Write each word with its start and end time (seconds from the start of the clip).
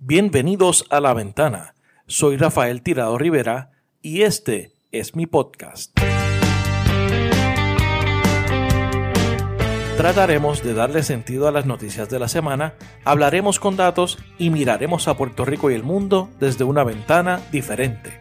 Bienvenidos 0.00 0.86
a 0.90 1.00
La 1.00 1.12
Ventana. 1.12 1.74
Soy 2.06 2.36
Rafael 2.36 2.82
Tirado 2.82 3.18
Rivera 3.18 3.72
y 4.00 4.22
este 4.22 4.70
es 4.92 5.16
mi 5.16 5.26
podcast. 5.26 5.90
Trataremos 9.96 10.62
de 10.62 10.74
darle 10.74 11.02
sentido 11.02 11.48
a 11.48 11.50
las 11.50 11.66
noticias 11.66 12.08
de 12.08 12.20
la 12.20 12.28
semana, 12.28 12.74
hablaremos 13.04 13.58
con 13.58 13.76
datos 13.76 14.20
y 14.38 14.50
miraremos 14.50 15.08
a 15.08 15.16
Puerto 15.16 15.44
Rico 15.44 15.68
y 15.68 15.74
el 15.74 15.82
mundo 15.82 16.30
desde 16.38 16.62
una 16.62 16.84
ventana 16.84 17.40
diferente. 17.50 18.20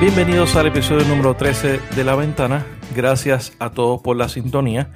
Bienvenidos 0.00 0.56
al 0.56 0.68
episodio 0.68 1.06
número 1.06 1.36
13 1.36 1.80
de 1.94 2.04
La 2.04 2.16
Ventana. 2.16 2.64
Gracias 2.94 3.52
a 3.58 3.70
todos 3.70 4.00
por 4.00 4.16
la 4.16 4.28
sintonía 4.28 4.90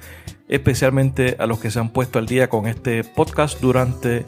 especialmente 0.47 1.35
a 1.39 1.47
los 1.47 1.59
que 1.59 1.71
se 1.71 1.79
han 1.79 1.89
puesto 1.89 2.19
al 2.19 2.27
día 2.27 2.49
con 2.49 2.67
este 2.67 3.03
podcast 3.03 3.59
durante 3.61 4.25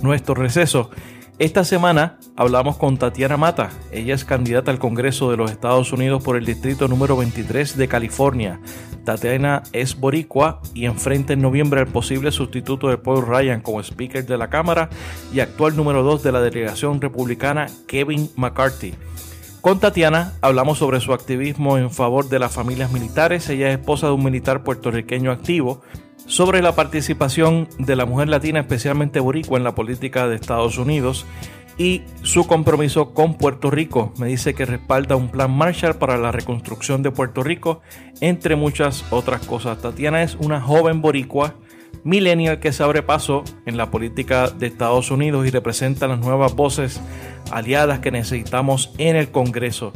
nuestro 0.00 0.34
receso. 0.34 0.90
Esta 1.38 1.64
semana 1.64 2.18
hablamos 2.34 2.78
con 2.78 2.96
Tatiana 2.96 3.36
Mata. 3.36 3.70
Ella 3.92 4.14
es 4.14 4.24
candidata 4.24 4.70
al 4.70 4.78
Congreso 4.78 5.30
de 5.30 5.36
los 5.36 5.50
Estados 5.50 5.92
Unidos 5.92 6.22
por 6.22 6.36
el 6.36 6.46
Distrito 6.46 6.88
número 6.88 7.14
23 7.14 7.76
de 7.76 7.88
California. 7.88 8.58
Tatiana 9.04 9.62
es 9.72 10.00
boricua 10.00 10.62
y 10.72 10.86
enfrenta 10.86 11.34
en 11.34 11.42
noviembre 11.42 11.80
al 11.80 11.88
posible 11.88 12.32
sustituto 12.32 12.88
de 12.88 12.96
Paul 12.96 13.26
Ryan 13.26 13.60
como 13.60 13.80
Speaker 13.80 14.24
de 14.24 14.38
la 14.38 14.48
Cámara 14.48 14.88
y 15.32 15.40
actual 15.40 15.76
número 15.76 16.02
2 16.02 16.22
de 16.22 16.32
la 16.32 16.40
delegación 16.40 17.02
republicana 17.02 17.66
Kevin 17.86 18.30
McCarthy. 18.36 18.94
Con 19.66 19.80
Tatiana 19.80 20.34
hablamos 20.42 20.78
sobre 20.78 21.00
su 21.00 21.12
activismo 21.12 21.76
en 21.76 21.90
favor 21.90 22.28
de 22.28 22.38
las 22.38 22.54
familias 22.54 22.92
militares. 22.92 23.48
Ella 23.48 23.68
es 23.68 23.80
esposa 23.80 24.06
de 24.06 24.12
un 24.12 24.22
militar 24.22 24.62
puertorriqueño 24.62 25.32
activo. 25.32 25.82
Sobre 26.24 26.62
la 26.62 26.76
participación 26.76 27.68
de 27.76 27.96
la 27.96 28.06
mujer 28.06 28.28
latina, 28.28 28.60
especialmente 28.60 29.18
boricua, 29.18 29.58
en 29.58 29.64
la 29.64 29.74
política 29.74 30.28
de 30.28 30.36
Estados 30.36 30.78
Unidos 30.78 31.26
y 31.78 32.02
su 32.22 32.46
compromiso 32.46 33.12
con 33.12 33.34
Puerto 33.34 33.72
Rico. 33.72 34.14
Me 34.20 34.28
dice 34.28 34.54
que 34.54 34.66
respalda 34.66 35.16
un 35.16 35.32
plan 35.32 35.50
Marshall 35.50 35.96
para 35.96 36.16
la 36.16 36.30
reconstrucción 36.30 37.02
de 37.02 37.10
Puerto 37.10 37.42
Rico, 37.42 37.80
entre 38.20 38.54
muchas 38.54 39.04
otras 39.10 39.44
cosas. 39.48 39.82
Tatiana 39.82 40.22
es 40.22 40.36
una 40.36 40.60
joven 40.60 41.02
boricua 41.02 41.56
millennial 42.06 42.60
que 42.60 42.72
se 42.72 42.84
abre 42.84 43.02
paso 43.02 43.42
en 43.66 43.76
la 43.76 43.90
política 43.90 44.48
de 44.48 44.68
Estados 44.68 45.10
Unidos 45.10 45.44
y 45.44 45.50
representa 45.50 46.06
las 46.06 46.20
nuevas 46.20 46.54
voces 46.54 47.00
aliadas 47.50 47.98
que 47.98 48.12
necesitamos 48.12 48.92
en 48.96 49.16
el 49.16 49.32
Congreso. 49.32 49.92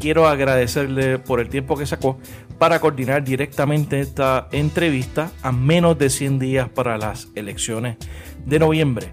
Quiero 0.00 0.26
agradecerle 0.26 1.20
por 1.20 1.38
el 1.38 1.48
tiempo 1.48 1.76
que 1.76 1.86
sacó 1.86 2.18
para 2.58 2.80
coordinar 2.80 3.22
directamente 3.22 4.00
esta 4.00 4.48
entrevista 4.50 5.30
a 5.42 5.52
menos 5.52 5.96
de 5.98 6.10
100 6.10 6.40
días 6.40 6.68
para 6.68 6.98
las 6.98 7.28
elecciones 7.36 7.96
de 8.44 8.58
noviembre. 8.58 9.12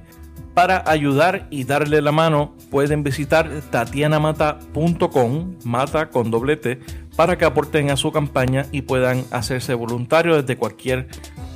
Para 0.55 0.83
ayudar 0.89 1.45
y 1.51 1.65
darle 1.65 2.01
la 2.01 2.11
mano 2.11 2.55
pueden 2.71 3.03
visitar 3.03 3.47
tatianamata.com, 3.69 5.55
mata 5.63 6.09
con 6.09 6.31
doble 6.31 6.57
T, 6.57 6.79
para 7.15 7.37
que 7.37 7.45
aporten 7.45 7.91
a 7.91 7.95
su 7.95 8.11
campaña 8.11 8.65
y 8.71 8.81
puedan 8.81 9.23
hacerse 9.29 9.75
voluntarios 9.75 10.37
desde 10.37 10.57
cualquier 10.57 11.09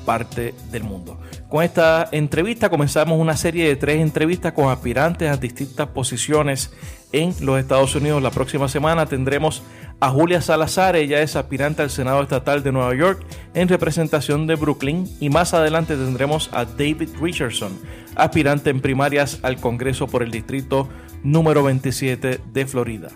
parte 0.05 0.53
del 0.71 0.83
mundo. 0.83 1.19
Con 1.49 1.63
esta 1.63 2.09
entrevista 2.11 2.69
comenzamos 2.69 3.19
una 3.19 3.37
serie 3.37 3.67
de 3.67 3.75
tres 3.75 4.01
entrevistas 4.01 4.53
con 4.53 4.69
aspirantes 4.69 5.29
a 5.29 5.37
distintas 5.37 5.87
posiciones 5.89 6.73
en 7.11 7.33
los 7.41 7.59
Estados 7.59 7.95
Unidos. 7.95 8.21
La 8.21 8.31
próxima 8.31 8.67
semana 8.67 9.05
tendremos 9.05 9.63
a 9.99 10.09
Julia 10.09 10.41
Salazar, 10.41 10.95
ella 10.95 11.21
es 11.21 11.35
aspirante 11.35 11.81
al 11.81 11.89
Senado 11.89 12.21
Estatal 12.21 12.63
de 12.63 12.71
Nueva 12.71 12.93
York 12.95 13.25
en 13.53 13.69
representación 13.69 14.47
de 14.47 14.55
Brooklyn 14.55 15.07
y 15.19 15.29
más 15.29 15.53
adelante 15.53 15.95
tendremos 15.95 16.49
a 16.51 16.65
David 16.65 17.09
Richardson, 17.21 17.79
aspirante 18.15 18.69
en 18.69 18.81
primarias 18.81 19.39
al 19.43 19.57
Congreso 19.57 20.07
por 20.07 20.23
el 20.23 20.31
Distrito 20.31 20.89
número 21.23 21.63
27 21.63 22.41
de 22.51 22.65
Florida. 22.65 23.09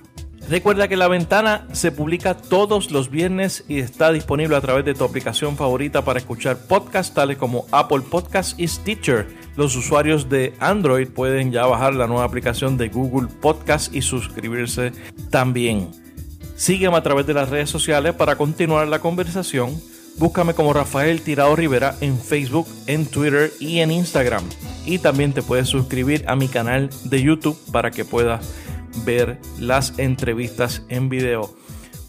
Recuerda 0.49 0.87
que 0.87 0.95
La 0.95 1.09
Ventana 1.09 1.67
se 1.73 1.91
publica 1.91 2.33
todos 2.33 2.89
los 2.89 3.11
viernes 3.11 3.65
y 3.67 3.79
está 3.79 4.13
disponible 4.13 4.55
a 4.55 4.61
través 4.61 4.85
de 4.85 4.93
tu 4.93 5.03
aplicación 5.03 5.57
favorita 5.57 6.05
para 6.05 6.19
escuchar 6.19 6.57
podcasts 6.57 7.13
tales 7.13 7.35
como 7.35 7.65
Apple 7.71 8.01
Podcasts 8.09 8.55
y 8.57 8.65
Stitcher. 8.65 9.27
Los 9.57 9.75
usuarios 9.75 10.29
de 10.29 10.53
Android 10.59 11.09
pueden 11.09 11.51
ya 11.51 11.65
bajar 11.65 11.95
la 11.95 12.07
nueva 12.07 12.23
aplicación 12.23 12.77
de 12.77 12.87
Google 12.87 13.27
Podcasts 13.41 13.93
y 13.93 14.01
suscribirse 14.01 14.93
también. 15.29 15.89
Sígueme 16.55 16.95
a 16.95 17.03
través 17.03 17.27
de 17.27 17.33
las 17.33 17.49
redes 17.49 17.69
sociales 17.69 18.13
para 18.13 18.37
continuar 18.37 18.87
la 18.87 18.99
conversación. 18.99 19.75
Búscame 20.17 20.53
como 20.53 20.71
Rafael 20.71 21.21
Tirado 21.21 21.57
Rivera 21.57 21.95
en 21.99 22.17
Facebook, 22.17 22.67
en 22.87 23.05
Twitter 23.05 23.51
y 23.59 23.79
en 23.79 23.91
Instagram. 23.91 24.43
Y 24.85 24.99
también 24.99 25.33
te 25.33 25.41
puedes 25.41 25.67
suscribir 25.67 26.23
a 26.25 26.37
mi 26.37 26.47
canal 26.47 26.89
de 27.03 27.21
YouTube 27.21 27.59
para 27.73 27.91
que 27.91 28.05
puedas 28.05 28.47
ver 29.05 29.39
las 29.59 29.97
entrevistas 29.97 30.83
en 30.89 31.09
video. 31.09 31.53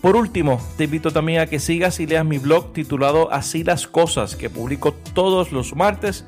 Por 0.01 0.15
último, 0.15 0.61
te 0.77 0.85
invito 0.85 1.11
también 1.11 1.41
a 1.41 1.47
que 1.47 1.59
sigas 1.59 1.99
y 1.99 2.07
leas 2.07 2.25
mi 2.25 2.39
blog 2.39 2.73
titulado 2.73 3.33
Así 3.33 3.65
las 3.65 3.89
cosas, 3.89 4.37
que 4.37 4.49
publico 4.49 4.93
todos 4.93 5.51
los 5.51 5.75
martes 5.75 6.25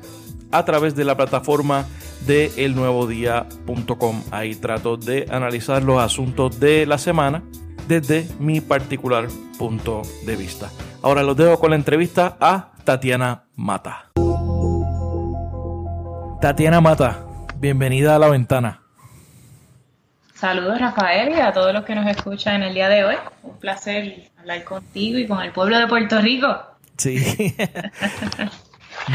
a 0.51 0.65
través 0.65 0.95
de 0.95 1.05
la 1.05 1.15
plataforma 1.15 1.85
de 2.27 2.51
elnuevodía.com. 2.57 4.23
Ahí 4.31 4.55
trato 4.55 4.97
de 4.97 5.25
analizar 5.31 5.83
los 5.83 6.01
asuntos 6.01 6.59
de 6.59 6.85
la 6.85 6.97
semana 6.97 7.43
desde 7.87 8.27
mi 8.39 8.61
particular 8.61 9.27
punto 9.57 10.01
de 10.25 10.35
vista. 10.35 10.69
Ahora 11.01 11.23
los 11.23 11.37
dejo 11.37 11.59
con 11.59 11.71
la 11.71 11.77
entrevista 11.77 12.37
a 12.39 12.73
Tatiana 12.83 13.45
Mata. 13.55 14.11
Tatiana 16.41 16.81
Mata, 16.81 17.25
bienvenida 17.57 18.15
a 18.15 18.19
la 18.19 18.27
ventana. 18.27 18.80
Saludos 20.41 20.79
Rafael 20.79 21.37
y 21.37 21.39
a 21.39 21.53
todos 21.53 21.71
los 21.71 21.85
que 21.85 21.93
nos 21.93 22.07
escuchan 22.07 22.55
en 22.55 22.69
el 22.69 22.73
día 22.73 22.89
de 22.89 23.03
hoy. 23.03 23.15
Un 23.43 23.59
placer 23.59 24.31
hablar 24.39 24.63
contigo 24.63 25.19
y 25.19 25.27
con 25.27 25.39
el 25.39 25.51
pueblo 25.51 25.77
de 25.77 25.85
Puerto 25.85 26.19
Rico. 26.19 26.59
Sí. 26.97 27.53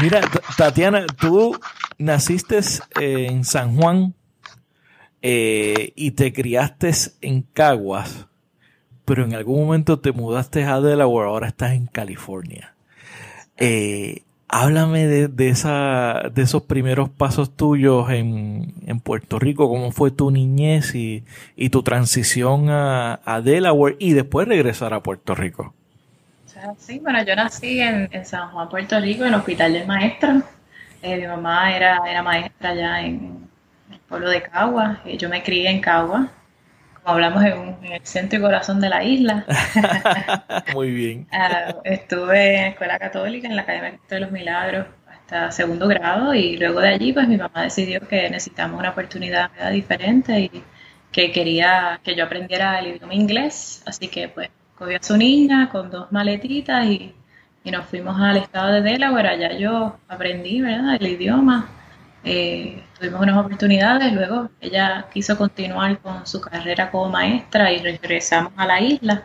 Mira, 0.01 0.21
Tatiana, 0.55 1.05
tú 1.19 1.59
naciste 1.97 2.61
en 3.01 3.43
San 3.43 3.75
Juan 3.75 4.13
eh, 5.21 5.91
y 5.97 6.11
te 6.11 6.31
criaste 6.31 6.91
en 7.19 7.41
Caguas, 7.41 8.27
pero 9.03 9.25
en 9.25 9.35
algún 9.35 9.65
momento 9.65 9.99
te 9.99 10.13
mudaste 10.13 10.63
a 10.63 10.79
Delaware, 10.79 11.27
ahora 11.27 11.49
estás 11.49 11.73
en 11.73 11.87
California. 11.87 12.73
Eh, 13.57 14.23
Háblame 14.49 15.07
de, 15.07 15.49
esa, 15.49 16.29
de 16.31 16.41
esos 16.41 16.63
primeros 16.63 17.09
pasos 17.09 17.55
tuyos 17.55 18.09
en, 18.09 18.73
Puerto 19.03 19.39
Rico, 19.39 19.69
cómo 19.69 19.91
fue 19.91 20.11
tu 20.11 20.31
niñez 20.31 20.95
y, 20.95 21.23
tu 21.69 21.83
transición 21.83 22.69
a, 22.69 23.41
Delaware 23.43 23.97
y 23.99 24.13
después 24.13 24.47
regresar 24.47 24.93
a 24.93 25.01
Puerto 25.01 25.35
Rico. 25.35 25.73
Sí, 26.77 26.99
bueno, 26.99 27.23
yo 27.23 27.35
nací 27.35 27.79
en, 27.81 28.09
San 28.25 28.49
Juan, 28.51 28.69
Puerto 28.69 28.99
Rico, 28.99 29.23
en 29.23 29.33
el 29.33 29.39
Hospital 29.39 29.73
del 29.73 29.87
Maestro. 29.87 30.41
Eh, 31.01 31.17
mi 31.17 31.27
mamá 31.27 31.75
era, 31.75 32.01
era 32.09 32.23
maestra 32.23 32.71
allá 32.71 33.01
en 33.01 33.47
el 33.91 33.99
pueblo 34.07 34.29
de 34.29 34.41
Cagua. 34.41 34.99
Eh, 35.05 35.17
yo 35.17 35.29
me 35.29 35.43
crié 35.43 35.69
en 35.69 35.79
Cagua 35.79 36.31
hablamos 37.07 37.43
en, 37.43 37.77
el 37.83 38.05
centro 38.05 38.39
y 38.39 38.41
corazón 38.41 38.79
de 38.81 38.89
la 38.89 39.03
isla. 39.03 39.45
Muy 40.73 40.91
bien. 40.91 41.27
Ah, 41.39 41.75
estuve 41.83 42.57
en 42.57 42.65
escuela 42.71 42.99
católica, 42.99 43.47
en 43.47 43.55
la 43.55 43.61
Academia 43.61 43.99
de 44.09 44.19
los 44.19 44.31
Milagros, 44.31 44.87
hasta 45.07 45.51
segundo 45.51 45.87
grado 45.87 46.33
y 46.33 46.57
luego 46.57 46.81
de 46.81 46.89
allí 46.89 47.13
pues 47.13 47.27
mi 47.27 47.37
mamá 47.37 47.63
decidió 47.63 48.01
que 48.07 48.29
necesitamos 48.29 48.79
una 48.79 48.89
oportunidad 48.89 49.49
diferente 49.71 50.39
y 50.39 50.63
que 51.11 51.31
quería 51.31 51.99
que 52.03 52.15
yo 52.15 52.25
aprendiera 52.25 52.79
el 52.79 52.95
idioma 52.95 53.13
inglés, 53.13 53.83
así 53.85 54.07
que 54.07 54.29
pues 54.29 54.49
cogió 54.75 54.97
a 54.97 55.03
su 55.03 55.17
niña 55.17 55.69
con 55.69 55.89
dos 55.89 56.11
maletitas 56.11 56.85
y, 56.85 57.13
y 57.63 57.71
nos 57.71 57.85
fuimos 57.85 58.19
al 58.19 58.37
estado 58.37 58.73
de 58.73 58.81
Delaware, 58.81 59.27
allá 59.27 59.53
yo 59.57 59.97
aprendí 60.07 60.61
¿verdad? 60.61 60.95
el 60.99 61.07
idioma 61.07 61.69
eh, 62.23 62.81
tuvimos 62.97 63.21
unas 63.21 63.37
oportunidades, 63.37 64.11
luego 64.13 64.49
ella 64.59 65.05
quiso 65.13 65.37
continuar 65.37 65.99
con 65.99 66.25
su 66.25 66.41
carrera 66.41 66.89
como 66.91 67.09
maestra 67.09 67.71
y 67.71 67.79
regresamos 67.79 68.53
a 68.55 68.65
la 68.65 68.81
isla. 68.81 69.23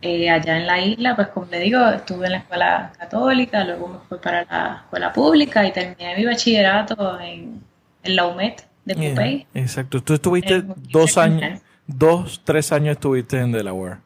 Eh, 0.00 0.28
allá 0.28 0.58
en 0.58 0.66
la 0.66 0.80
isla, 0.80 1.16
pues 1.16 1.28
como 1.28 1.46
le 1.46 1.60
digo, 1.60 1.88
estuve 1.88 2.26
en 2.26 2.32
la 2.32 2.38
escuela 2.38 2.92
católica, 2.98 3.64
luego 3.64 3.88
me 3.88 3.98
fui 4.06 4.18
para 4.18 4.44
la 4.44 4.82
escuela 4.84 5.12
pública 5.12 5.66
y 5.66 5.72
terminé 5.72 6.14
mi 6.16 6.26
bachillerato 6.26 7.18
en, 7.20 7.62
la 8.02 8.26
UMED 8.26 8.52
de 8.84 8.94
Pupey. 8.94 9.46
exacto, 9.54 10.02
tú 10.02 10.12
estuviste 10.12 10.62
dos 10.90 11.16
años, 11.16 11.62
dos, 11.86 12.42
tres 12.44 12.70
años 12.70 12.96
estuviste 12.96 13.40
en 13.40 13.52
Delaware. 13.52 13.96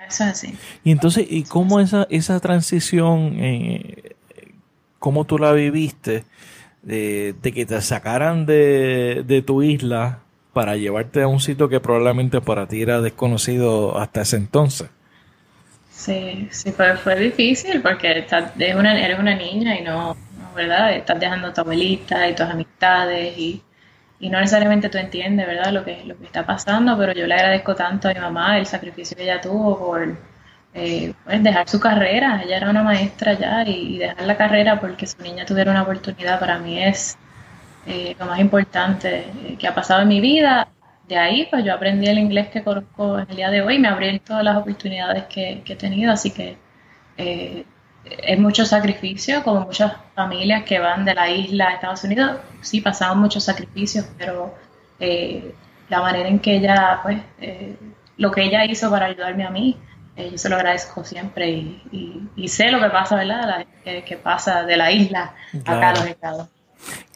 Eso 0.00 0.24
es 0.24 0.30
así. 0.30 0.58
Y 0.82 0.90
entonces, 0.90 1.24
¿y 1.30 1.44
cómo 1.44 1.78
esa, 1.78 2.08
esa 2.10 2.40
transición, 2.40 3.36
eh, 3.38 4.16
cómo 4.98 5.24
tú 5.24 5.38
la 5.38 5.52
viviste? 5.52 6.24
De, 6.86 7.34
que 7.42 7.66
te 7.66 7.80
sacaran 7.80 8.46
de, 8.46 9.44
tu 9.44 9.62
isla 9.62 10.20
para 10.52 10.76
llevarte 10.76 11.22
a 11.22 11.28
un 11.28 11.40
sitio 11.40 11.68
que 11.68 11.80
probablemente 11.80 12.40
para 12.40 12.66
ti 12.66 12.80
era 12.80 13.00
desconocido 13.00 13.98
hasta 13.98 14.22
ese 14.22 14.36
entonces. 14.36 14.88
Sí, 15.90 16.48
sí, 16.50 16.72
fue, 16.72 16.96
fue 16.96 17.16
difícil 17.16 17.82
porque 17.82 18.24
una, 18.76 18.98
eres 18.98 19.18
una 19.18 19.34
niña 19.34 19.78
y 19.78 19.82
no, 19.82 20.16
¿verdad? 20.54 20.94
Estás 20.94 21.18
dejando 21.18 21.48
a 21.48 21.52
tu 21.52 21.62
abuelita 21.62 22.28
y 22.28 22.34
tus 22.34 22.46
amistades 22.46 23.36
y, 23.36 23.62
y 24.20 24.30
no 24.30 24.38
necesariamente 24.38 24.88
tú 24.88 24.98
entiendes, 24.98 25.46
¿verdad? 25.46 25.72
Lo 25.72 25.84
que, 25.84 26.04
lo 26.04 26.16
que 26.16 26.24
está 26.24 26.46
pasando, 26.46 26.96
pero 26.96 27.12
yo 27.12 27.26
le 27.26 27.34
agradezco 27.34 27.74
tanto 27.74 28.08
a 28.08 28.14
mi 28.14 28.20
mamá 28.20 28.58
el 28.58 28.66
sacrificio 28.66 29.16
que 29.16 29.24
ella 29.24 29.40
tuvo 29.40 29.76
por 29.78 30.16
pues 31.24 31.42
dejar 31.42 31.68
su 31.68 31.80
carrera. 31.80 32.42
Ella 32.44 32.58
era 32.58 32.70
una 32.70 32.82
maestra 32.82 33.32
ya 33.32 33.62
y, 33.66 33.98
dejar 33.98 34.26
la 34.26 34.36
carrera 34.36 34.80
porque 34.80 35.06
su 35.06 35.22
niña 35.22 35.46
tuviera 35.46 35.70
una 35.70 35.82
oportunidad 35.82 36.38
para 36.38 36.58
mí 36.58 36.82
es 36.82 37.16
eh, 37.86 38.14
lo 38.18 38.26
más 38.26 38.40
importante 38.40 39.26
eh, 39.44 39.56
que 39.58 39.66
ha 39.66 39.74
pasado 39.74 40.02
en 40.02 40.08
mi 40.08 40.20
vida. 40.20 40.68
De 41.08 41.16
ahí, 41.16 41.46
pues 41.50 41.64
yo 41.64 41.72
aprendí 41.72 42.06
el 42.08 42.18
inglés 42.18 42.48
que 42.48 42.62
conozco 42.62 43.18
en 43.18 43.30
el 43.30 43.36
día 43.36 43.50
de 43.50 43.62
hoy, 43.62 43.78
me 43.78 43.88
abrí 43.88 44.18
todas 44.18 44.44
las 44.44 44.56
oportunidades 44.56 45.24
que, 45.24 45.62
he 45.64 45.76
tenido, 45.76 46.12
así 46.12 46.32
que 46.32 46.56
es 47.16 48.38
mucho 48.38 48.66
sacrificio, 48.66 49.42
como 49.44 49.60
muchas 49.60 49.92
familias 50.14 50.64
que 50.64 50.80
van 50.80 51.04
de 51.04 51.14
la 51.14 51.30
isla 51.30 51.68
a 51.68 51.74
Estados 51.74 52.02
Unidos, 52.04 52.38
sí 52.60 52.80
pasaban 52.80 53.20
muchos 53.20 53.44
sacrificios, 53.44 54.04
pero 54.18 54.52
la 54.98 56.00
manera 56.00 56.28
en 56.28 56.40
que 56.40 56.56
ella, 56.56 56.98
pues, 57.04 57.18
lo 58.16 58.32
que 58.32 58.42
ella 58.42 58.64
hizo 58.64 58.90
para 58.90 59.06
ayudarme 59.06 59.44
a 59.44 59.50
mí, 59.50 59.78
eh, 60.16 60.30
yo 60.30 60.38
se 60.38 60.48
lo 60.48 60.56
agradezco 60.56 61.04
siempre 61.04 61.50
y, 61.50 62.48
sé 62.48 62.70
lo 62.70 62.80
que 62.80 62.88
pasa, 62.88 63.16
¿verdad? 63.16 63.66
que, 63.84 64.16
pasa 64.16 64.64
de 64.64 64.76
la 64.76 64.90
isla 64.90 65.34
acá 65.64 65.90
a 65.90 65.94
los 65.94 66.06
estados. 66.06 66.48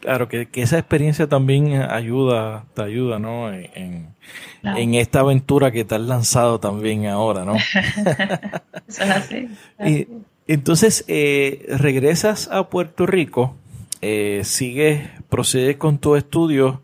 Claro, 0.00 0.28
que, 0.28 0.48
esa 0.54 0.78
experiencia 0.78 1.28
también 1.28 1.82
ayuda, 1.82 2.64
te 2.74 2.82
ayuda, 2.82 3.18
¿no? 3.18 3.52
En, 3.52 4.14
esta 4.62 5.20
aventura 5.20 5.70
que 5.70 5.84
te 5.84 5.94
has 5.94 6.00
lanzado 6.00 6.60
también 6.60 7.06
ahora, 7.06 7.44
¿no? 7.44 7.54
Eso 8.88 9.02
es 9.02 9.10
así. 9.10 9.48
Y, 9.84 10.08
entonces, 10.46 11.04
eh, 11.06 11.64
regresas 11.68 12.48
a 12.48 12.68
Puerto 12.70 13.06
Rico, 13.06 13.54
eh, 14.00 14.40
sigues, 14.44 15.08
procedes 15.28 15.76
con 15.76 15.98
tu 15.98 16.16
estudio 16.16 16.82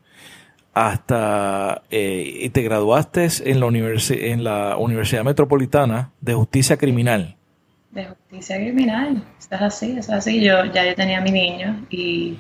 hasta 0.77 1.85
eh, 1.91 2.41
y 2.43 2.51
te 2.51 2.61
graduaste 2.61 3.27
en 3.47 3.61
la, 3.61 3.67
en 3.67 4.45
la 4.45 4.77
Universidad 4.77 5.25
Metropolitana 5.25 6.11
de 6.21 6.35
Justicia 6.35 6.77
Criminal. 6.77 7.35
De 7.93 8.05
Justicia 8.05 8.57
Criminal, 8.57 9.25
estás 9.39 9.63
así, 9.63 9.97
es 9.99 10.11
así. 10.11 10.43
Yo 10.45 10.67
ya 10.67 10.85
yo 10.85 10.95
tenía 10.95 11.23
mi 11.23 11.31
niño 11.31 11.87
y 11.89 12.37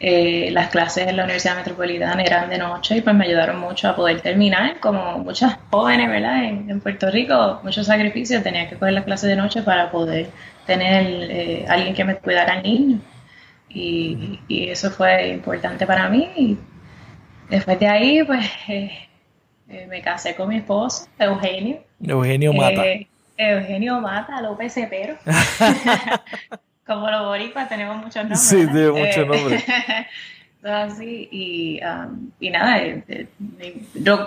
eh, 0.00 0.48
las 0.50 0.70
clases 0.70 1.06
en 1.06 1.16
la 1.16 1.22
Universidad 1.22 1.54
Metropolitana 1.54 2.24
eran 2.24 2.50
de 2.50 2.58
noche 2.58 2.96
y 2.96 3.02
pues 3.02 3.14
me 3.14 3.24
ayudaron 3.24 3.60
mucho 3.60 3.88
a 3.88 3.94
poder 3.94 4.20
terminar, 4.20 4.80
como 4.80 5.18
muchas 5.20 5.56
jóvenes, 5.70 6.08
¿verdad? 6.08 6.42
En, 6.42 6.80
Puerto 6.80 7.08
Rico, 7.08 7.60
muchos 7.62 7.86
sacrificios, 7.86 8.42
tenía 8.42 8.68
que 8.68 8.74
coger 8.74 8.94
las 8.94 9.04
clases 9.04 9.30
de 9.30 9.36
noche 9.36 9.62
para 9.62 9.92
poder 9.92 10.30
tener 10.66 11.06
eh, 11.30 11.64
alguien 11.68 11.94
que 11.94 12.04
me 12.04 12.16
cuidara 12.16 12.54
al 12.54 12.64
niño. 12.64 12.98
Y, 13.68 14.40
y, 14.48 14.70
eso 14.70 14.90
fue 14.90 15.28
importante 15.28 15.86
para 15.86 16.08
mí. 16.08 16.58
Después 17.48 17.78
de 17.78 17.86
ahí, 17.86 18.24
pues 18.24 18.44
eh, 18.68 18.90
eh, 19.68 19.86
me 19.88 20.02
casé 20.02 20.34
con 20.34 20.48
mi 20.48 20.56
esposo, 20.56 21.06
Eugenio. 21.18 21.82
Eugenio 22.00 22.52
Mata. 22.52 22.86
Eh, 22.86 23.08
Eugenio 23.36 24.00
Mata, 24.00 24.40
López 24.40 24.72
Cepero. 24.74 25.16
Como 26.86 27.10
los 27.10 27.26
boricuas 27.26 27.68
tenemos 27.68 27.96
muchos 27.96 28.16
nombres. 28.16 28.40
Sí, 28.40 28.66
tenemos 28.66 28.98
muchos 28.98 29.26
nombres. 29.26 29.64
así, 30.62 31.28
y, 31.30 31.80
um, 31.84 32.30
y 32.40 32.50
nada, 32.50 33.02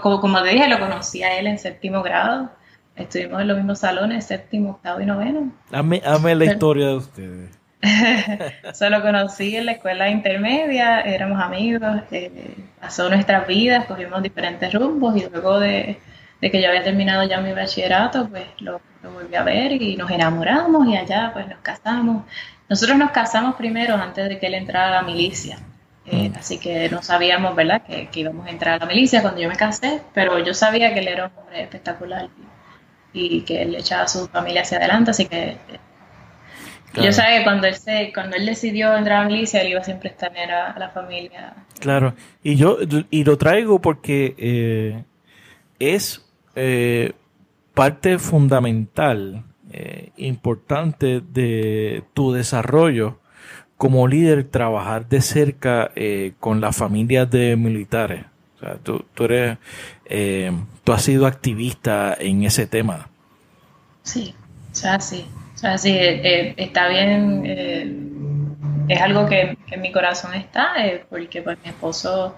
como, 0.02 0.44
te 0.44 0.50
dije, 0.50 0.68
lo 0.68 0.80
conocí 0.80 1.24
a 1.24 1.38
él 1.38 1.48
en 1.48 1.60
séptimo 1.60 2.02
grado. 2.02 2.50
Estuvimos 2.96 3.42
en 3.42 3.48
los 3.48 3.58
mismos 3.58 3.80
salones, 3.80 4.26
séptimo, 4.26 4.72
octavo 4.72 5.00
y 5.00 5.06
noveno. 5.06 5.52
Ame, 5.72 6.02
ame 6.06 6.36
la 6.36 6.46
historia 6.46 6.88
de 6.88 6.96
ustedes. 6.96 7.59
Solo 8.74 9.02
conocí 9.02 9.56
en 9.56 9.66
la 9.68 9.74
escuela 9.74 10.10
intermedia, 10.10 11.02
éramos 11.02 11.42
amigos, 11.42 12.02
eh, 12.12 12.56
pasó 12.80 13.10
nuestras 13.10 13.48
vidas, 13.48 13.86
cogimos 13.86 14.22
diferentes 14.22 14.74
rumbos 14.74 15.16
y 15.16 15.30
luego 15.30 15.60
de, 15.60 15.98
que 16.42 16.62
yo 16.62 16.70
había 16.70 16.84
terminado 16.84 17.24
ya 17.24 17.40
mi 17.40 17.54
bachillerato, 17.54 18.28
pues 18.28 18.44
lo, 18.60 18.82
volví 19.14 19.36
a 19.36 19.44
ver 19.44 19.82
y 19.82 19.96
nos 19.96 20.12
enamoramos 20.12 20.88
y 20.88 20.98
allá 20.98 21.32
pues 21.32 21.48
nos 21.48 21.60
casamos. 21.60 22.26
Nosotros 22.68 22.98
nos 22.98 23.12
casamos 23.12 23.56
primero 23.56 23.96
antes 23.96 24.28
de 24.28 24.38
que 24.38 24.48
él 24.48 24.56
entrara 24.56 25.00
a 25.00 25.02
la 25.02 25.08
milicia. 25.08 25.58
Eh, 26.06 26.30
mm. 26.30 26.36
así 26.38 26.60
que 26.60 26.90
no 26.90 27.02
sabíamos, 27.02 27.56
¿verdad?, 27.56 27.84
que, 27.84 28.10
íbamos 28.14 28.46
a 28.48 28.50
entrar 28.50 28.76
a 28.76 28.86
la 28.86 28.86
milicia 28.88 29.22
cuando 29.22 29.40
yo 29.40 29.48
me 29.48 29.56
casé, 29.56 30.02
pero 30.14 30.40
yo 30.40 30.54
sabía 30.54 30.94
que 30.94 31.00
él 31.00 31.08
era 31.08 31.28
un 31.28 31.32
hombre 31.38 31.62
espectacular 31.62 32.30
y, 33.14 33.38
y 33.38 33.42
que 33.42 33.62
él 33.62 33.76
echaba 33.76 34.04
a 34.04 34.08
su 34.08 34.28
familia 34.28 34.64
hacia 34.64 34.80
adelante, 34.80 35.12
así 35.12 35.26
que 35.26 35.58
yo 36.96 37.12
sabía 37.12 37.40
que 37.40 37.44
cuando 37.44 37.68
él, 37.68 37.76
se, 37.76 38.12
cuando 38.14 38.36
él 38.36 38.46
decidió 38.46 38.96
entrar 38.96 39.24
a 39.24 39.28
milicia, 39.28 39.62
él 39.62 39.70
iba 39.70 39.84
siempre 39.84 40.10
a 40.10 40.12
estar 40.12 40.52
a, 40.52 40.80
la 40.80 40.90
familia. 40.90 41.54
Claro, 41.80 42.14
y 42.44 42.56
yo 42.56 42.78
y 43.10 43.24
lo 43.24 43.38
traigo 43.38 43.80
porque 43.80 44.36
eh, 44.38 45.04
es 45.80 46.26
eh, 46.56 47.14
parte 47.74 48.18
fundamental, 48.20 49.44
eh, 49.72 50.12
importante 50.18 51.22
de 51.22 52.04
tu 52.14 52.34
desarrollo 52.34 53.20
como 53.78 54.08
líder, 54.08 54.44
trabajar 54.44 55.08
de 55.08 55.22
cerca 55.22 55.92
con 56.42 56.60
las 56.60 56.76
familias 56.76 57.30
de 57.32 57.56
militares. 57.56 58.26
O 58.58 58.60
sea, 58.60 58.76
tú, 58.76 59.06
tú 59.14 59.24
eres, 59.24 59.58
tú 60.84 60.92
has 60.92 61.02
sido 61.02 61.26
activista 61.26 62.14
en 62.20 62.44
ese 62.44 62.68
tema. 62.68 63.08
Sí, 64.04 64.36
o 64.74 64.76
sea, 64.76 65.00
sí. 65.00 65.26
O 65.60 65.62
sea, 65.62 65.78
sí, 65.78 65.90
eh, 65.90 66.22
eh, 66.24 66.54
está 66.56 66.88
bien, 66.88 67.44
eh, 67.46 67.94
es 68.88 69.02
algo 69.02 69.26
que, 69.26 69.58
en 69.70 69.82
mi 69.82 69.92
corazón 69.92 70.34
está, 70.34 70.76
porque 71.10 71.42
pues 71.42 71.58
mi 71.62 71.70
esposo, 71.72 72.38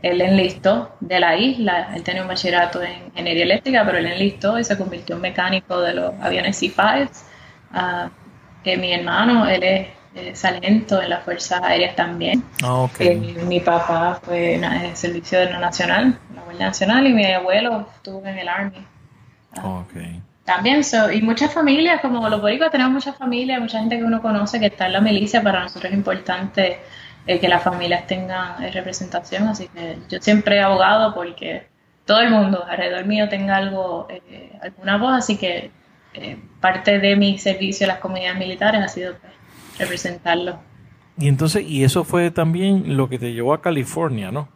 él 0.00 0.22
enlistó 0.22 0.96
de 1.00 1.20
la 1.20 1.36
isla, 1.36 1.90
él 1.94 2.02
tenía 2.02 2.22
un 2.22 2.28
bachillerato 2.28 2.82
en 2.82 3.08
ingeniería 3.08 3.42
eléctrica, 3.42 3.84
pero 3.84 3.98
él 3.98 4.06
enlistó 4.06 4.58
y 4.58 4.64
se 4.64 4.78
convirtió 4.78 5.16
en 5.16 5.20
mecánico 5.20 5.82
de 5.82 5.92
los 5.92 6.14
aviones 6.22 6.56
C-5. 6.56 7.10
Ah, 7.74 8.08
mi 8.64 8.94
hermano, 8.94 9.46
él 9.46 9.62
es 10.14 10.38
sargento 10.38 11.02
en 11.02 11.10
las 11.10 11.22
Fuerzas 11.24 11.62
Aéreas 11.62 11.94
también. 11.94 12.42
Ah, 12.64 12.88
mi 13.46 13.60
papá 13.60 14.18
fue 14.22 14.54
en 14.54 14.64
el 14.64 14.96
servicio 14.96 15.40
de 15.40 15.50
la 15.50 15.58
Nacional, 15.58 16.18
la 16.34 16.40
Guardia 16.40 16.66
Nacional, 16.68 17.06
y 17.06 17.12
mi 17.12 17.26
abuelo 17.26 17.86
estuvo 17.96 18.26
en 18.26 18.38
el 18.38 18.48
Army. 18.48 18.86
Ah, 19.58 19.84
también, 20.44 20.82
y 21.12 21.22
muchas 21.22 21.52
familias, 21.52 22.00
como 22.00 22.28
los 22.28 22.40
boricuas, 22.40 22.72
tenemos 22.72 22.92
muchas 22.92 23.16
familias, 23.16 23.60
mucha 23.60 23.78
gente 23.78 23.98
que 23.98 24.04
uno 24.04 24.20
conoce 24.20 24.58
que 24.58 24.66
está 24.66 24.86
en 24.86 24.94
la 24.94 25.00
milicia, 25.00 25.42
para 25.42 25.60
nosotros 25.60 25.92
es 25.92 25.96
importante 25.96 26.78
eh, 27.26 27.38
que 27.38 27.48
las 27.48 27.62
familias 27.62 28.06
tengan 28.08 28.60
eh, 28.62 28.72
representación, 28.72 29.46
así 29.46 29.68
que 29.68 29.98
yo 30.08 30.20
siempre 30.20 30.56
he 30.56 30.60
abogado 30.60 31.14
porque 31.14 31.68
todo 32.04 32.20
el 32.20 32.30
mundo 32.30 32.64
alrededor 32.68 33.06
mío 33.06 33.28
tenga 33.28 33.56
algo, 33.56 34.08
eh, 34.10 34.58
alguna 34.60 34.96
voz, 34.96 35.12
así 35.14 35.36
que 35.36 35.70
parte 36.60 36.98
de 36.98 37.16
mi 37.16 37.38
servicio 37.38 37.86
a 37.86 37.88
las 37.88 37.98
comunidades 37.98 38.38
militares 38.38 38.82
ha 38.82 38.88
sido 38.88 39.14
pues, 39.14 39.32
representarlo. 39.78 40.58
Y 41.16 41.28
entonces, 41.28 41.64
y 41.66 41.84
eso 41.84 42.04
fue 42.04 42.30
también 42.30 42.96
lo 42.96 43.08
que 43.08 43.18
te 43.18 43.32
llevó 43.32 43.54
a 43.54 43.62
California, 43.62 44.30
¿no? 44.30 44.48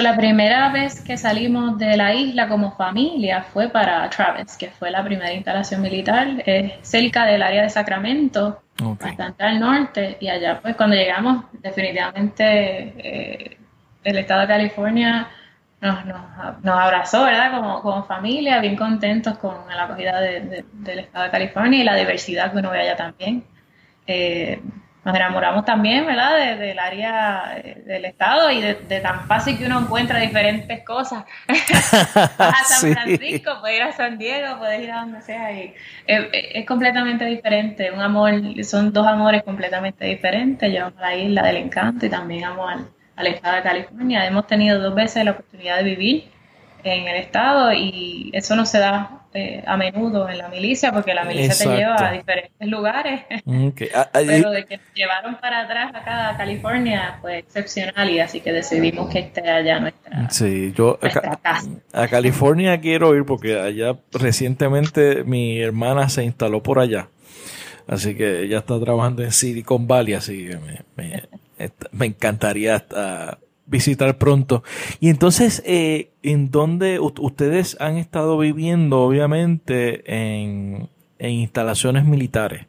La 0.00 0.16
primera 0.16 0.70
vez 0.70 1.02
que 1.02 1.18
salimos 1.18 1.76
de 1.76 1.96
la 1.96 2.14
isla 2.14 2.48
como 2.48 2.74
familia 2.76 3.42
fue 3.42 3.68
para 3.68 4.08
Travis, 4.08 4.56
que 4.56 4.70
fue 4.70 4.90
la 4.90 5.04
primera 5.04 5.32
instalación 5.32 5.82
militar, 5.82 6.42
es 6.46 6.72
cerca 6.80 7.26
del 7.26 7.42
área 7.42 7.62
de 7.62 7.68
Sacramento, 7.68 8.62
bastante 8.78 9.44
al 9.44 9.60
norte, 9.60 10.16
y 10.20 10.28
allá 10.28 10.60
pues 10.62 10.76
cuando 10.76 10.96
llegamos 10.96 11.44
definitivamente 11.60 12.44
eh, 12.46 13.58
el 14.02 14.18
estado 14.18 14.42
de 14.42 14.46
California 14.46 15.28
nos, 15.80 16.04
nos, 16.06 16.74
abrazó, 16.78 17.24
¿verdad? 17.24 17.50
Como, 17.50 17.82
como, 17.82 18.04
familia, 18.04 18.60
bien 18.60 18.76
contentos 18.76 19.36
con 19.38 19.56
la 19.68 19.84
acogida 19.84 20.20
del 20.20 20.98
estado 21.00 21.24
de 21.24 21.30
California 21.30 21.80
y 21.80 21.84
la 21.84 21.96
diversidad 21.96 22.52
que 22.52 22.58
uno 22.58 22.70
ve 22.70 22.80
allá 22.80 22.96
también. 22.96 23.44
Eh, 24.06 24.60
nos 25.04 25.16
enamoramos 25.16 25.64
también, 25.64 26.06
¿verdad?, 26.06 26.58
del 26.58 26.78
área 26.78 27.56
eh, 27.56 27.82
del 27.84 28.04
estado 28.04 28.50
y 28.52 28.60
de, 28.60 28.74
tan 29.00 29.26
fácil 29.26 29.58
que 29.58 29.66
uno 29.66 29.80
encuentra 29.80 30.20
diferentes 30.20 30.84
cosas. 30.84 31.24
Vas 32.38 32.60
a 32.60 32.64
San 32.64 32.92
Francisco, 32.92 33.50
puedes 33.60 33.78
ir 33.78 33.82
a 33.82 33.92
San 33.92 34.16
Diego, 34.16 34.58
puedes 34.58 34.80
ir 34.80 34.92
a 34.92 35.00
donde 35.00 35.20
sea. 35.22 35.52
Y 35.52 35.74
es, 36.06 36.66
completamente 36.66 37.24
diferente. 37.24 37.90
Un 37.90 38.00
amor, 38.00 38.32
son 38.64 38.92
dos 38.92 39.06
amores 39.06 39.42
completamente 39.42 40.04
diferentes. 40.04 40.72
Yo 40.72 40.86
amo 40.86 40.96
la 41.00 41.16
isla 41.16 41.42
del 41.42 41.56
encanto 41.56 42.06
y 42.06 42.08
también 42.08 42.44
amo 42.44 42.68
al, 42.68 42.86
al 43.16 43.26
estado 43.26 43.56
de 43.56 43.62
California. 43.62 44.24
Hemos 44.24 44.46
tenido 44.46 44.80
dos 44.80 44.94
veces 44.94 45.24
la 45.24 45.32
oportunidad 45.32 45.78
de 45.78 45.82
vivir 45.82 46.31
en 46.84 47.08
el 47.08 47.16
estado 47.16 47.72
y 47.72 48.30
eso 48.32 48.56
no 48.56 48.66
se 48.66 48.78
da 48.78 49.22
eh, 49.34 49.62
a 49.66 49.78
menudo 49.78 50.28
en 50.28 50.36
la 50.36 50.48
milicia, 50.48 50.92
porque 50.92 51.14
la 51.14 51.24
milicia 51.24 51.54
te 51.56 51.76
lleva 51.76 51.96
a 51.96 52.12
diferentes 52.12 52.68
lugares. 52.68 53.22
Ah, 53.94 54.10
ah, 54.12 54.20
Pero 54.26 54.50
de 54.50 54.66
que 54.66 54.78
llevaron 54.94 55.36
para 55.36 55.60
atrás 55.60 55.90
acá 55.94 56.30
a 56.30 56.36
California 56.36 57.16
fue 57.22 57.38
excepcional 57.38 58.10
y 58.10 58.20
así 58.20 58.40
que 58.40 58.52
decidimos 58.52 59.08
que 59.10 59.20
esté 59.20 59.48
allá 59.48 59.80
nuestra, 59.80 60.28
sí, 60.28 60.74
yo 60.76 60.98
casa. 61.42 61.70
A 61.94 62.08
California 62.08 62.78
quiero 62.78 63.16
ir 63.16 63.24
porque 63.24 63.58
allá 63.58 63.96
recientemente 64.12 65.24
mi 65.24 65.60
hermana 65.60 66.10
se 66.10 66.24
instaló 66.24 66.62
por 66.62 66.78
allá. 66.78 67.08
Así 67.86 68.14
que 68.14 68.42
ella 68.42 68.58
está 68.58 68.78
trabajando 68.78 69.22
en 69.22 69.32
Silicon 69.32 69.86
Valley, 69.86 70.12
así 70.14 70.46
que 70.46 70.58
me, 70.58 71.22
me, 71.92 72.06
encantaría 72.06 72.76
hasta 72.76 73.38
visitar 73.66 74.18
pronto. 74.18 74.62
Y 75.00 75.08
entonces, 75.08 75.62
eh, 75.66 76.10
¿en 76.22 76.50
dónde 76.50 77.00
ustedes 77.00 77.76
han 77.80 77.96
estado 77.96 78.38
viviendo, 78.38 79.00
obviamente, 79.00 80.02
en, 80.06 80.88
en 81.18 81.30
instalaciones 81.30 82.04
militares? 82.04 82.66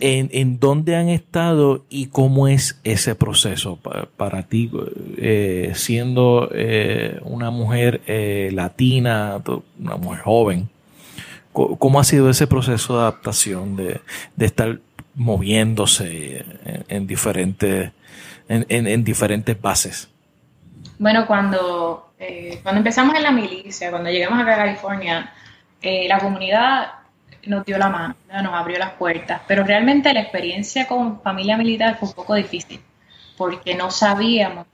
¿En, 0.00 0.28
¿En, 0.32 0.60
dónde 0.60 0.96
han 0.96 1.08
estado 1.08 1.86
y 1.88 2.08
cómo 2.08 2.46
es 2.46 2.78
ese 2.84 3.14
proceso 3.14 3.78
para, 4.16 4.42
ti, 4.42 4.70
eh, 5.16 5.72
siendo 5.74 6.50
eh, 6.52 7.18
una 7.22 7.50
mujer 7.50 8.02
latina, 8.52 9.42
una 9.80 9.96
mujer 9.96 10.20
joven? 10.22 10.68
¿Cómo 11.52 11.98
ha 11.98 12.04
sido 12.04 12.28
ese 12.28 12.46
proceso 12.46 12.96
de 12.96 13.00
adaptación, 13.00 13.76
de, 13.76 14.00
estar 14.38 14.78
moviéndose 15.14 16.44
en, 16.88 17.06
diferentes, 17.06 17.92
en, 18.48 19.04
diferentes 19.04 19.60
bases? 19.60 20.08
Bueno, 20.98 21.26
cuando, 21.26 22.12
cuando 22.62 22.78
empezamos 22.78 23.14
en 23.16 23.22
la 23.22 23.32
milicia, 23.32 23.90
cuando 23.90 24.10
llegamos 24.10 24.40
acá 24.40 24.54
a 24.54 24.58
California, 24.58 25.32
la 25.82 26.18
comunidad 26.18 26.92
nos 27.46 27.64
dio 27.64 27.78
la 27.78 27.88
mano, 27.88 28.14
nos 28.42 28.54
abrió 28.54 28.78
las 28.78 28.92
puertas, 28.92 29.40
pero 29.46 29.64
realmente 29.64 30.12
la 30.12 30.20
experiencia 30.20 30.86
con 30.86 31.20
familia 31.22 31.56
militar 31.56 31.96
fue 31.98 32.08
un 32.08 32.14
poco 32.14 32.34
difícil, 32.34 32.80
porque 33.36 33.74
no 33.74 33.90
sabíamos 33.90 34.66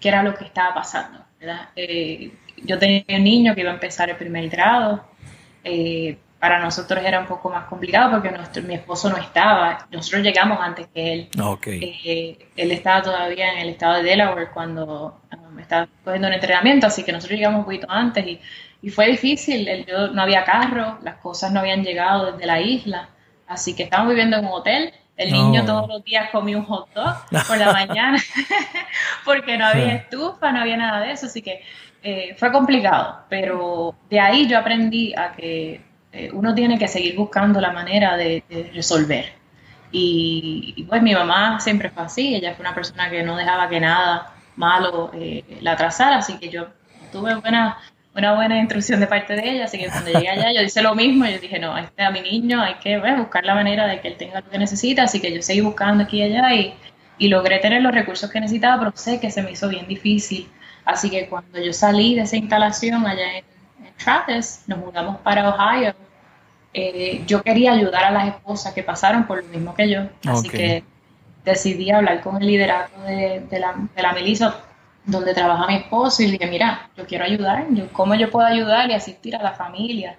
qué 0.00 0.08
era 0.08 0.22
lo 0.22 0.34
que 0.34 0.44
estaba 0.44 0.74
pasando. 0.74 1.24
Eh, 1.76 2.32
yo 2.56 2.78
tenía 2.78 3.04
un 3.08 3.24
niño 3.24 3.54
que 3.54 3.60
iba 3.60 3.70
a 3.70 3.74
empezar 3.74 4.10
el 4.10 4.16
primer 4.16 4.48
grado, 4.48 5.04
eh, 5.64 6.18
para 6.38 6.60
nosotros 6.60 7.04
era 7.04 7.20
un 7.20 7.26
poco 7.26 7.50
más 7.50 7.64
complicado 7.64 8.12
porque 8.12 8.30
nuestro, 8.30 8.62
mi 8.62 8.74
esposo 8.74 9.10
no 9.10 9.16
estaba, 9.16 9.86
nosotros 9.90 10.22
llegamos 10.22 10.58
antes 10.60 10.86
que 10.94 11.12
él. 11.12 11.28
Eh, 11.82 12.38
él 12.56 12.70
estaba 12.70 13.02
todavía 13.02 13.54
en 13.54 13.58
el 13.58 13.68
estado 13.70 13.94
de 13.96 14.04
Delaware 14.04 14.50
cuando 14.54 15.20
um, 15.36 15.58
estaba 15.58 15.88
cogiendo 16.04 16.28
un 16.28 16.34
entrenamiento, 16.34 16.86
así 16.86 17.02
que 17.02 17.12
nosotros 17.12 17.38
llegamos 17.38 17.60
un 17.60 17.64
poquito 17.64 17.86
antes 17.90 18.26
y 18.26 18.40
y 18.80 18.90
fue 18.90 19.08
difícil, 19.08 19.68
no 20.12 20.22
había 20.22 20.44
carro, 20.44 20.98
las 21.02 21.16
cosas 21.16 21.50
no 21.52 21.60
habían 21.60 21.82
llegado 21.82 22.32
desde 22.32 22.46
la 22.46 22.60
isla, 22.60 23.08
así 23.46 23.74
que 23.74 23.84
estábamos 23.84 24.10
viviendo 24.10 24.36
en 24.36 24.46
un 24.46 24.52
hotel. 24.52 24.92
El 25.16 25.32
niño 25.32 25.64
todos 25.64 25.88
los 25.88 26.04
días 26.04 26.30
comía 26.30 26.56
un 26.56 26.64
hot 26.64 26.94
dog 26.94 27.16
por 27.48 27.58
la 27.58 27.72
mañana 27.72 28.18
porque 29.24 29.58
no 29.58 29.66
había 29.66 29.94
estufa, 29.94 30.52
no 30.52 30.60
había 30.60 30.76
nada 30.76 31.00
de 31.00 31.10
eso, 31.10 31.26
así 31.26 31.42
que 31.42 31.60
eh, 32.04 32.36
fue 32.38 32.52
complicado, 32.52 33.24
pero 33.28 33.96
de 34.08 34.20
ahí 34.20 34.46
yo 34.46 34.56
aprendí 34.56 35.12
a 35.16 35.32
que 35.32 35.80
eh, 36.12 36.30
uno 36.32 36.54
tiene 36.54 36.78
que 36.78 36.88
seguir 36.88 37.16
buscando 37.16 37.60
la 37.60 37.72
manera 37.72 38.16
de, 38.16 38.42
resolver. 38.74 39.32
Y, 39.90 40.84
pues 40.88 41.02
mi 41.02 41.14
mamá 41.14 41.60
siempre 41.60 41.90
fue 41.90 42.02
así, 42.02 42.34
ella 42.34 42.54
fue 42.54 42.64
una 42.64 42.74
persona 42.74 43.08
que 43.10 43.22
no 43.22 43.36
dejaba 43.36 43.68
que 43.68 43.80
nada 43.80 44.34
malo 44.56 45.10
eh, 45.14 45.44
la 45.60 45.72
atrasara, 45.72 46.18
así 46.18 46.38
que 46.38 46.50
yo 46.50 46.68
tuve 47.12 47.34
buena 47.36 47.78
una 48.18 48.34
buena 48.34 48.58
instrucción 48.58 48.98
de 49.00 49.06
parte 49.06 49.34
de 49.34 49.48
ella, 49.48 49.64
así 49.66 49.78
que 49.78 49.88
cuando 49.88 50.10
llegué 50.10 50.28
allá 50.28 50.52
yo 50.52 50.62
hice 50.62 50.82
lo 50.82 50.94
mismo, 50.94 51.24
yo 51.26 51.38
dije, 51.38 51.58
no, 51.60 51.78
este 51.78 52.02
a 52.02 52.10
mi 52.10 52.20
niño 52.20 52.60
hay 52.60 52.74
que 52.74 52.98
buscar 53.16 53.44
la 53.44 53.54
manera 53.54 53.86
de 53.86 54.00
que 54.00 54.08
él 54.08 54.16
tenga 54.16 54.40
lo 54.40 54.50
que 54.50 54.58
necesita, 54.58 55.04
así 55.04 55.20
que 55.20 55.32
yo 55.32 55.40
seguí 55.40 55.60
buscando 55.60 56.02
aquí 56.02 56.18
y 56.18 56.22
allá 56.22 56.52
y, 56.52 56.74
y 57.18 57.28
logré 57.28 57.58
tener 57.60 57.80
los 57.80 57.94
recursos 57.94 58.28
que 58.30 58.40
necesitaba, 58.40 58.78
pero 58.80 58.92
sé 58.96 59.20
que 59.20 59.30
se 59.30 59.42
me 59.42 59.52
hizo 59.52 59.68
bien 59.68 59.86
difícil, 59.86 60.48
así 60.84 61.10
que 61.10 61.28
cuando 61.28 61.60
yo 61.60 61.72
salí 61.72 62.16
de 62.16 62.22
esa 62.22 62.36
instalación 62.36 63.06
allá 63.06 63.38
en, 63.38 63.44
Travis, 64.02 64.64
nos 64.66 64.78
mudamos 64.78 65.18
para 65.18 65.48
Ohio, 65.48 65.94
eh, 66.72 67.22
yo 67.26 67.42
quería 67.42 67.72
ayudar 67.72 68.04
a 68.04 68.10
las 68.10 68.28
esposas 68.28 68.72
que 68.74 68.82
pasaron 68.82 69.26
por 69.26 69.42
lo 69.42 69.48
mismo 69.48 69.74
que 69.74 69.88
yo, 69.88 70.02
así 70.26 70.48
que 70.48 70.84
decidí 71.44 71.90
hablar 71.90 72.20
con 72.20 72.36
el 72.36 72.46
liderato 72.46 73.00
de, 73.02 73.40
de 73.48 73.58
la, 73.58 73.74
de 73.94 74.02
la 74.02 74.12
milicia 74.12 74.54
donde 75.08 75.32
trabaja 75.32 75.66
mi 75.66 75.76
esposo 75.76 76.22
y 76.22 76.26
le 76.26 76.32
dije, 76.32 76.46
mira, 76.46 76.90
yo 76.96 77.06
quiero 77.06 77.24
ayudar, 77.24 77.66
yo, 77.70 77.90
¿cómo 77.92 78.14
yo 78.14 78.30
puedo 78.30 78.46
ayudar 78.46 78.90
y 78.90 78.92
asistir 78.92 79.34
a 79.34 79.42
la 79.42 79.52
familia? 79.52 80.18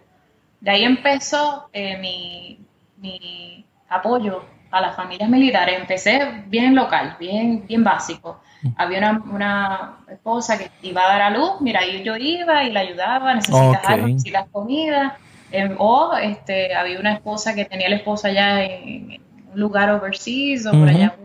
De 0.60 0.72
ahí 0.72 0.84
empezó 0.84 1.70
eh, 1.72 1.98
mi, 1.98 2.60
mi, 2.98 3.66
apoyo 3.88 4.44
a 4.72 4.82
las 4.82 4.96
familias 4.96 5.30
militares. 5.30 5.80
Empecé 5.80 6.44
bien 6.48 6.76
local, 6.76 7.16
bien, 7.20 7.66
bien 7.68 7.84
básico. 7.84 8.42
Había 8.76 9.00
una, 9.00 9.24
una, 9.32 9.98
esposa 10.12 10.58
que 10.58 10.70
iba 10.82 11.04
a 11.04 11.08
dar 11.08 11.22
a 11.22 11.30
luz, 11.30 11.62
mira, 11.62 11.80
ahí 11.80 12.04
yo 12.04 12.18
iba 12.18 12.64
y 12.64 12.72
la 12.72 12.82
ayudaba, 12.82 13.34
necesitas 13.34 13.86
algo, 13.86 14.08
necesitas 14.08 14.48
comida. 14.52 15.18
Eh, 15.52 15.76
o 15.78 16.14
este, 16.16 16.76
había 16.76 17.00
una 17.00 17.14
esposa 17.14 17.56
que 17.56 17.66
tenía 17.66 17.90
la 17.90 17.96
esposa 17.96 18.28
allá 18.28 18.64
en, 18.64 19.22
un 19.52 19.60
lugar 19.60 19.90
overseas 19.90 20.68
o 20.68 20.72
por 20.72 20.88
allá 20.88 21.16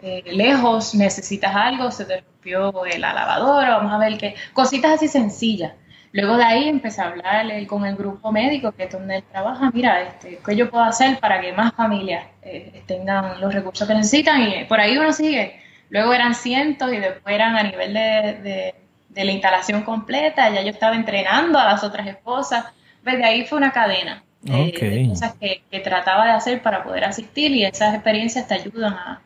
eh, 0.00 0.22
lejos, 0.32 0.94
necesitas 0.94 1.54
algo, 1.54 1.90
se 1.90 2.04
te 2.06 2.22
rompió 2.22 2.72
la 2.98 3.12
lavadora, 3.12 3.76
vamos 3.76 3.92
a 3.92 3.98
ver 3.98 4.18
qué, 4.18 4.34
cositas 4.52 4.92
así 4.92 5.06
sencillas. 5.06 5.74
Luego 6.12 6.36
de 6.36 6.44
ahí 6.44 6.68
empecé 6.68 7.00
a 7.00 7.06
hablar 7.06 7.46
con 7.66 7.86
el 7.86 7.96
grupo 7.96 8.32
médico, 8.32 8.72
que 8.72 8.84
es 8.84 8.92
donde 8.92 9.16
él 9.16 9.24
trabaja, 9.30 9.70
mira, 9.72 10.02
este, 10.02 10.40
¿qué 10.44 10.56
yo 10.56 10.70
puedo 10.70 10.84
hacer 10.84 11.18
para 11.20 11.40
que 11.40 11.52
más 11.52 11.72
familias 11.74 12.26
eh, 12.42 12.82
tengan 12.86 13.40
los 13.40 13.54
recursos 13.54 13.86
que 13.86 13.94
necesitan? 13.94 14.42
Y 14.42 14.64
por 14.64 14.80
ahí 14.80 14.98
uno 14.98 15.12
sigue. 15.12 15.61
Luego 15.92 16.14
eran 16.14 16.34
cientos 16.34 16.90
y 16.90 16.96
después 16.96 17.34
eran 17.34 17.54
a 17.54 17.62
nivel 17.62 17.92
de, 17.92 18.74
de, 19.10 19.24
la 19.24 19.30
instalación 19.30 19.82
completa, 19.82 20.48
ya 20.48 20.62
yo 20.62 20.70
estaba 20.70 20.96
entrenando 20.96 21.58
a 21.58 21.66
las 21.66 21.84
otras 21.84 22.06
esposas. 22.06 22.64
Desde 23.02 23.22
ahí 23.22 23.44
fue 23.44 23.58
una 23.58 23.72
cadena 23.72 24.24
eh, 24.46 24.72
de 24.72 25.08
cosas 25.10 25.34
que, 25.38 25.60
que 25.70 25.80
trataba 25.80 26.24
de 26.24 26.30
hacer 26.30 26.62
para 26.62 26.82
poder 26.82 27.04
asistir 27.04 27.50
y 27.50 27.66
esas 27.66 27.92
experiencias 27.92 28.48
te 28.48 28.54
ayudan 28.54 28.94
a, 28.94 29.20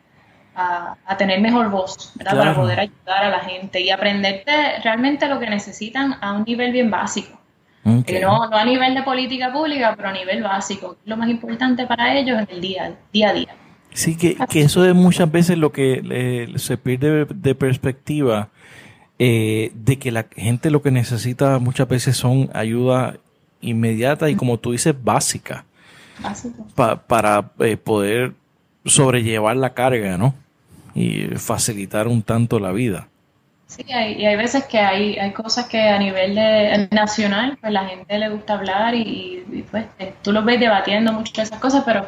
a, 1.05 1.17
tener 1.17 1.39
mejor 1.39 1.69
voz, 1.69 2.11
Para 2.21 2.53
poder 2.53 2.81
ayudar 2.81 3.23
a 3.23 3.29
la 3.29 3.39
gente 3.39 3.79
y 3.79 3.89
aprenderte 3.89 4.79
realmente 4.83 5.29
lo 5.29 5.39
que 5.39 5.49
necesitan 5.49 6.17
a 6.19 6.33
un 6.33 6.43
nivel 6.43 6.73
bien 6.73 6.91
básico. 6.91 7.39
Que 8.05 8.19
no, 8.19 8.49
no 8.49 8.57
a 8.57 8.65
nivel 8.65 8.93
de 8.93 9.03
política 9.03 9.53
pública, 9.53 9.93
pero 9.95 10.09
a 10.09 10.11
nivel 10.11 10.43
básico. 10.43 10.97
Lo 11.05 11.15
más 11.15 11.29
importante 11.29 11.87
para 11.87 12.13
ellos 12.13 12.41
es 12.41 12.49
el 12.49 12.59
día, 12.59 12.93
día 13.13 13.29
a 13.29 13.33
día. 13.33 13.55
Sí, 13.97 14.15
que, 14.15 14.37
que 14.47 14.61
eso 14.61 14.85
es 14.85 14.93
muchas 14.93 15.31
veces 15.31 15.57
lo 15.57 15.71
que 15.71 16.03
eh, 16.11 16.53
se 16.59 16.77
pierde 16.77 17.25
de 17.25 17.55
perspectiva, 17.55 18.49
eh, 19.17 19.71
de 19.73 19.97
que 19.97 20.11
la 20.11 20.27
gente 20.35 20.69
lo 20.69 20.83
que 20.83 20.91
necesita 20.91 21.57
muchas 21.57 21.87
veces 21.87 22.15
son 22.15 22.51
ayuda 22.53 23.17
inmediata 23.59 24.29
y 24.29 24.35
como 24.35 24.59
tú 24.59 24.73
dices, 24.73 24.93
básica. 25.03 25.65
para 27.07 27.49
eh, 27.57 27.75
poder 27.75 28.33
sobrellevar 28.85 29.57
la 29.57 29.73
carga, 29.73 30.15
¿no? 30.15 30.35
y 30.93 31.27
facilitar 31.37 32.07
un 32.07 32.21
tanto 32.21 32.59
la 32.59 32.71
vida. 32.71 33.07
Sí, 33.65 33.83
hay, 33.91 34.13
y 34.13 34.27
hay 34.27 34.35
veces 34.35 34.65
que 34.65 34.77
hay, 34.77 35.17
hay 35.17 35.31
cosas 35.31 35.65
que 35.65 35.81
a 35.81 35.97
nivel 35.97 36.35
de, 36.35 36.87
nacional, 36.91 37.57
pues 37.59 37.73
la 37.73 37.85
gente 37.85 38.19
le 38.19 38.29
gusta 38.29 38.53
hablar 38.53 38.93
y, 38.93 39.65
pues 39.71 39.87
eh, 39.97 40.13
tú 40.21 40.31
lo 40.31 40.43
ves 40.43 40.59
debatiendo 40.59 41.13
muchas 41.13 41.33
de 41.33 41.43
esas 41.43 41.59
cosas, 41.59 41.83
pero 41.83 42.07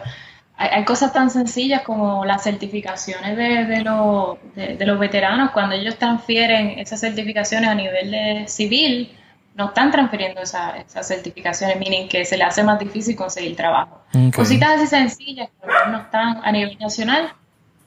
hay, 0.62 0.84
cosas 0.84 1.14
tan 1.14 1.30
sencillas 1.30 1.84
como 1.84 2.26
las 2.26 2.44
certificaciones 2.44 3.38
de, 3.38 3.66
de, 3.66 4.76
de, 4.76 4.86
los 4.86 5.00
veteranos, 5.00 5.52
cuando 5.52 5.74
ellos 5.74 5.98
transfieren 5.98 6.78
esas 6.80 7.00
certificaciones 7.00 7.70
a 7.70 7.76
nivel 7.76 8.12
de 8.12 8.44
civil, 8.48 9.18
no 9.56 9.68
están 9.68 9.90
transfiriendo 9.90 10.42
esas 10.42 10.86
certificaciones, 11.08 11.80
miren 11.80 12.10
que 12.10 12.26
se 12.26 12.38
le 12.38 12.44
hace 12.44 12.62
más 12.64 12.78
difícil 12.78 13.16
conseguir 13.16 13.56
trabajo. 13.56 14.02
Cositas 14.36 14.72
así 14.72 14.88
sencillas 14.88 15.50
que 15.50 15.92
no 15.92 16.00
están 16.00 16.42
a 16.44 16.52
nivel 16.52 16.78
nacional, 16.78 17.30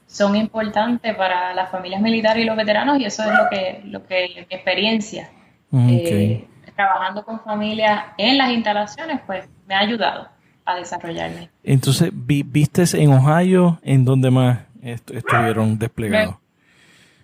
son 0.07 0.35
importantes 0.35 1.15
para 1.15 1.53
las 1.53 1.69
familias 1.69 2.01
militares 2.01 2.43
y 2.43 2.45
los 2.45 2.57
veteranos 2.57 2.99
y 2.99 3.05
eso 3.05 3.21
es 3.21 3.29
lo 3.29 3.49
que, 3.51 3.81
lo 3.85 4.05
que 4.05 4.45
mi 4.49 4.55
experiencia 4.55 5.29
eh, 5.73 6.47
trabajando 6.75 7.23
con 7.23 7.39
familias 7.39 8.05
en 8.17 8.37
las 8.37 8.49
instalaciones 8.51 9.21
pues 9.25 9.47
me 9.67 9.73
ha 9.73 9.79
ayudado 9.79 10.32
a 10.65 10.75
desarrollarme. 10.75 11.49
Entonces, 11.63 12.09
¿viste 12.13 12.83
en 12.93 13.13
Ohio 13.13 13.79
en 13.83 14.05
donde 14.05 14.31
más 14.31 14.59
estuvieron 14.81 15.77
desplegados? 15.77 16.35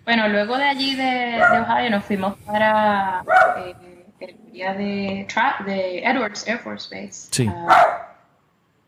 Bueno, 0.04 0.28
luego 0.28 0.56
de 0.56 0.64
allí 0.64 0.96
de, 0.96 1.40
Ohio 1.42 1.90
nos 1.90 2.04
fuimos 2.04 2.36
para 2.46 3.22
eh, 3.58 3.74
el 4.20 4.52
día 4.52 4.74
de, 4.74 5.26
de 5.66 5.98
Edwards 6.04 6.46
Air 6.48 6.58
Force 6.58 6.88
Base. 6.94 7.28
Sí. 7.30 7.50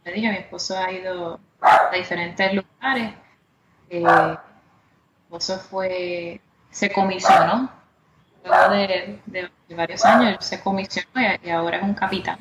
Le 0.04 0.12
dije, 0.12 0.28
mi 0.30 0.37
esposo 0.37 0.76
ha 0.76 0.90
ido 0.90 1.38
a 1.61 1.94
diferentes 1.94 2.52
lugares 2.54 3.12
eh, 3.92 4.37
eso 5.37 5.59
fue, 5.59 6.40
se 6.71 6.90
comisionó, 6.90 7.71
luego 8.42 8.71
de, 8.71 9.50
varios 9.76 10.04
años, 10.04 10.44
se 10.44 10.61
comisionó 10.61 11.09
y, 11.42 11.50
ahora 11.50 11.76
es 11.76 11.82
un 11.82 11.92
capitán 11.92 12.38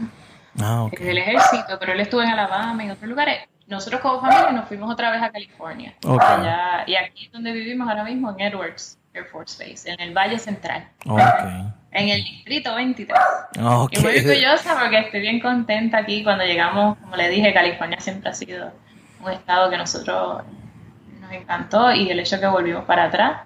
ah, 0.63 0.89
del 0.99 1.17
ejército, 1.17 1.77
pero 1.79 1.93
él 1.93 1.99
estuvo 1.99 2.21
en 2.21 2.29
Alabama 2.29 2.83
y 2.83 2.85
en 2.87 2.91
otros 2.91 3.09
lugares. 3.09 3.47
Nosotros 3.67 4.01
como 4.01 4.19
familia 4.19 4.51
nos 4.51 4.67
fuimos 4.67 4.91
otra 4.91 5.11
vez 5.11 5.21
a 5.21 5.31
California. 5.31 5.93
y 6.85 6.95
aquí 6.95 7.25
es 7.25 7.31
donde 7.31 7.51
vivimos 7.51 7.87
ahora 7.87 8.03
mismo, 8.03 8.31
en 8.31 8.41
Edwards. 8.41 8.97
Air 9.13 9.25
Force 9.25 9.61
Base, 9.61 9.91
en 9.91 9.99
el 9.99 10.13
Valle 10.13 10.39
Central. 10.39 10.87
Okay. 11.05 11.23
En 11.91 12.09
el 12.09 12.23
distrito 12.23 12.73
23. 12.75 13.19
Okay. 13.59 13.99
Y 13.99 14.03
muy 14.03 14.17
orgullosa 14.19 14.79
porque 14.79 14.99
estoy 14.99 15.19
bien 15.19 15.39
contenta 15.41 15.97
aquí. 15.97 16.23
Cuando 16.23 16.45
llegamos, 16.45 16.97
como 16.97 17.15
le 17.17 17.29
dije, 17.29 17.53
California 17.53 17.99
siempre 17.99 18.29
ha 18.29 18.33
sido 18.33 18.71
un 19.21 19.31
estado 19.31 19.69
que 19.69 19.77
nosotros 19.77 20.43
nos 21.19 21.31
encantó 21.33 21.91
y 21.91 22.09
el 22.09 22.19
hecho 22.19 22.39
que 22.39 22.47
volvimos 22.47 22.85
para 22.85 23.05
atrás 23.05 23.41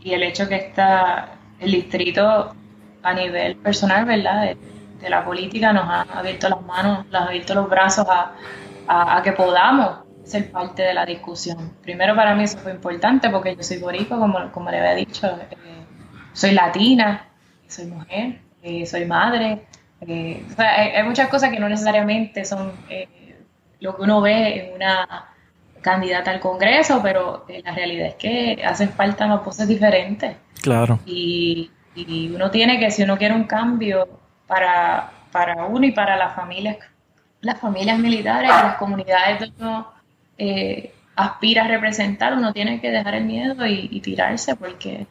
y 0.00 0.14
el 0.14 0.22
hecho 0.22 0.48
que 0.48 0.56
está 0.56 1.32
el 1.58 1.72
distrito 1.72 2.54
a 3.02 3.12
nivel 3.12 3.56
personal, 3.56 4.06
¿verdad? 4.06 4.56
De, 5.00 5.10
la 5.10 5.24
política 5.24 5.72
nos 5.72 5.84
ha 5.84 6.02
abierto 6.02 6.48
las 6.48 6.62
manos, 6.62 7.06
nos 7.06 7.22
ha 7.22 7.26
abierto 7.26 7.54
los 7.54 7.68
brazos 7.68 8.06
a, 8.08 8.32
a, 8.90 9.22
que 9.22 9.32
podamos 9.32 10.00
ser 10.24 10.50
parte 10.50 10.82
de 10.82 10.94
la 10.94 11.06
discusión. 11.06 11.74
Primero 11.82 12.14
para 12.14 12.34
mí 12.34 12.44
eso 12.44 12.58
fue 12.58 12.72
importante 12.72 13.30
porque 13.30 13.56
yo 13.56 13.62
soy 13.62 13.78
boricua, 13.78 14.18
como, 14.18 14.50
como 14.52 14.70
le 14.70 14.78
había 14.78 14.94
dicho, 14.94 15.26
eh, 15.26 15.56
soy 16.32 16.52
latina, 16.52 17.28
soy 17.66 17.86
mujer, 17.86 18.40
eh, 18.62 18.86
soy 18.86 19.04
madre. 19.04 19.66
Eh, 20.00 20.44
hay, 20.56 21.02
muchas 21.04 21.28
cosas 21.28 21.50
que 21.50 21.60
no 21.60 21.68
necesariamente 21.68 22.44
son 22.44 22.72
lo 23.80 23.96
que 23.96 24.02
uno 24.02 24.20
ve 24.20 24.66
en 24.66 24.74
una 24.74 25.26
candidata 25.80 26.30
al 26.30 26.40
Congreso, 26.40 27.00
pero 27.02 27.46
la 27.64 27.72
realidad 27.72 28.08
es 28.08 28.14
que 28.16 28.62
hacen 28.64 28.90
falta 28.90 29.26
unas 29.26 29.44
voces 29.44 29.66
diferentes. 29.66 30.36
Claro. 30.62 30.98
Y, 31.06 31.70
y 31.94 32.30
uno 32.34 32.50
tiene 32.50 32.78
que, 32.78 32.90
si 32.90 33.02
uno 33.02 33.16
quiere 33.16 33.34
un 33.34 33.44
cambio 33.44 34.19
para, 34.50 35.12
para 35.30 35.66
uno 35.66 35.86
y 35.86 35.92
para 35.92 36.16
las 36.16 36.34
familias, 36.34 36.76
las 37.40 37.60
familias 37.60 38.00
militares 38.00 38.50
y 38.50 38.62
las 38.64 38.74
comunidades 38.78 39.38
que 39.38 39.52
uno 39.60 39.92
eh, 40.36 40.92
aspira 41.14 41.66
a 41.66 41.68
representar, 41.68 42.32
uno 42.34 42.52
tiene 42.52 42.80
que 42.80 42.90
dejar 42.90 43.14
el 43.14 43.26
miedo 43.26 43.64
y, 43.64 44.00
tirarse 44.00 44.56
porque, 44.56 45.06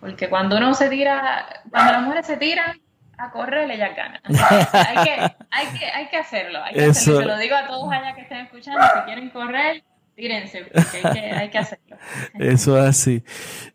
porque 0.00 0.28
cuando 0.28 0.56
uno 0.56 0.74
se 0.74 0.88
tira, 0.88 1.46
cuando 1.70 1.92
las 1.92 2.02
mujeres 2.02 2.26
se 2.26 2.38
tiran 2.38 2.80
a 3.16 3.30
correr, 3.30 3.70
ellas 3.70 3.90
ganan. 3.96 4.20
hay, 4.24 5.04
que, 5.04 5.12
hay, 5.48 5.66
que, 5.78 5.86
hay 5.86 6.08
que 6.08 6.16
hacerlo, 6.16 6.60
hay 6.64 6.74
que 6.74 6.86
hacerlo. 6.86 7.20
Se 7.20 7.26
lo 7.26 7.38
digo 7.38 7.54
a 7.54 7.68
todos 7.68 7.92
allá 7.92 8.16
que 8.16 8.22
estén 8.22 8.38
escuchando, 8.38 8.82
si 8.82 9.00
quieren 9.02 9.30
correr, 9.30 9.84
tírense, 10.16 10.64
porque 10.64 11.06
hay 11.06 11.12
que, 11.12 11.32
hay 11.36 11.50
que 11.50 11.58
hacerlo. 11.58 11.96
Eso 12.34 12.76
es 12.76 12.84
así. 12.84 13.22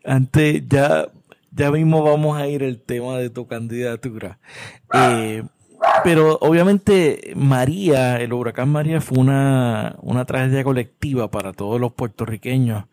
Antes 0.04 0.68
ya 0.68 1.06
ya 1.54 1.70
mismo 1.70 2.02
vamos 2.02 2.38
a 2.38 2.46
ir 2.48 2.62
el 2.62 2.80
tema 2.80 3.18
de 3.18 3.30
tu 3.30 3.46
candidatura. 3.46 4.38
Eh, 4.94 5.42
pero 6.04 6.38
obviamente 6.40 7.32
María, 7.36 8.20
el 8.20 8.32
huracán 8.32 8.70
María 8.70 9.00
fue 9.00 9.18
una, 9.18 9.96
una 10.00 10.24
tragedia 10.24 10.64
colectiva 10.64 11.30
para 11.30 11.52
todos 11.52 11.80
los 11.80 11.92
puertorriqueños. 11.92 12.84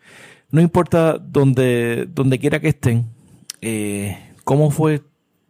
No 0.51 0.61
importa 0.61 1.17
donde, 1.17 2.07
donde 2.13 2.39
quiera 2.39 2.59
que 2.59 2.69
estén, 2.69 3.05
eh, 3.61 4.17
¿cómo 4.43 4.71
fue 4.71 5.01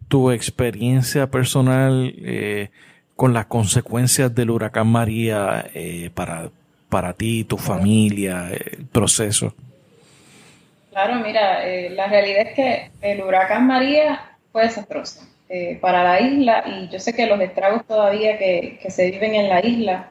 tu 0.07 0.31
experiencia 0.31 1.31
personal 1.31 2.13
eh, 2.17 2.69
con 3.15 3.33
las 3.33 3.45
consecuencias 3.45 4.33
del 4.35 4.49
huracán 4.49 4.87
María 4.87 5.69
para, 6.13 6.49
para 6.89 7.13
ti, 7.13 7.43
tu 7.43 7.57
familia, 7.57 8.49
el 8.51 8.85
proceso? 8.85 9.53
Claro, 10.91 11.15
mira, 11.15 11.67
eh, 11.67 11.89
la 11.91 12.07
realidad 12.07 12.47
es 12.47 12.53
que 12.53 12.91
el 13.01 13.21
huracán 13.21 13.67
María 13.67 14.37
fue 14.51 14.63
desastroso 14.63 15.21
eh, 15.47 15.77
para 15.79 16.03
la 16.03 16.19
isla 16.19 16.63
y 16.65 16.89
yo 16.89 16.99
sé 16.99 17.13
que 17.13 17.27
los 17.27 17.39
estragos 17.39 17.85
todavía 17.85 18.37
que, 18.37 18.79
se 18.89 19.11
viven 19.11 19.35
en 19.35 19.49
la 19.49 19.63
isla, 19.65 20.09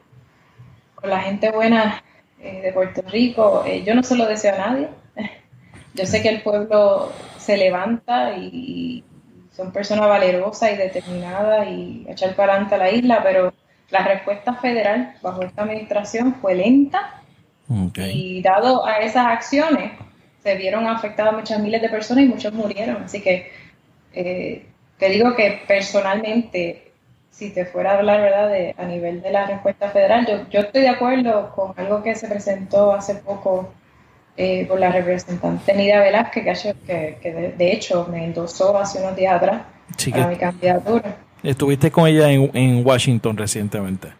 con 0.95 1.09
la 1.09 1.19
gente 1.19 1.51
buena 1.51 2.03
eh, 2.41 2.61
de 2.61 2.73
Puerto 2.73 3.01
Rico, 3.01 3.65
yo 3.85 3.93
no 3.93 4.03
se 4.03 4.15
lo 4.15 4.25
deseo 4.25 4.55
a 4.55 4.57
nadie. 4.57 4.87
Yo 5.95 6.05
sé 6.05 6.21
que 6.21 6.29
el 6.29 6.43
pueblo 6.43 7.11
se 7.37 7.57
levanta 7.57 8.37
y, 8.37 9.03
son 9.51 9.73
personas 9.73 10.07
valerosas 10.07 10.71
y 10.71 10.75
determinadas 10.77 11.67
y 11.67 12.05
echar 12.07 12.33
para 12.35 12.53
adelante 12.53 12.75
a 12.75 12.77
la 12.77 12.91
isla, 12.91 13.21
pero 13.21 13.53
la 13.89 14.03
respuesta 14.03 14.53
federal 14.53 15.15
bajo 15.21 15.41
esta 15.41 15.63
administración 15.63 16.35
fue 16.35 16.55
lenta 16.55 17.21
y 17.97 18.41
dado 18.41 18.85
a 18.85 18.99
esas 18.99 19.25
acciones, 19.27 19.91
se 20.43 20.55
vieron 20.55 20.87
afectadas 20.87 21.33
muchas 21.33 21.59
miles 21.59 21.81
de 21.81 21.89
personas 21.89 22.23
y 22.23 22.27
muchos 22.27 22.53
murieron. 22.53 23.03
Así 23.03 23.21
que 23.21 23.51
eh, 24.13 24.65
te 24.97 25.09
digo 25.09 25.35
que 25.35 25.61
personalmente, 25.67 26.91
si 27.31 27.51
te 27.51 27.65
fuera 27.65 27.91
a 27.91 27.97
hablar 27.97 28.21
¿verdad? 28.21 28.49
De, 28.49 28.75
a 28.77 28.85
nivel 28.85 29.21
de 29.21 29.31
la 29.31 29.47
respuesta 29.47 29.89
federal, 29.89 30.25
yo, 30.27 30.49
yo 30.49 30.59
estoy 30.61 30.81
de 30.81 30.89
acuerdo 30.89 31.51
con 31.55 31.73
algo 31.77 32.03
que 32.03 32.15
se 32.15 32.27
presentó 32.27 32.93
hace 32.93 33.15
poco 33.15 33.73
eh, 34.37 34.65
por 34.67 34.79
la 34.79 34.91
representante 34.91 35.73
Nida 35.73 35.99
Velázquez, 35.99 36.63
que, 36.87 37.17
que, 37.21 37.31
de, 37.57 37.71
hecho 37.73 38.07
me 38.09 38.23
endosó 38.23 38.77
hace 38.77 38.99
unos 38.99 39.15
días 39.15 39.35
atrás 39.35 39.63
para 40.11 40.27
mi 40.27 40.35
candidatura. 40.37 41.17
Estuviste 41.43 41.91
con 41.91 42.07
ella 42.07 42.31
en, 42.31 42.49
en 42.53 42.85
Washington 42.85 43.35
recientemente. 43.35 44.18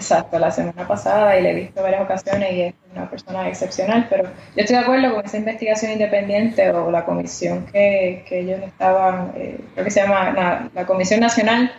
Exacto, 0.00 0.38
la 0.38 0.50
semana 0.50 0.88
pasada 0.88 1.38
y 1.38 1.42
le 1.42 1.50
he 1.50 1.54
visto 1.54 1.82
varias 1.82 2.00
ocasiones 2.00 2.52
y 2.54 2.62
es 2.62 2.74
una 2.94 3.10
persona 3.10 3.46
excepcional, 3.46 4.06
pero 4.08 4.24
yo 4.24 4.30
estoy 4.56 4.76
de 4.76 4.82
acuerdo 4.82 5.14
con 5.14 5.26
esa 5.26 5.36
investigación 5.36 5.92
independiente 5.92 6.70
o 6.70 6.90
la 6.90 7.04
comisión 7.04 7.66
que, 7.66 8.24
que 8.26 8.40
ellos 8.40 8.60
estaban, 8.62 9.32
eh, 9.36 9.60
creo 9.74 9.84
que 9.84 9.90
se 9.90 10.00
llama 10.00 10.70
la, 10.74 10.86
Comisión 10.86 11.20
Nacional 11.20 11.70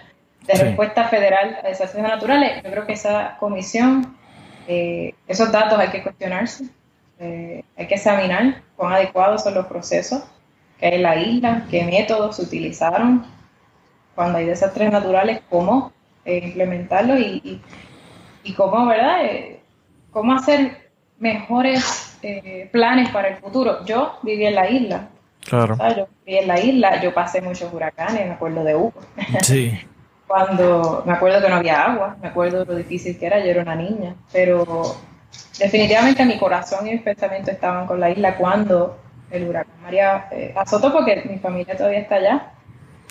de 0.46 0.54
Respuesta 0.54 1.06
Federal 1.06 1.58
a 1.64 1.68
Desastres 1.68 2.04
Naturales. 2.04 2.62
Yo 2.64 2.70
creo 2.70 2.86
que 2.86 2.94
esa 2.94 3.38
comisión, 3.40 4.16
eh, 4.68 5.16
esos 5.28 5.52
datos 5.52 5.80
hay 5.80 5.90
que 5.90 6.04
cuestionarse, 6.04 6.66
eh, 7.18 7.64
hay 7.76 7.88
que 7.88 7.96
examinar 7.96 8.62
cuán 8.76 8.94
adecuados 8.94 9.42
son 9.42 9.56
los 9.56 9.66
procesos 9.66 10.22
que 10.80 10.86
hay 10.86 10.94
en 10.94 11.04
la 11.04 11.16
isla, 11.16 11.66
qué 11.72 11.84
métodos 11.86 12.36
se 12.36 12.44
utilizaron 12.44 13.26
cuando 14.14 14.38
hay 14.38 14.46
desastres 14.46 14.92
naturales, 14.92 15.42
cómo 15.50 15.92
implementarlos 16.24 17.20
y 17.20 17.42
y 17.44 17.62
cómo, 18.54 18.86
¿verdad? 18.86 19.26
Eh, 19.26 19.60
cómo 20.12 20.34
hacer 20.34 20.90
mejores 21.20 22.18
eh, 22.22 22.70
planes 22.72 23.10
para 23.10 23.30
el 23.30 23.38
futuro. 23.38 23.86
Yo 23.86 24.20
viví 24.24 24.46
en 24.46 24.56
la 24.56 24.70
isla. 24.70 25.10
Claro. 25.48 25.76
Yo 25.96 26.08
viví 26.26 26.40
en 26.40 26.48
la 26.48 26.60
isla, 26.60 27.02
yo 27.02 27.14
pasé 27.14 27.42
muchos 27.42 27.72
huracanes, 27.74 28.28
me 28.28 28.34
acuerdo 28.34 28.64
de 28.64 28.76
Hugo. 28.76 28.94
Sí. 29.42 29.80
Cuando 30.28 31.04
me 31.06 31.12
acuerdo 31.12 31.42
que 31.42 31.50
no 31.50 31.56
había 31.56 31.84
agua, 31.84 32.16
me 32.22 32.30
acuerdo 32.30 32.64
lo 32.64 32.76
difícil 32.76 33.20
que 33.20 33.26
era, 33.26 33.40
yo 33.40 33.48
era 33.48 33.64
una 33.64 33.76
niña, 33.76 34.16
pero 34.32 34.96
definitivamente 35.60 36.24
mi 36.24 36.38
corazón 36.38 36.88
y 36.88 36.92
mis 36.92 37.02
pensamientos 37.02 37.54
estaban 37.54 37.86
con 37.86 38.00
la 38.00 38.10
isla 38.10 38.38
cuando 38.38 38.98
el 39.30 39.50
huracán 39.50 39.82
María 39.82 40.28
eh, 40.32 40.54
azotó, 40.56 40.94
porque 40.94 41.24
mi 41.30 41.38
familia 41.38 41.76
todavía 41.76 42.00
está 42.00 42.16
allá. 42.16 42.54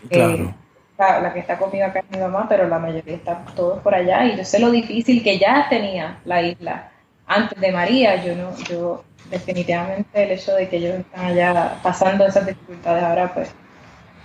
Claro 0.09 0.55
la, 1.01 1.33
que 1.33 1.41
está 1.41 1.57
conmigo 1.59 1.87
acá 1.87 2.01
es 2.01 2.11
mi 2.11 2.19
mamá, 2.19 2.47
pero 2.49 2.69
la 2.69 2.79
mayoría 2.79 3.15
están 3.15 3.45
todos 3.55 3.81
por 3.81 3.95
allá 3.95 4.25
y 4.25 4.37
yo 4.37 4.45
sé 4.45 4.59
lo 4.59 4.71
difícil 4.71 5.23
que 5.23 5.39
ya 5.39 5.67
tenía 5.69 6.19
la 6.25 6.43
isla 6.43 6.91
antes 7.27 7.59
de 7.61 7.73
María. 7.73 8.23
Yo 8.25 8.35
no, 8.35 8.57
yo 8.69 9.05
definitivamente 9.31 10.23
el 10.23 10.33
hecho 10.33 10.55
de 10.55 10.69
que 10.69 10.77
ellos 10.77 11.01
están 11.01 11.27
allá 11.27 11.79
pasando 11.83 12.27
esas 12.27 12.47
dificultades 12.47 13.03
ahora, 13.03 13.33
pues 13.33 13.53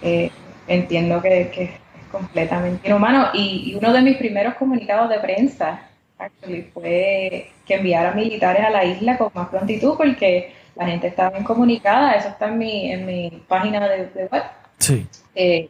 eh, 0.02 0.32
entiendo 0.68 1.22
que, 1.22 1.42
es 1.56 1.70
completamente 2.12 2.88
inhumano. 2.88 3.30
Y, 3.34 3.72
y, 3.72 3.76
uno 3.76 3.94
de 3.94 4.02
mis 4.02 4.18
primeros 4.18 4.56
comunicados 4.56 5.10
de 5.10 5.20
prensa 5.20 5.82
actually, 6.18 6.64
fue 6.74 7.52
que 7.66 7.76
enviara 7.76 8.14
militares 8.14 8.64
a 8.64 8.70
la 8.70 8.86
isla 8.86 9.18
con 9.18 9.32
más 9.34 9.50
prontitud 9.50 9.96
porque 9.98 10.54
la 10.76 10.88
gente 10.88 11.08
estaba 11.08 11.32
bien 11.32 11.44
comunicada. 11.44 12.14
Eso 12.14 12.30
está 12.30 12.48
en 12.48 12.58
mi, 12.58 12.92
en 12.92 13.06
mi 13.06 13.44
página 13.48 13.88
de, 13.88 14.28
web. 14.32 14.44
Sí. 14.78 15.08
Eh, 15.34 15.70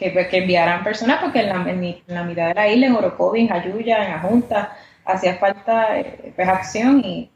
que, 0.00 0.12
que 0.28 0.38
enviaran 0.38 0.82
personas 0.82 1.18
porque 1.20 1.40
en 1.40 1.48
la, 1.50 2.24
mitad 2.24 2.48
de 2.48 2.54
la 2.54 2.68
isla, 2.68 2.86
en 2.86 2.94
Orocovi, 2.94 3.42
en 3.42 3.52
Ayuya, 3.52 4.06
en 4.06 4.12
Ajunta, 4.14 4.74
hacía 5.04 5.36
falta 5.36 6.00
eh, 6.00 6.32
pues, 6.34 6.48
acción 6.48 7.04
y 7.04 7.30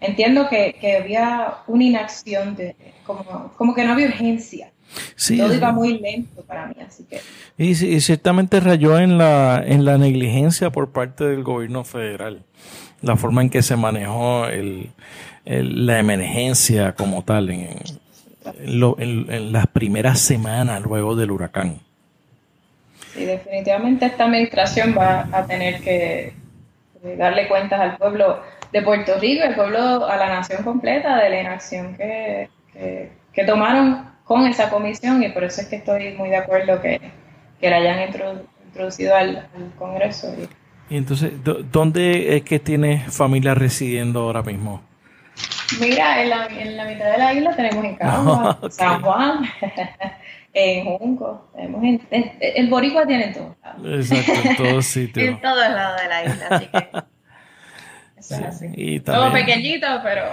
entiendo 0.00 0.48
que, 0.48 0.74
había 1.00 1.54
una 1.68 1.84
inacción, 1.84 2.56
de, 2.56 2.74
como, 3.06 3.52
como 3.56 3.74
que 3.74 3.84
no 3.84 3.92
había 3.92 4.08
urgencia. 4.08 4.72
Todo 5.36 5.54
iba 5.54 5.70
muy 5.70 5.98
lento 6.00 6.42
para 6.42 6.66
mí, 6.66 6.74
así 6.84 7.04
que... 7.04 7.20
Y, 7.56 8.00
ciertamente 8.00 8.58
rayó 8.58 8.98
en 8.98 9.18
la, 9.18 9.62
en 9.64 9.84
la 9.84 9.96
negligencia 9.96 10.70
por 10.70 10.90
parte 10.90 11.22
del 11.22 11.44
gobierno 11.44 11.84
federal, 11.84 12.42
la 13.00 13.16
forma 13.16 13.42
en 13.42 13.50
que 13.50 13.62
se 13.62 13.76
manejó 13.76 14.46
el, 14.46 14.90
la 15.44 16.00
emergencia 16.00 16.96
como 16.96 17.22
tal 17.22 17.50
en, 17.50 17.68
en, 18.58 19.52
las 19.52 19.66
primeras 19.68 20.20
semanas 20.20 20.82
luego 20.82 21.14
del 21.14 21.30
huracán. 21.30 21.78
Sí, 23.12 23.24
definitivamente 23.24 24.06
esta 24.06 24.24
administración 24.24 24.94
va 24.96 25.28
a 25.32 25.46
tener 25.46 25.80
que 25.80 26.32
darle 27.16 27.48
cuentas 27.48 27.80
al 27.80 27.96
pueblo 27.96 28.40
de 28.72 28.82
Puerto 28.82 29.18
Rico, 29.18 29.44
al 29.44 29.54
pueblo, 29.54 30.06
a 30.06 30.16
la 30.16 30.28
nación 30.28 30.62
completa 30.62 31.16
de 31.18 31.30
la 31.30 31.40
inacción 31.40 31.96
que, 31.96 32.48
que, 33.32 33.44
tomaron 33.44 34.10
con 34.24 34.46
esa 34.46 34.70
comisión 34.70 35.22
y 35.22 35.30
por 35.30 35.44
eso 35.44 35.62
es 35.62 35.68
que 35.68 35.76
estoy 35.76 36.12
muy 36.12 36.28
de 36.28 36.36
acuerdo 36.36 36.80
que, 36.80 37.00
que 37.60 37.70
la 37.70 37.76
hayan 37.76 38.08
introducido 38.66 39.16
al, 39.16 39.48
Congreso. 39.78 40.34
Y 40.88 40.96
entonces, 40.96 41.32
¿dónde 41.72 42.36
es 42.36 42.42
que 42.42 42.58
tiene 42.58 43.04
familia 43.08 43.54
residiendo 43.54 44.20
ahora 44.20 44.42
mismo? 44.42 44.82
Mira, 45.78 46.22
en 46.22 46.30
la, 46.30 46.46
en 46.46 46.76
la 46.76 46.84
mitad 46.84 47.12
de 47.12 47.18
la 47.18 47.32
isla 47.34 47.54
tenemos 47.54 47.84
en 47.84 47.96
Cagua, 47.96 48.58
San 48.70 49.02
Juan, 49.02 49.44
en 50.52 50.84
Junco, 50.84 51.50
tenemos 51.54 51.82
en, 51.82 52.32
el 52.40 52.68
Boricua 52.68 53.06
tiene 53.06 53.26
en 53.26 53.32
todos 53.34 53.56
lados. 53.62 54.10
Exacto, 54.10 54.48
en 54.48 54.56
todos 54.56 54.86
sitios. 54.86 55.28
en 55.28 55.40
todos 55.40 55.70
lados 55.70 56.00
de 56.02 56.08
la 56.08 56.24
isla, 56.24 56.46
así 56.50 56.66
que... 56.66 56.88
Eso 58.16 58.34
es 58.34 58.42
así. 58.42 58.66
Y 58.74 59.00
también, 59.00 59.04
Todo 59.04 59.32
pequeñito, 59.32 59.86
pero... 60.02 60.24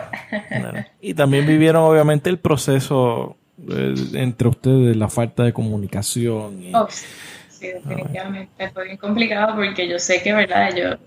Y 1.02 1.14
también 1.14 1.46
vivieron 1.46 1.84
obviamente 1.84 2.30
el 2.30 2.40
proceso 2.40 3.38
eh, 3.70 3.96
entre 4.14 4.48
ustedes, 4.48 4.96
la 4.96 5.08
falta 5.08 5.44
de 5.44 5.54
comunicación. 5.54 6.62
Y, 6.62 6.76
oh, 6.76 6.88
sí, 6.90 7.68
definitivamente. 7.68 8.70
Fue 8.70 8.86
bien 8.86 8.98
complicado 8.98 9.56
porque 9.56 9.88
yo 9.88 10.00
sé 10.00 10.22
que, 10.22 10.34
¿verdad? 10.34 10.70
Yo, 10.76 10.98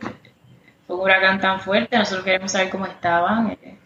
fue 0.86 0.96
un 0.96 1.02
huracán 1.02 1.40
tan 1.40 1.60
fuerte, 1.60 1.96
nosotros 1.96 2.24
queremos 2.24 2.50
saber 2.52 2.70
cómo 2.70 2.86
estaban. 2.86 3.52
Eh, 3.62 3.76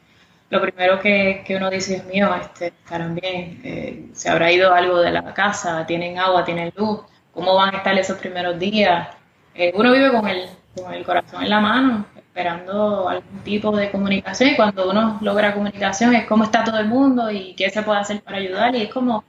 lo 0.55 0.63
primero 0.63 1.01
que, 1.01 1.45
uno 1.57 1.69
dice, 1.69 1.97
es 1.97 2.05
mío, 2.07 2.33
este, 2.41 2.69
estarán 2.69 3.17
bien, 3.17 3.61
eh, 3.65 4.07
se 4.13 4.31
habrá 4.31 4.53
ido 4.53 4.73
algo 4.73 5.01
de 5.01 5.11
la 5.11 5.35
casa, 5.35 5.85
tienen 5.85 6.17
agua, 6.17 6.45
tienen 6.45 6.73
luz, 6.77 7.01
cómo 7.33 7.57
van 7.57 7.75
a 7.75 7.79
estar 7.79 7.99
esos 7.99 8.19
primeros 8.19 8.57
días. 8.57 9.09
Eh, 9.57 9.73
uno 9.75 9.91
vive 9.93 10.13
con 10.13 10.29
el, 10.29 10.47
con 10.81 10.95
el 10.95 11.05
corazón 11.05 11.43
en 11.43 11.51
la 11.51 11.61
mano, 11.61 12.07
esperando 12.17 13.09
algún 13.09 13.41
tipo 13.41 13.77
de 13.77 13.91
comunicación 13.91 14.51
y 14.51 14.55
cuando 14.55 14.89
uno 14.89 15.19
logra 15.23 15.55
comunicación 15.55 16.15
es 16.15 16.25
cómo 16.27 16.45
está 16.45 16.63
todo 16.63 16.79
el 16.79 16.87
mundo 16.87 17.33
y 17.33 17.55
qué 17.55 17.69
se 17.71 17.83
puede 17.83 17.99
hacer 17.99 18.21
para 18.23 18.37
ayudar 18.37 18.77
y 18.77 18.83
es 18.83 18.91
como 18.91 19.25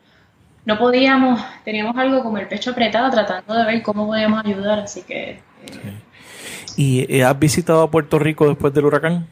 no 0.65 0.77
podíamos, 0.77 1.41
teníamos 1.63 1.97
algo 1.97 2.21
como 2.21 2.37
el 2.37 2.47
pecho 2.47 2.69
apretado 2.69 3.09
tratando 3.09 3.55
de 3.55 3.65
ver 3.65 3.81
cómo 3.81 4.05
podíamos 4.05 4.45
ayudar, 4.45 4.79
así 4.79 5.01
que... 5.01 5.39
Eh, 5.65 6.01
¿Y 6.77 7.21
has 7.21 7.39
visitado 7.39 7.81
a 7.81 7.89
Puerto 7.89 8.19
Rico 8.19 8.47
después 8.47 8.73
del 8.73 8.85
huracán? 8.85 9.27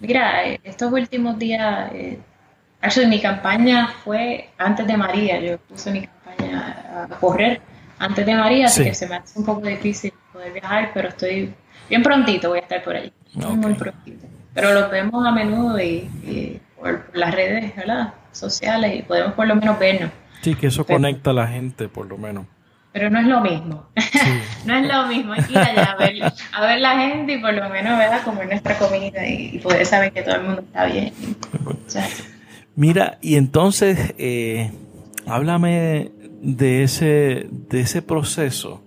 Mira, 0.00 0.46
eh, 0.46 0.60
estos 0.64 0.90
últimos 0.92 1.38
días, 1.38 1.90
eh, 1.92 2.18
mi 3.06 3.20
campaña 3.20 3.88
fue 4.02 4.50
antes 4.56 4.86
de 4.86 4.96
María, 4.96 5.40
yo 5.40 5.58
puse 5.58 5.90
mi 5.90 6.06
campaña 6.06 7.06
a 7.10 7.16
correr 7.20 7.60
antes 7.98 8.24
de 8.24 8.34
María, 8.34 8.66
así 8.66 8.82
que 8.82 8.94
se 8.94 9.06
me 9.06 9.16
hace 9.16 9.38
un 9.38 9.44
poco 9.44 9.66
difícil 9.66 10.12
poder 10.32 10.54
viajar, 10.54 10.90
pero 10.94 11.08
estoy 11.08 11.52
bien 11.88 12.02
prontito, 12.02 12.48
voy 12.48 12.58
a 12.58 12.62
estar 12.62 12.82
por 12.82 12.96
ahí, 12.96 13.12
muy 13.34 13.74
prontito. 13.74 14.26
Pero 14.54 14.72
los 14.72 14.90
vemos 14.90 15.24
a 15.26 15.30
menudo 15.30 15.78
y, 15.80 16.60
por 16.80 17.10
las 17.12 17.34
redes 17.34 17.76
¿verdad? 17.76 18.14
sociales 18.32 18.98
y 18.98 19.02
podemos 19.02 19.34
por 19.34 19.46
lo 19.46 19.54
menos 19.54 19.78
vernos. 19.78 20.10
Sí, 20.40 20.54
que 20.54 20.68
eso 20.68 20.86
conecta 20.86 21.30
a 21.30 21.34
la 21.34 21.46
gente, 21.46 21.88
por 21.88 22.06
lo 22.06 22.16
menos. 22.16 22.46
Pero 22.92 23.08
no 23.08 23.20
es 23.20 23.26
lo 23.26 23.40
mismo. 23.40 23.86
no 24.64 24.76
es 24.76 24.86
lo 24.86 25.06
mismo. 25.06 25.32
Hay 25.32 25.42
que 25.44 25.52
ir 25.52 25.58
allá 25.58 25.92
a 25.92 25.96
ver, 25.96 26.32
a 26.52 26.60
ver 26.60 26.80
la 26.80 26.98
gente 26.98 27.34
y 27.34 27.38
por 27.38 27.54
lo 27.54 27.68
menos, 27.68 27.98
¿verdad? 27.98 28.22
Como 28.24 28.42
nuestra 28.42 28.76
comida 28.78 29.26
y, 29.26 29.58
poder 29.58 29.86
saber 29.86 30.12
que 30.12 30.22
todo 30.22 30.36
el 30.36 30.42
mundo 30.42 30.62
está 30.62 30.86
bien. 30.86 31.12
Mira, 32.74 33.18
y 33.20 33.36
entonces, 33.36 34.14
eh, 34.18 34.72
háblame 35.26 36.10
de 36.40 36.82
ese, 36.82 37.46
de 37.50 37.80
ese 37.80 38.02
proceso 38.02 38.82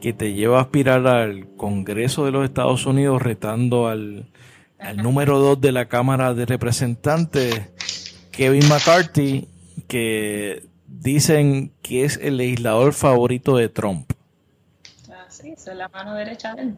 que 0.00 0.12
te 0.12 0.32
lleva 0.32 0.58
a 0.58 0.62
aspirar 0.62 1.06
al 1.06 1.48
Congreso 1.56 2.24
de 2.24 2.32
los 2.32 2.44
Estados 2.44 2.86
Unidos 2.86 3.20
retando 3.20 3.88
al, 3.88 4.30
al 4.78 4.96
número 4.98 5.38
dos 5.38 5.60
de 5.60 5.72
la 5.72 5.86
Cámara 5.86 6.34
de 6.34 6.46
Representantes, 6.46 8.24
Kevin 8.30 8.68
McCarthy, 8.68 9.48
que 9.88 10.62
dicen 10.88 11.72
que 11.82 12.04
es 12.04 12.18
el 12.20 12.38
legislador 12.38 12.92
favorito 12.92 13.56
de 13.56 13.68
Trump. 13.68 14.10
Ah, 15.10 15.26
sí, 15.28 15.50
es 15.50 15.66
la 15.66 15.88
mano 15.88 16.14
derecha 16.14 16.54
de 16.54 16.62
él. 16.62 16.76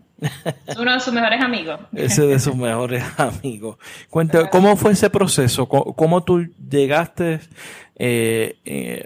Es 0.67 0.77
uno 0.77 0.93
de 0.93 1.01
sus 1.01 1.15
mejores 1.15 1.41
amigos. 1.41 1.81
Ese 1.95 2.27
de 2.27 2.39
sus 2.39 2.57
mejores 2.57 3.05
amigos. 3.19 3.79
Cuéntame, 4.09 4.51
¿cómo 4.51 4.77
fue 4.77 4.93
ese 4.93 5.09
proceso? 5.09 5.69
¿Cómo, 5.69 6.23
tú 6.23 6.47
llegaste 6.69 7.41
eh, 7.97 8.57
eh, 8.65 9.05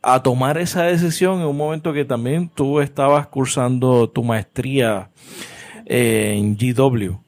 a 0.00 0.22
tomar 0.22 0.58
esa 0.58 0.84
decisión 0.84 1.40
en 1.40 1.46
un 1.46 1.56
momento 1.56 1.92
que 1.92 2.04
también 2.04 2.48
tú 2.48 2.80
estabas 2.80 3.26
cursando 3.26 4.08
tu 4.08 4.22
maestría 4.22 5.10
eh, 5.84 6.34
en 6.36 6.56
GW? 6.56 7.18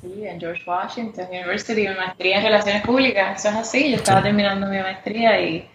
Sí, 0.00 0.26
en 0.26 0.40
George 0.40 0.62
Washington 0.66 1.26
University, 1.30 1.86
maestría 1.86 2.38
en 2.38 2.42
Relaciones 2.42 2.82
Públicas. 2.82 3.38
Eso 3.38 3.50
es 3.50 3.54
así. 3.54 3.90
Yo 3.90 3.96
estaba 3.96 4.20
terminando 4.20 4.66
mi 4.66 4.78
maestría 4.78 5.40
y 5.40 5.68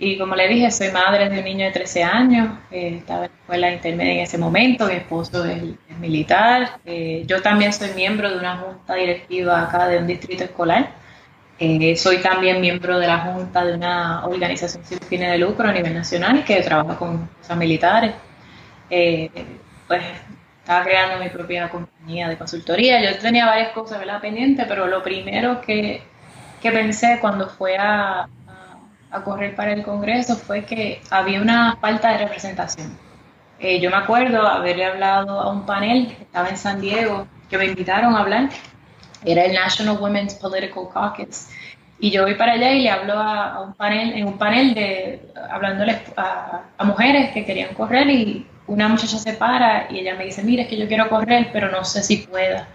y 0.00 0.16
como 0.16 0.36
le 0.36 0.46
dije, 0.46 0.70
soy 0.70 0.92
madre 0.92 1.28
de 1.28 1.38
un 1.40 1.44
niño 1.44 1.66
de 1.66 1.72
13 1.72 2.04
años, 2.04 2.56
eh, 2.70 2.98
estaba 2.98 3.24
en 3.24 3.30
la 3.32 3.36
escuela 3.40 3.72
intermedia 3.72 4.12
en 4.12 4.20
ese 4.20 4.38
momento, 4.38 4.86
mi 4.86 4.92
esposo 4.94 5.44
es, 5.44 5.62
militar, 5.98 6.78
eh, 6.84 7.24
yo 7.26 7.42
también 7.42 7.72
soy 7.72 7.90
miembro 7.94 8.30
de 8.30 8.36
una 8.38 8.58
junta 8.58 8.94
directiva 8.94 9.62
acá 9.62 9.88
de 9.88 9.98
un 9.98 10.06
distrito 10.06 10.44
escolar, 10.44 10.90
eh, 11.58 11.96
soy 11.96 12.18
también 12.18 12.60
miembro 12.60 13.00
de 13.00 13.08
la 13.08 13.18
junta 13.18 13.64
de 13.64 13.74
una 13.74 14.24
organización 14.24 14.84
sin 14.84 15.00
fines 15.00 15.32
de 15.32 15.38
lucro 15.38 15.68
a 15.68 15.72
nivel 15.72 15.92
nacional 15.94 16.44
que 16.44 16.62
trabaja 16.62 16.96
con 16.96 17.26
cosas 17.26 17.56
militares. 17.56 18.14
pues 19.88 20.02
estaba 20.60 20.84
creando 20.84 21.24
mi 21.24 21.30
propia 21.30 21.68
compañía 21.70 22.28
de 22.28 22.36
consultoría, 22.38 23.02
yo 23.02 23.18
tenía 23.18 23.46
varias 23.46 23.70
cosas 23.72 24.00
pendientes, 24.20 24.66
pero 24.68 24.86
lo 24.86 25.02
primero 25.02 25.60
que, 25.60 26.02
que 26.62 26.70
pensé 26.70 27.18
cuando 27.20 27.48
fue 27.48 27.76
a 27.76 28.28
a 29.10 29.22
correr 29.22 29.54
para 29.54 29.72
el 29.72 29.82
Congreso 29.82 30.36
fue 30.36 30.64
que 30.64 31.00
había 31.10 31.40
una 31.40 31.76
falta 31.76 32.12
de 32.12 32.18
representación. 32.18 32.96
Eh, 33.58 33.80
yo 33.80 33.90
me 33.90 33.96
acuerdo 33.96 34.46
haberle 34.46 34.84
hablado 34.84 35.40
a 35.40 35.50
un 35.50 35.66
panel 35.66 36.08
que 36.08 36.22
estaba 36.22 36.48
en 36.48 36.56
San 36.56 36.80
Diego, 36.80 37.26
que 37.50 37.58
me 37.58 37.66
invitaron 37.66 38.14
a 38.14 38.20
hablar, 38.20 38.50
era 39.24 39.44
el 39.44 39.54
National 39.54 39.98
Women's 39.98 40.34
Political 40.34 40.84
Caucus, 40.92 41.48
y 41.98 42.10
yo 42.10 42.22
voy 42.22 42.34
para 42.34 42.52
allá 42.52 42.72
y 42.72 42.82
le 42.82 42.90
hablo 42.90 43.14
a, 43.14 43.60
un 43.62 43.74
panel, 43.74 44.12
en 44.12 44.26
un 44.26 44.38
panel 44.38 44.74
de, 44.74 45.32
hablándole 45.50 45.98
a, 46.16 46.62
a, 46.76 46.84
mujeres 46.84 47.32
que 47.32 47.44
querían 47.44 47.74
correr 47.74 48.08
y 48.08 48.46
una 48.68 48.88
muchacha 48.88 49.18
se 49.18 49.32
para 49.32 49.90
y 49.90 49.98
ella 49.98 50.14
me 50.14 50.26
dice, 50.26 50.44
mira, 50.44 50.62
es 50.62 50.68
que 50.68 50.76
yo 50.76 50.86
quiero 50.86 51.08
correr, 51.08 51.48
pero 51.52 51.70
no 51.70 51.84
sé 51.84 52.04
si 52.04 52.18
pueda. 52.18 52.68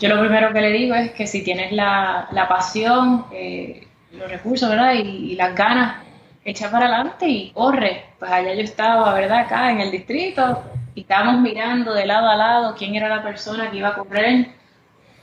Yo 0.00 0.08
lo 0.08 0.18
primero 0.20 0.52
que 0.52 0.60
le 0.60 0.72
digo 0.72 0.94
es 0.96 1.12
que 1.12 1.26
si 1.28 1.44
tienes 1.44 1.70
la, 1.70 2.26
la 2.32 2.48
pasión, 2.48 3.26
eh, 3.32 3.83
los 4.18 4.30
recursos, 4.30 4.68
¿verdad? 4.68 4.94
Y, 4.94 5.34
las 5.36 5.54
ganas, 5.54 6.02
echa 6.44 6.70
para 6.70 6.86
adelante 6.86 7.26
y 7.28 7.50
corre. 7.50 8.06
Pues 8.18 8.30
allá 8.30 8.54
yo 8.54 8.62
estaba, 8.62 9.12
¿verdad? 9.14 9.40
Acá 9.40 9.70
en 9.70 9.80
el 9.80 9.90
distrito 9.90 10.62
y 10.94 11.02
estábamos 11.02 11.40
mirando 11.40 11.94
de 11.94 12.06
lado 12.06 12.28
a 12.28 12.36
lado 12.36 12.74
quién 12.76 12.94
era 12.94 13.08
la 13.08 13.22
persona 13.22 13.70
que 13.70 13.78
iba 13.78 13.88
a 13.88 13.94
correr. 13.94 14.48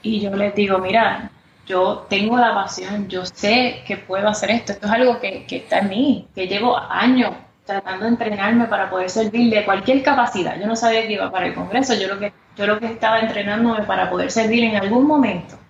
Y 0.01 0.19
yo 0.19 0.35
les 0.35 0.55
digo, 0.55 0.79
mira, 0.79 1.31
yo 1.67 2.05
tengo 2.09 2.37
la 2.37 2.53
pasión, 2.53 3.07
yo 3.07 3.25
sé 3.25 3.83
que 3.85 3.97
puedo 3.97 4.27
hacer 4.27 4.51
esto, 4.51 4.71
esto 4.73 4.87
es 4.87 4.93
algo 4.93 5.19
que, 5.19 5.45
que 5.45 5.57
está 5.57 5.79
en 5.79 5.89
mí, 5.89 6.27
que 6.33 6.47
llevo 6.47 6.75
años 6.77 7.31
tratando 7.65 8.05
de 8.05 8.11
entrenarme 8.11 8.65
para 8.65 8.89
poder 8.89 9.09
servir 9.09 9.53
de 9.53 9.63
cualquier 9.63 10.01
capacidad. 10.01 10.59
Yo 10.59 10.65
no 10.65 10.75
sabía 10.75 11.05
que 11.05 11.13
iba 11.13 11.31
para 11.31 11.45
el 11.45 11.53
Congreso, 11.53 11.93
yo 11.93 12.07
lo 12.07 12.19
que, 12.19 12.33
yo 12.57 12.65
lo 12.65 12.79
que 12.79 12.87
estaba 12.87 13.19
entrenándome 13.19 13.83
para 13.83 14.09
poder 14.09 14.31
servir 14.31 14.63
en 14.63 14.75
algún 14.75 15.05
momento 15.05 15.60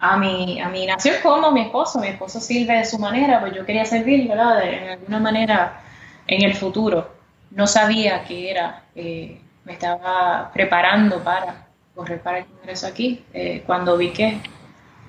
a 0.00 0.16
mi, 0.16 0.60
a 0.60 0.68
mi 0.68 0.86
nación 0.86 1.16
como 1.22 1.50
mi 1.50 1.62
esposo, 1.62 1.98
mi 1.98 2.08
esposo 2.08 2.40
sirve 2.40 2.76
de 2.76 2.84
su 2.84 2.98
manera, 2.98 3.40
pues 3.40 3.54
yo 3.54 3.66
quería 3.66 3.84
servir, 3.84 4.28
¿verdad? 4.28 4.60
De, 4.60 4.90
alguna 4.90 5.18
manera 5.18 5.80
en 6.26 6.44
el 6.44 6.54
futuro. 6.54 7.12
No 7.50 7.66
sabía 7.66 8.24
que 8.24 8.50
era, 8.50 8.84
eh, 8.94 9.40
me 9.64 9.72
estaba 9.72 10.50
preparando 10.52 11.22
para 11.22 11.66
correr 11.94 12.20
para 12.20 12.38
el 12.38 12.46
Congreso 12.46 12.86
aquí. 12.86 13.24
Eh, 13.32 13.62
cuando 13.66 13.96
vi 13.96 14.10
que 14.10 14.40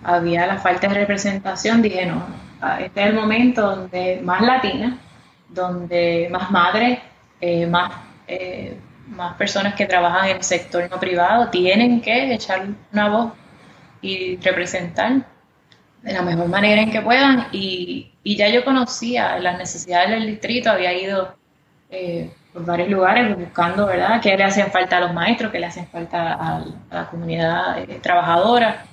había 0.03 0.47
la 0.47 0.57
falta 0.57 0.87
de 0.87 0.95
representación, 0.95 1.81
dije, 1.81 2.05
no, 2.05 2.25
este 2.79 3.01
es 3.01 3.07
el 3.07 3.13
momento 3.13 3.61
donde 3.61 4.21
más 4.23 4.41
latina, 4.41 4.97
donde 5.49 6.29
más 6.31 6.49
madres, 6.49 6.99
eh, 7.41 7.67
más, 7.67 7.91
más 9.07 9.35
personas 9.35 9.75
que 9.75 9.85
trabajan 9.85 10.29
en 10.29 10.37
el 10.37 10.43
sector 10.43 10.87
no 10.89 10.99
privado 10.99 11.49
tienen 11.49 12.01
que 12.01 12.33
echar 12.33 12.67
una 12.91 13.09
voz 13.09 13.31
y 14.01 14.37
representar 14.37 15.25
de 16.01 16.13
la 16.13 16.21
mejor 16.21 16.47
manera 16.47 16.81
en 16.81 16.91
que 16.91 17.01
puedan. 17.01 17.47
Y, 17.51 18.11
y 18.23 18.35
ya 18.35 18.49
yo 18.49 18.63
conocía 18.63 19.39
las 19.39 19.57
necesidades 19.57 20.11
del 20.11 20.27
distrito, 20.27 20.69
había 20.69 20.93
ido 20.93 21.35
eh, 21.89 22.29
por 22.53 22.65
varios 22.65 22.89
lugares 22.89 23.35
buscando, 23.35 23.87
¿verdad?, 23.87 24.21
qué 24.21 24.35
le 24.37 24.43
hacen 24.43 24.71
falta 24.71 24.97
a 24.97 24.99
los 25.01 25.13
maestros, 25.13 25.51
qué 25.51 25.59
le 25.59 25.65
hacen 25.65 25.87
falta 25.87 26.33
a, 26.33 26.65
la 26.91 27.07
comunidad 27.07 27.79
eh, 27.79 27.99
trabajadora, 28.01 28.85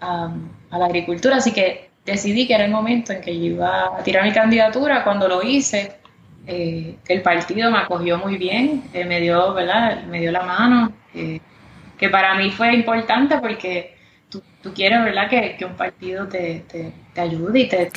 a, 0.00 0.32
la 0.70 0.86
agricultura. 0.86 1.36
Así 1.36 1.52
que 1.52 1.90
decidí 2.04 2.46
que 2.46 2.54
era 2.54 2.64
el 2.64 2.70
momento 2.70 3.12
en 3.12 3.20
que 3.20 3.38
yo 3.38 3.44
iba 3.44 3.98
a 3.98 4.02
tirar 4.02 4.24
mi 4.24 4.32
candidatura. 4.32 5.04
Cuando 5.04 5.28
lo 5.28 5.42
hice, 5.42 5.92
eh, 6.46 6.96
el 7.06 7.22
partido 7.22 7.70
me 7.70 7.78
acogió 7.78 8.18
muy 8.18 8.36
bien, 8.36 8.84
me 8.92 9.20
dio, 9.20 9.54
¿verdad?, 9.54 10.04
me 10.04 10.20
dio 10.20 10.32
la 10.32 10.42
mano, 10.42 10.92
que 11.12 12.08
para 12.08 12.34
mí 12.34 12.50
fue 12.50 12.74
importante 12.74 13.38
porque 13.38 13.91
tú, 14.40 14.72
quieres, 14.74 15.04
¿verdad?, 15.04 15.28
que, 15.28 15.64
un 15.64 15.76
partido 15.76 16.26
te, 16.28 16.64
ayude 17.16 17.60
y 17.60 17.68
te, 17.68 17.90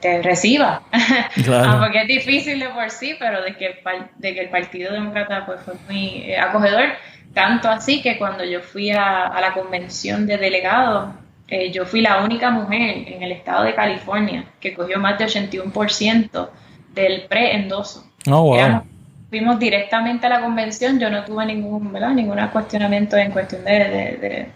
te, 0.00 0.22
reciba. 0.22 0.82
Claro. 1.44 1.80
Porque 1.80 2.02
es 2.02 2.08
difícil 2.08 2.60
de 2.60 2.68
por 2.68 2.90
sí, 2.90 3.14
pero 3.18 3.42
de 3.42 3.56
que, 3.56 3.82
de 4.18 4.34
que 4.34 4.40
el 4.40 4.48
Partido 4.48 4.92
Demócrata 4.92 5.46
pues, 5.46 5.60
fue 5.62 5.74
muy 5.88 6.24
eh, 6.24 6.38
acogedor, 6.38 6.90
tanto 7.32 7.68
así 7.68 8.02
que 8.02 8.18
cuando 8.18 8.44
yo 8.44 8.60
fui 8.60 8.90
a, 8.90 9.32
la 9.40 9.52
convención 9.54 10.26
de 10.26 10.36
delegados, 10.36 11.14
eh, 11.48 11.70
yo 11.70 11.84
fui 11.86 12.00
la 12.00 12.22
única 12.22 12.50
mujer 12.50 13.08
en 13.08 13.22
el 13.22 13.32
estado 13.32 13.64
de 13.64 13.74
California 13.74 14.44
que 14.60 14.74
cogió 14.74 14.98
más 14.98 15.18
de 15.18 15.26
81% 15.26 16.48
del 16.94 17.22
pre-endoso. 17.22 18.06
Oh, 18.26 18.42
wow. 18.42 18.82
fuimos 19.30 19.58
directamente 19.58 20.26
a 20.26 20.28
la 20.28 20.40
convención, 20.40 21.00
yo 21.00 21.10
no 21.10 21.24
tuve 21.24 21.46
ningún, 21.46 21.92
¿verdad? 21.92 22.10
ningún 22.10 22.38
cuestionamiento 22.48 23.16
en 23.16 23.32
cuestión 23.32 23.64
de, 23.64 23.72
de, 23.72 24.48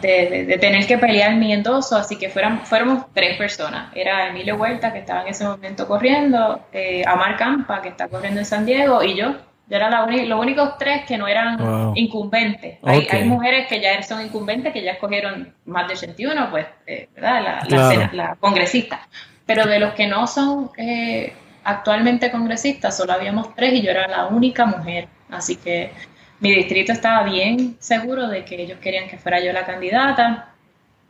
tener 0.00 0.86
que 0.86 0.98
pelear 0.98 1.36
mi 1.36 1.52
endoso, 1.52 1.96
así 1.96 2.16
que 2.16 2.28
fuéramos, 2.28 2.68
fuéramos 2.68 3.04
tres 3.12 3.36
personas. 3.36 3.94
Era 3.94 4.28
Emilio 4.28 4.56
Huerta, 4.56 4.92
que 4.92 5.00
estaba 5.00 5.22
en 5.22 5.28
ese 5.28 5.44
momento 5.44 5.86
corriendo, 5.86 6.60
eh, 6.72 7.02
Amar 7.06 7.36
Campa, 7.36 7.80
que 7.82 7.90
está 7.90 8.08
corriendo 8.08 8.40
en 8.40 8.46
San 8.46 8.66
Diego, 8.66 9.02
y 9.02 9.14
yo. 9.14 9.34
Yo 9.68 9.76
era 9.76 9.88
la 9.88 10.04
los 10.04 10.40
únicos 10.40 10.76
tres 10.78 11.04
que 11.06 11.16
no 11.16 11.28
eran 11.28 11.92
incumbentes. 11.94 12.78
Hay, 12.82 13.06
mujeres 13.24 13.68
que 13.68 13.80
ya 13.80 14.02
son 14.02 14.20
incumbentes, 14.20 14.72
que 14.72 14.82
ya 14.82 14.92
escogieron 14.92 15.54
más 15.64 15.86
de 15.86 15.94
81, 15.94 16.50
pues, 16.50 16.66
eh, 16.88 17.08
¿verdad? 17.14 18.10
La, 18.12 18.36
congresista. 18.40 19.06
Pero 19.46 19.66
de 19.66 19.78
los 19.78 19.94
que 19.94 20.08
no 20.08 20.26
son 20.26 20.70
eh, 20.76 21.32
actualmente 21.62 22.32
congresistas, 22.32 22.96
solo 22.96 23.12
habíamos 23.12 23.54
tres 23.54 23.74
y 23.74 23.82
yo 23.82 23.92
era 23.92 24.08
la 24.08 24.26
única 24.26 24.66
mujer. 24.66 25.06
Así 25.30 25.54
que 25.54 25.92
mi 26.40 26.54
distrito 26.54 26.92
estaba 26.92 27.24
bien 27.24 27.76
seguro 27.78 28.28
de 28.28 28.44
que 28.44 28.60
ellos 28.62 28.78
querían 28.80 29.08
que 29.08 29.18
fuera 29.18 29.44
yo 29.44 29.52
la 29.52 29.66
candidata. 29.66 30.54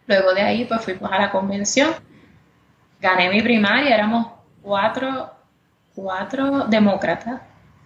Luego 0.07 0.35
de 0.35 0.43
ahí, 0.43 0.65
pues 0.65 0.83
fuimos 0.83 1.11
a 1.11 1.19
la 1.19 1.31
convención. 1.31 1.91
Gané 3.01 3.31
mi 3.31 3.41
primaria, 3.41 3.95
éramos 3.95 4.27
cuatro, 4.63 5.31
cuatro 5.95 6.67
demócratas 6.67 7.41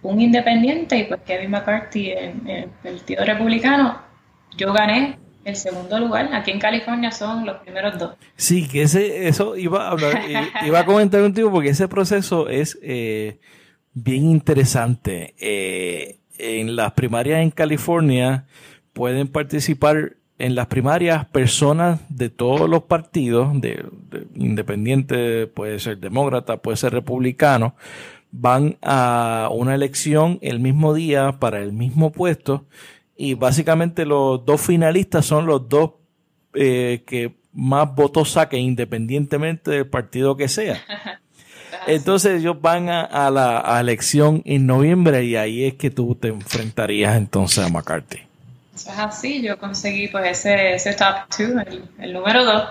un 0.05 0.21
independiente 0.21 0.97
y 0.97 1.03
pues 1.05 1.21
Kevin 1.25 1.51
McCarthy 1.51 2.11
en, 2.11 2.47
el 2.47 2.69
Partido 2.69 3.25
Republicano, 3.25 4.01
yo 4.57 4.71
gané 4.71 5.17
el 5.43 5.55
segundo 5.55 5.99
lugar. 5.99 6.29
Aquí 6.33 6.51
en 6.51 6.59
California 6.59 7.11
son 7.11 7.45
los 7.45 7.57
primeros 7.57 7.97
dos. 7.97 8.15
Sí, 8.35 8.67
que 8.67 8.83
ese, 8.83 9.27
eso 9.27 9.55
iba 9.55 9.87
a 9.87 9.91
hablar, 9.91 10.21
iba 10.65 10.79
a 10.79 10.85
comentar 10.85 11.21
contigo 11.21 11.51
porque 11.51 11.69
ese 11.69 11.87
proceso 11.87 12.49
es 12.49 12.77
eh, 12.81 13.39
bien 13.93 14.25
interesante. 14.25 15.35
Eh, 15.39 16.19
en 16.37 16.75
las 16.75 16.93
primarias 16.93 17.41
en 17.41 17.51
California 17.51 18.45
pueden 18.93 19.27
participar 19.27 20.17
en 20.37 20.55
las 20.55 20.67
primarias 20.67 21.25
personas 21.25 22.01
de 22.09 22.29
todos 22.29 22.69
los 22.69 22.83
partidos, 22.83 23.59
de, 23.61 23.85
de 24.09 24.27
independiente, 24.35 25.47
puede 25.47 25.79
ser 25.79 25.97
demócrata, 25.99 26.57
puede 26.57 26.77
ser 26.77 26.93
republicano, 26.93 27.75
van 28.31 28.77
a 28.81 29.49
una 29.51 29.75
elección 29.75 30.39
el 30.41 30.59
mismo 30.59 30.93
día 30.93 31.39
para 31.39 31.61
el 31.61 31.71
mismo 31.71 32.11
puesto 32.11 32.65
y 33.15 33.33
básicamente 33.33 34.05
los 34.05 34.43
dos 34.45 34.61
finalistas 34.61 35.25
son 35.25 35.45
los 35.45 35.69
dos 35.69 35.91
eh, 36.53 37.03
que 37.07 37.35
más 37.53 37.95
votos 37.95 38.31
saquen 38.31 38.61
independientemente 38.61 39.71
del 39.71 39.87
partido 39.87 40.35
que 40.35 40.47
sea. 40.47 40.81
Entonces 41.87 42.39
ellos 42.39 42.61
van 42.61 42.89
a, 42.89 43.29
la 43.29 43.79
elección 43.79 44.41
en 44.45 44.65
noviembre 44.65 45.23
y 45.23 45.35
ahí 45.35 45.65
es 45.65 45.75
que 45.75 45.89
tú 45.89 46.15
te 46.15 46.29
enfrentarías 46.29 47.15
entonces 47.15 47.65
a 47.65 47.69
McCarthy. 47.69 48.19
Eso 48.73 48.91
es 48.91 48.99
así, 48.99 49.41
yo 49.41 49.57
conseguí 49.57 50.07
pues 50.09 50.39
ese, 50.39 50.75
ese 50.75 50.93
top 50.93 51.15
two, 51.35 51.59
el, 51.59 51.83
el 51.99 52.13
número 52.13 52.43
dos 52.43 52.63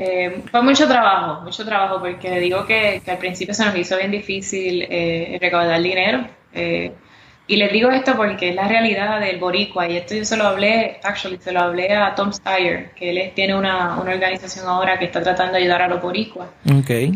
eh, 0.00 0.44
fue 0.48 0.62
mucho 0.62 0.86
trabajo, 0.86 1.42
mucho 1.42 1.64
trabajo, 1.64 1.98
porque 1.98 2.38
digo 2.38 2.64
que, 2.64 3.02
al 3.04 3.18
principio 3.18 3.52
se 3.52 3.64
nos 3.64 3.74
hizo 3.76 3.96
bien 3.96 4.12
difícil 4.12 4.86
eh, 4.88 5.36
recaudar 5.40 5.82
dinero. 5.82 6.24
Eh, 6.54 6.92
y 7.48 7.56
les 7.56 7.72
digo 7.72 7.90
esto 7.90 8.14
porque 8.14 8.50
es 8.50 8.54
la 8.54 8.68
realidad 8.68 9.20
del 9.20 9.38
boricua, 9.38 9.88
y 9.88 9.96
esto 9.96 10.14
yo 10.14 10.24
se 10.24 10.36
lo 10.36 10.46
hablé, 10.46 11.00
actually, 11.02 11.38
se 11.38 11.50
lo 11.50 11.60
hablé 11.60 11.94
a 11.94 12.14
Tom 12.14 12.30
Steyer, 12.30 12.90
que 12.90 13.08
él 13.08 13.32
tiene 13.34 13.54
una, 13.54 13.98
organización 13.98 14.66
ahora 14.68 14.98
que 14.98 15.06
está 15.06 15.22
tratando 15.22 15.54
de 15.54 15.60
ayudar 15.60 15.80
a 15.82 15.88
los 15.88 16.02
boricuas. 16.02 16.48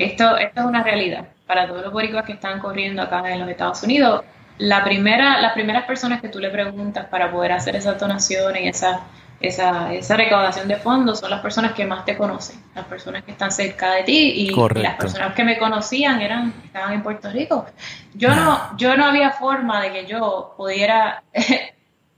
Esto, 0.00 0.38
esto 0.38 0.60
es 0.60 0.66
una 0.66 0.82
realidad 0.82 1.26
para 1.46 1.68
todos 1.68 1.82
los 1.82 1.92
boricuas 1.92 2.24
que 2.24 2.32
están 2.32 2.60
corriendo 2.60 3.02
acá 3.02 3.22
en 3.30 3.40
los 3.40 3.48
Estados 3.48 3.82
Unidos. 3.82 4.24
La 4.56 4.82
primera, 4.84 5.38
las 5.40 5.52
primeras 5.52 5.84
personas 5.84 6.22
que 6.22 6.28
tú 6.28 6.38
le 6.38 6.48
preguntas 6.48 7.06
para 7.06 7.30
poder 7.30 7.52
hacer 7.52 7.76
esas 7.76 8.00
donaciones 8.00 8.62
y 8.62 8.68
esas 8.68 9.00
esa, 9.42 9.92
esa 9.92 10.16
recaudación 10.16 10.68
de 10.68 10.76
fondos 10.76 11.20
son 11.20 11.30
las 11.30 11.40
personas 11.40 11.72
que 11.72 11.84
más 11.84 12.04
te 12.04 12.16
conocen, 12.16 12.62
las 12.74 12.86
personas 12.86 13.24
que 13.24 13.32
están 13.32 13.50
cerca 13.50 13.92
de 13.92 14.04
ti 14.04 14.32
y, 14.36 14.54
las 14.80 14.96
personas 14.96 15.34
que 15.34 15.44
me 15.44 15.58
conocían 15.58 16.20
eran 16.20 16.54
estaban 16.64 16.92
en 16.92 17.02
Puerto 17.02 17.30
Rico. 17.30 17.66
Yo 18.14 18.34
no 18.34 18.76
yo 18.76 18.96
no 18.96 19.06
había 19.06 19.32
forma 19.32 19.82
de 19.82 19.92
que 19.92 20.06
yo 20.06 20.54
pudiera 20.56 21.22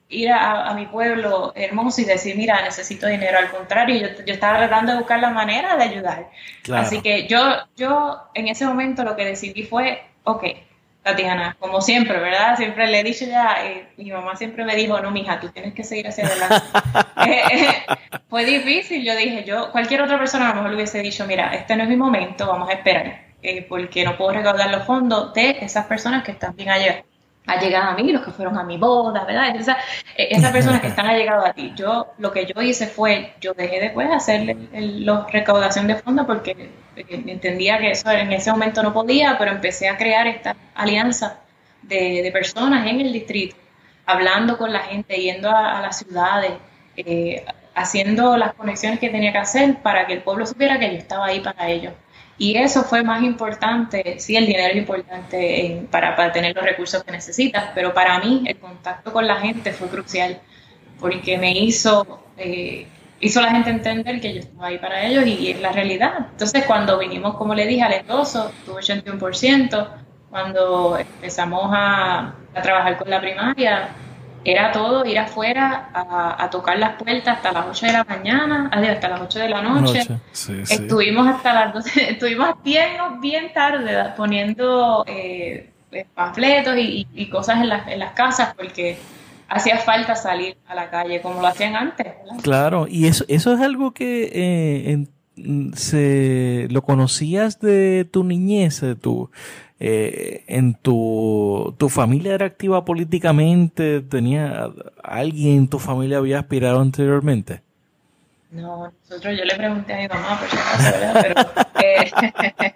ir 0.09 0.31
a, 0.31 0.73
mi 0.75 0.87
pueblo 0.87 1.53
hermoso 1.55 2.01
y 2.01 2.05
decir, 2.05 2.37
mira, 2.37 2.63
necesito 2.63 3.07
dinero. 3.07 3.39
Al 3.39 3.51
contrario, 3.51 3.97
yo, 3.97 4.25
yo 4.25 4.35
estaba 4.35 4.59
tratando 4.59 4.93
de 4.93 4.99
buscar 4.99 5.21
la 5.21 5.31
manera 5.31 5.77
de 5.77 5.85
ayudar. 5.85 6.31
Así 6.73 7.01
que 7.01 7.27
yo, 7.27 7.41
yo 7.77 8.21
en 8.35 8.49
ese 8.49 8.67
momento 8.67 9.03
lo 9.03 9.17
que 9.17 9.25
decidí 9.25 9.65
fue, 9.65 10.03
ok, 10.25 10.45
Tatiana, 11.05 11.55
como 11.61 11.83
siempre, 11.83 12.19
¿verdad? 12.19 12.57
Siempre 12.57 12.87
le 12.87 13.01
he 13.01 13.05
dicho 13.05 13.27
ya, 13.27 13.59
eh, 13.63 13.89
mi 13.99 14.11
mamá 14.11 14.37
siempre 14.37 14.65
me 14.65 14.75
dijo, 14.75 14.99
no, 15.01 15.11
mija, 15.11 15.39
tú 15.39 15.51
tienes 15.51 15.75
que 15.75 15.85
seguir 15.85 16.09
hacia 16.09 16.27
adelante. 16.27 16.67
Eh, 17.27 17.43
eh, 17.53 18.19
fue 18.29 18.45
difícil, 18.45 19.03
yo 19.03 19.17
dije, 19.17 19.45
yo, 19.45 19.73
cualquier 19.73 20.03
otra 20.03 20.19
persona 20.19 20.47
a 20.47 20.49
lo 20.51 20.57
mejor 20.57 20.71
le 20.71 20.77
hubiese 20.77 21.01
dicho, 21.01 21.25
mira, 21.27 21.55
este 21.55 21.75
no 21.75 21.85
es 21.85 21.89
mi 21.89 21.97
momento, 21.97 22.47
vamos 22.47 22.69
a 22.69 22.73
esperar, 22.73 23.23
porque 23.67 24.05
no 24.05 24.17
puedo 24.19 24.33
recaudar 24.33 24.71
los 24.71 24.85
fondos 24.85 25.33
de 25.33 25.57
esas 25.63 25.87
personas 25.87 26.23
que 26.23 26.33
están 26.33 26.55
bien 26.55 26.69
allá 26.71 27.03
ha 27.47 27.61
llegado 27.61 27.91
a 27.91 27.95
mí, 27.95 28.11
los 28.11 28.25
que 28.25 28.31
fueron 28.31 28.57
a 28.59 28.63
mi 28.63 28.79
boda, 28.79 29.25
¿verdad? 29.25 29.55
Esa, 29.55 29.77
esas 30.17 30.51
personas 30.51 30.81
que 30.81 30.87
están 30.89 31.07
llegado 31.17 31.45
a 31.45 31.53
ti. 31.53 31.73
Yo, 31.77 32.15
lo 32.19 32.33
que 32.33 32.47
yo 32.47 32.63
hice 32.63 32.87
fue, 32.87 33.35
yo 33.41 33.53
dejé 33.55 33.81
después 33.81 34.09
de 34.09 34.15
hacerle 34.15 34.57
la 34.73 35.27
recaudación 35.31 35.87
de 35.87 35.97
fondos 35.97 36.27
porque 36.27 36.71
entendía 36.97 37.79
que 37.79 37.91
eso 37.91 38.11
en 38.11 38.33
ese 38.33 38.51
momento 38.51 38.83
no 38.83 38.93
podía, 38.93 39.37
pero 39.39 39.51
empecé 39.51 39.89
a 39.89 39.97
crear 39.97 40.27
esta 40.27 40.57
alianza 40.75 41.41
de, 41.83 42.31
personas 42.33 42.87
en 42.87 43.01
el 43.01 43.13
distrito, 43.13 43.57
hablando 44.07 44.57
con 44.57 44.73
la 44.73 44.81
gente, 44.81 45.17
yendo 45.17 45.51
a, 45.51 45.81
las 45.83 45.99
ciudades, 45.99 46.53
eh, 46.97 47.45
haciendo 47.75 48.37
las 48.37 48.55
conexiones 48.55 48.99
que 49.01 49.11
tenía 49.11 49.33
que 49.33 49.39
hacer 49.39 49.77
para 49.83 50.07
que 50.07 50.15
el 50.15 50.23
pueblo 50.23 50.47
supiera 50.47 50.79
que 50.79 50.93
yo 50.93 50.99
estaba 50.99 51.27
ahí 51.27 51.41
para 51.41 51.69
ellos. 51.69 51.93
Y 52.37 52.57
eso 52.57 52.83
fue 52.83 53.05
más 53.05 53.23
importante, 53.23 54.19
sí, 54.19 54.37
el 54.37 54.47
dinero 54.47 54.73
es 54.73 54.77
importante 54.77 55.87
para, 55.91 56.17
para, 56.17 56.33
tener 56.33 56.55
los 56.55 56.65
recursos 56.65 57.05
que 57.05 57.13
necesitas, 57.13 57.71
pero 57.75 57.95
para 57.95 58.19
mí 58.19 58.43
el 58.47 58.59
contacto 58.59 59.13
con 59.13 59.27
la 59.27 59.37
gente 59.37 59.73
fue 59.73 59.89
crucial, 59.89 60.41
porque 60.99 61.39
me 61.39 61.53
hizo, 61.53 62.25
eh, 62.37 62.89
hizo 63.21 63.41
la 63.41 63.51
gente 63.51 63.71
entender 63.71 64.21
que 64.21 64.35
yo 64.35 64.41
estaba 64.41 64.67
ahí 64.67 64.79
para 64.79 65.05
ellos 65.05 65.25
y, 65.27 65.53
es 65.53 65.61
la 65.61 65.71
realidad. 65.71 66.27
Entonces 66.33 66.65
cuando 66.67 66.99
vinimos, 66.99 67.37
como 67.37 67.55
le 67.55 67.67
dije, 67.69 67.83
al 67.83 67.93
endoso, 67.93 68.51
tuve 68.67 68.83
81%, 68.83 69.89
cuando 70.29 70.99
empezamos 70.99 71.71
a, 71.73 72.35
a 72.53 72.63
trabajar 72.63 72.99
con 72.99 73.09
la 73.11 73.21
primaria, 73.21 73.91
era 74.45 74.73
todo 74.73 75.05
ir 75.05 75.19
afuera 75.19 75.89
a, 75.93 76.49
tocar 76.51 76.79
las 76.79 76.97
puertas 76.97 77.37
hasta 77.37 77.53
las 77.53 77.67
8 77.69 77.87
de 77.87 77.93
la 77.93 78.05
mañana, 78.05 78.71
hasta 78.73 79.09
las 79.09 79.21
8 79.21 79.39
de 79.39 79.49
la 79.49 79.63
noche. 79.63 80.01
estuvimos 80.69 81.27
hasta 81.27 81.55
las 81.55 81.75
12, 81.75 82.11
estuvimos 82.11 82.51
bien, 82.63 82.91
bien 83.21 83.53
tarde 83.53 84.13
poniendo 84.17 85.05
eh, 85.07 85.71
panfletos 86.15 86.75
y, 86.77 87.29
cosas 87.31 87.63
en 87.63 87.69
las, 87.71 87.89
en 87.89 87.99
las 87.99 88.13
casas 88.13 88.55
porque 88.55 88.99
hacía 89.49 89.79
falta 89.79 90.15
salir 90.15 90.57
a 90.67 90.75
la 90.75 90.91
calle 90.91 91.21
como 91.21 91.41
lo 91.41 91.47
hacían 91.47 91.77
antes. 91.77 92.09
Claro, 92.43 92.87
y 92.89 93.07
eso, 93.07 93.25
eso 93.29 93.55
es 93.55 93.61
algo 93.61 93.93
que 93.93 94.31
eh, 94.33 95.07
se, 95.75 96.69
lo 96.71 96.83
conocías 96.83 97.61
de 97.61 98.07
tu 98.11 98.25
niñez, 98.25 98.81
de 98.81 98.95
tu 98.95 99.31
eh, 99.87 100.45
en 100.47 100.73
tu, 100.73 101.75
tu 101.77 101.91
familia 101.91 102.33
era 102.33 102.47
activa 102.47 102.87
políticamente, 102.87 104.01
tenía 104.01 104.71
alguien 105.03 105.59
en 105.59 105.69
tu 105.69 105.79
familia 105.79 106.17
había 106.17 106.39
aspirado 106.39 106.81
anteriormente. 106.81 107.61
No, 108.51 108.91
nosotros 109.03 109.37
yo 109.37 109.45
le 109.45 109.55
pregunté 109.55 109.93
a 109.93 109.99
mi 109.99 110.09
mamá, 110.09 110.41
por 110.41 110.49
si. 110.49 110.57
Pero 111.21 111.41
eh, 111.83 112.75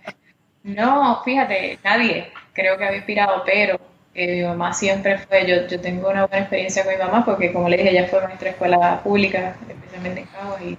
no, 0.64 1.22
fíjate, 1.24 1.78
nadie 1.82 2.30
creo 2.52 2.76
que 2.76 2.84
había 2.84 2.98
aspirado, 2.98 3.42
pero 3.46 3.80
eh, 4.14 4.42
mi 4.42 4.46
mamá 4.46 4.74
siempre 4.74 5.16
fue, 5.16 5.46
yo, 5.46 5.66
yo 5.66 5.80
tengo 5.80 6.10
una 6.10 6.26
buena 6.26 6.40
experiencia 6.40 6.84
con 6.84 6.92
mi 6.92 6.98
mamá 6.98 7.24
porque 7.24 7.54
como 7.54 7.70
le 7.70 7.78
dije, 7.78 7.88
ella 7.88 8.06
fue 8.08 8.20
maestra 8.20 8.48
de 8.48 8.50
escuela 8.50 9.00
pública, 9.02 9.56
especialmente 9.66 10.20
en 10.20 10.26
Cabo, 10.26 10.58
y 10.62 10.76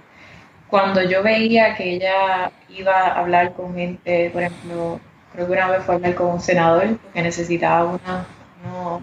cuando 0.68 1.02
yo 1.02 1.24
veía 1.24 1.74
que 1.74 1.94
ella 1.94 2.52
iba 2.68 2.94
a 2.94 3.18
hablar 3.18 3.52
con 3.54 3.74
gente, 3.74 4.30
por 4.30 4.42
ejemplo, 4.42 5.00
creo 5.32 5.46
que 5.46 5.52
una 5.52 5.68
vez 5.68 5.82
fue 5.84 5.94
hablar 5.96 6.14
con 6.14 6.26
un 6.28 6.40
senador 6.40 6.98
que 7.12 7.22
necesitaba 7.22 7.84
una, 7.84 8.26
unos 8.64 9.02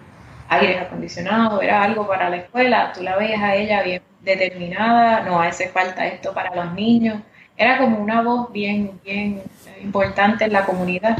aires 0.49 0.81
acondicionados, 0.81 1.61
era 1.61 1.83
algo 1.83 2.07
para 2.07 2.29
la 2.29 2.37
escuela, 2.37 2.91
tú 2.93 3.03
la 3.03 3.15
veías 3.17 3.41
a 3.41 3.55
ella 3.55 3.83
bien 3.83 4.01
determinada, 4.21 5.21
no 5.21 5.41
hace 5.41 5.69
falta 5.69 6.05
esto 6.05 6.33
para 6.33 6.53
los 6.55 6.73
niños, 6.73 7.21
era 7.55 7.77
como 7.77 7.97
una 7.99 8.21
voz 8.21 8.51
bien, 8.51 8.99
bien 9.03 9.41
importante 9.81 10.45
en 10.45 10.53
la 10.53 10.65
comunidad. 10.65 11.17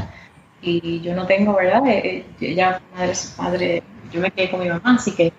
Y 0.60 1.00
yo 1.00 1.14
no 1.14 1.26
tengo, 1.26 1.54
¿verdad? 1.54 1.86
Eh, 1.86 2.02
eh, 2.18 2.24
ella 2.40 2.80
madre, 2.94 3.12
madre, 3.38 3.82
yo 4.10 4.20
me 4.20 4.30
quedé 4.30 4.50
con 4.50 4.60
mi 4.60 4.68
mamá, 4.68 4.96
así 4.96 5.14
que 5.14 5.32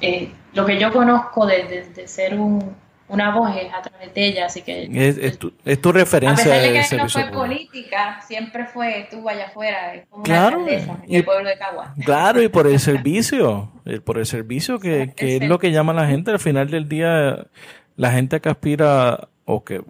eh, 0.00 0.30
lo 0.52 0.66
que 0.66 0.78
yo 0.78 0.92
conozco 0.92 1.46
de, 1.46 1.90
de, 1.94 2.08
ser 2.08 2.38
un, 2.38 2.76
una 3.08 3.34
voz 3.34 3.56
es 3.56 3.72
a 3.72 3.80
través 3.80 4.12
de 4.12 4.26
ella, 4.26 4.46
así 4.46 4.62
que... 4.62 4.88
Es, 4.92 5.38
tu, 5.38 5.52
es 5.64 5.80
tu, 5.80 5.92
referencia. 5.92 6.44
A 6.44 6.56
pesar 6.56 6.72
de 6.72 6.88
que 6.88 6.96
no 6.96 7.08
fue 7.08 7.24
política, 7.30 8.20
siempre 8.26 8.66
fue 8.66 9.08
tú 9.10 9.22
vaya 9.22 9.46
afuera, 9.46 9.94
es 9.94 10.06
como 10.08 10.22
claro, 10.22 10.60
una 10.60 11.02
y, 11.06 11.16
el 11.16 11.24
pueblo 11.24 11.48
de 11.48 11.56
Cagua. 11.56 11.94
Claro, 12.04 12.42
y 12.42 12.48
por 12.48 12.66
el 12.66 12.78
servicio, 12.78 13.72
por 14.04 14.18
el 14.18 14.26
servicio 14.26 14.78
que, 14.78 15.14
que 15.16 15.36
es 15.36 15.48
lo 15.48 15.58
que 15.58 15.72
llama 15.72 15.94
la 15.94 16.06
gente, 16.06 16.30
al 16.30 16.38
final 16.38 16.70
del 16.70 16.88
día, 16.88 17.46
la 17.96 18.12
gente 18.12 18.40
que 18.40 18.48
aspira, 18.50 19.28
o 19.46 19.64
que 19.64 19.80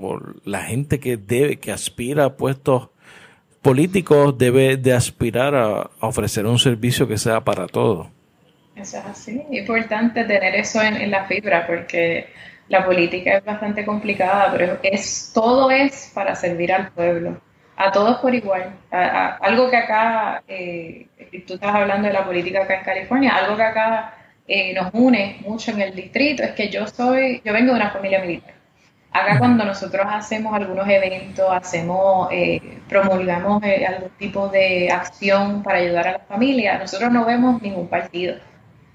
la 0.44 0.62
gente 0.62 1.00
que 1.00 1.16
debe, 1.16 1.58
que 1.58 1.72
aspira 1.72 2.26
a 2.26 2.36
puestos 2.36 2.90
políticos, 3.62 4.38
debe 4.38 4.76
de 4.76 4.92
aspirar 4.92 5.56
a, 5.56 5.90
ofrecer 6.00 6.46
un 6.46 6.60
servicio 6.60 7.08
que 7.08 7.18
sea 7.18 7.40
para 7.40 7.66
todos. 7.66 8.06
Eso 8.76 8.98
es 8.98 9.04
así, 9.06 9.42
es 9.50 9.58
importante 9.58 10.22
tener 10.22 10.54
eso 10.54 10.80
en, 10.80 10.96
en 10.96 11.10
la 11.10 11.24
fibra, 11.24 11.66
porque 11.66 12.28
la 12.68 12.84
política 12.84 13.38
es 13.38 13.44
bastante 13.44 13.84
complicada, 13.84 14.50
pero 14.52 14.78
es 14.82 15.30
todo 15.34 15.70
es 15.70 16.10
para 16.14 16.34
servir 16.34 16.72
al 16.72 16.90
pueblo, 16.90 17.40
a 17.76 17.90
todos 17.92 18.18
por 18.18 18.34
igual. 18.34 18.72
algo 18.90 19.70
que 19.70 19.76
acá, 19.76 20.42
eh, 20.48 21.06
tú 21.46 21.54
estás 21.54 21.74
hablando 21.74 22.08
de 22.08 22.14
la 22.14 22.24
política 22.24 22.62
acá 22.62 22.78
en 22.78 22.84
California, 22.84 23.34
algo 23.34 23.56
que 23.56 23.62
acá 23.62 24.14
eh, 24.46 24.74
nos 24.74 24.90
une 24.92 25.38
mucho 25.40 25.70
en 25.72 25.82
el 25.82 25.94
distrito 25.94 26.42
es 26.42 26.52
que 26.52 26.68
yo 26.68 26.86
soy, 26.86 27.40
yo 27.44 27.52
vengo 27.52 27.72
de 27.72 27.80
una 27.80 27.90
familia 27.90 28.20
militar. 28.20 28.54
Acá 29.10 29.38
cuando 29.38 29.64
nosotros 29.64 30.06
hacemos 30.08 30.54
algunos 30.54 30.86
eventos, 30.88 31.46
hacemos, 31.50 32.28
eh, 32.30 32.60
promulgamos 32.88 33.62
algún 33.62 34.10
tipo 34.18 34.48
de 34.48 34.90
acción 34.90 35.62
para 35.62 35.78
ayudar 35.78 36.08
a 36.08 36.12
la 36.12 36.18
familia, 36.20 36.78
nosotros 36.78 37.10
no 37.10 37.24
vemos 37.24 37.62
ningún 37.62 37.88
partido 37.88 38.36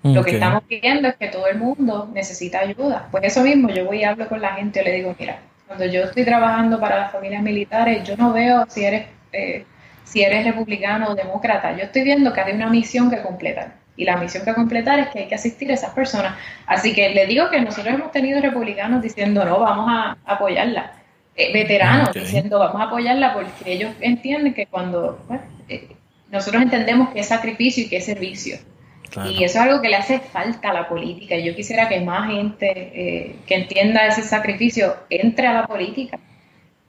lo 0.04 0.24
que 0.24 0.32
estamos 0.32 0.64
viendo 0.68 1.08
es 1.08 1.16
que 1.16 1.28
todo 1.30 1.48
el 1.48 1.58
mundo 1.58 2.10
necesita 2.14 2.60
ayuda. 2.60 3.08
Pues 3.10 3.24
eso 3.24 3.42
mismo, 3.42 3.70
yo 3.70 3.86
voy 3.86 4.00
y 4.00 4.04
hablo 4.04 4.28
con 4.28 4.42
la 4.42 4.54
gente 4.56 4.82
y 4.82 4.86
le 4.86 4.92
digo, 4.96 5.16
mira, 5.18 5.40
cuando 5.68 5.86
yo 5.86 6.04
estoy 6.04 6.26
trabajando 6.26 6.80
para 6.80 7.00
las 7.00 7.12
familias 7.12 7.42
militares, 7.42 8.04
yo 8.08 8.18
no 8.18 8.34
veo 8.34 8.66
si 8.68 8.84
eres, 8.84 9.08
eh, 9.32 9.66
si 10.04 10.22
eres 10.22 10.46
republicano 10.46 11.10
o 11.10 11.16
demócrata. 11.16 11.76
Yo 11.78 11.84
estoy 11.84 12.04
viendo 12.04 12.34
que 12.34 12.42
hay 12.42 12.54
una 12.54 12.70
misión 12.70 13.10
que 13.10 13.22
completar. 13.22 13.76
Y 13.96 14.06
la 14.06 14.18
misión 14.18 14.44
que 14.44 14.54
completar 14.54 15.00
es 15.00 15.08
que 15.10 15.20
hay 15.20 15.28
que 15.28 15.36
asistir 15.36 15.72
a 15.72 15.76
esas 15.76 15.92
personas. 15.94 16.36
Así 16.66 16.94
que 16.94 17.10
le 17.10 17.26
digo 17.28 17.50
que 17.50 17.62
nosotros 17.62 17.94
hemos 17.94 18.12
tenido 18.12 18.42
republicanos 18.42 19.02
diciendo, 19.02 19.46
no, 19.46 19.60
vamos 19.60 19.88
a 19.90 20.18
apoyarla. 20.26 20.94
Eh, 21.36 21.52
veteranos 21.54 22.14
diciendo, 22.14 22.60
vamos 22.60 22.82
a 22.82 22.86
apoyarla 22.86 23.34
porque 23.34 23.72
ellos 23.72 23.92
entienden 24.02 24.54
que 24.54 24.68
cuando 24.68 25.20
pues, 25.28 25.42
eh, 25.70 25.96
nosotros 26.30 26.62
entendemos 26.62 27.10
que 27.10 27.22
es 27.22 27.28
sacrificio 27.28 27.86
y 27.86 27.90
que 27.90 27.98
es 27.98 28.06
servicio. 28.06 28.58
Y 29.30 29.44
eso 29.44 29.60
es 29.60 29.66
algo 29.66 29.82
que 29.82 29.90
le 29.90 29.96
hace 29.96 30.20
falta 30.20 30.70
a 30.70 30.74
la 30.74 30.88
política. 30.88 31.38
Yo 31.38 31.56
quisiera 31.56 31.88
que 31.88 32.00
más 32.00 32.32
gente 32.32 32.72
eh, 32.72 33.36
que 33.46 33.56
entienda 33.56 34.08
ese 34.08 34.24
sacrificio 34.24 34.96
entre 35.10 35.48
a 35.48 35.54
la 35.54 35.68
política, 35.68 36.20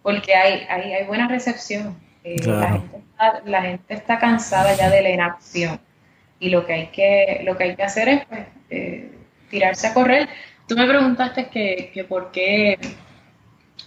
porque 0.02 0.34
hay, 0.34 0.66
hay, 0.68 0.92
hay 0.92 1.04
buena 1.06 1.28
recepción. 1.28 1.96
Eh, 2.22 2.36
la, 2.46 3.62
gente 3.62 3.94
está, 3.94 4.18
cansada 4.18 4.74
ya 4.74 4.88
de 4.88 5.02
la 5.02 5.10
inacción 5.10 5.78
y 6.40 6.48
lo 6.48 6.64
que 6.64 6.72
hay 6.72 6.86
que, 6.86 7.42
lo 7.44 7.56
que, 7.56 7.64
hay 7.64 7.76
que 7.76 7.82
hacer 7.82 8.08
es 8.08 8.24
pues, 8.24 8.46
eh, 8.70 9.12
tirarse 9.50 9.88
a 9.88 9.94
correr. 9.94 10.28
Tú 10.66 10.76
me 10.76 10.86
preguntaste 10.86 11.48
que, 11.48 11.90
que 11.92 12.04
por 12.04 12.32
qué, 12.32 12.78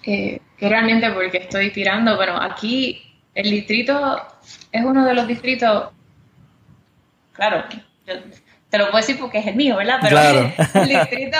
que 0.03 0.39
realmente 0.59 1.09
por 1.09 1.31
qué 1.31 1.37
estoy 1.37 1.71
tirando. 1.71 2.15
Bueno, 2.15 2.39
aquí 2.39 3.15
el 3.33 3.49
distrito 3.49 4.21
es 4.71 4.83
uno 4.83 5.05
de 5.05 5.13
los 5.15 5.27
distritos, 5.27 5.89
claro, 7.33 7.63
te 8.69 8.77
lo 8.77 8.85
puedo 8.85 8.97
decir 8.97 9.17
porque 9.19 9.39
es 9.39 9.47
el 9.47 9.55
mío, 9.55 9.77
¿verdad? 9.77 9.99
Pero 10.01 10.19
el, 10.19 10.89
distrito, 10.89 11.37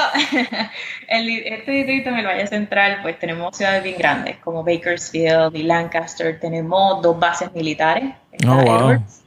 este 1.08 1.72
distrito 1.72 2.10
en 2.10 2.16
el 2.18 2.26
Valle 2.26 2.48
Central, 2.48 3.00
pues 3.02 3.20
tenemos 3.20 3.56
ciudades 3.56 3.84
bien 3.84 3.98
grandes 3.98 4.38
como 4.38 4.64
Bakersfield 4.64 5.56
y 5.56 5.64
Lancaster. 5.64 6.40
Tenemos 6.40 7.02
dos 7.02 7.20
bases 7.20 7.54
militares, 7.54 8.14
oh, 8.48 8.62
Edwards 8.62 9.24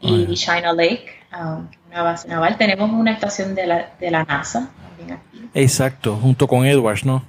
y 0.00 0.34
China 0.34 0.72
Lake, 0.72 1.06
um, 1.32 1.68
una 1.90 2.02
base 2.02 2.28
naval. 2.28 2.56
Tenemos 2.56 2.90
una 2.90 3.12
estación 3.12 3.54
de 3.54 3.66
la, 3.66 3.90
de 4.00 4.10
la 4.10 4.24
NASA 4.24 4.68
también 4.82 5.18
aquí. 5.18 5.48
Exacto, 5.54 6.16
junto 6.16 6.48
con 6.48 6.66
Edwards, 6.66 7.04
¿no? 7.04 7.24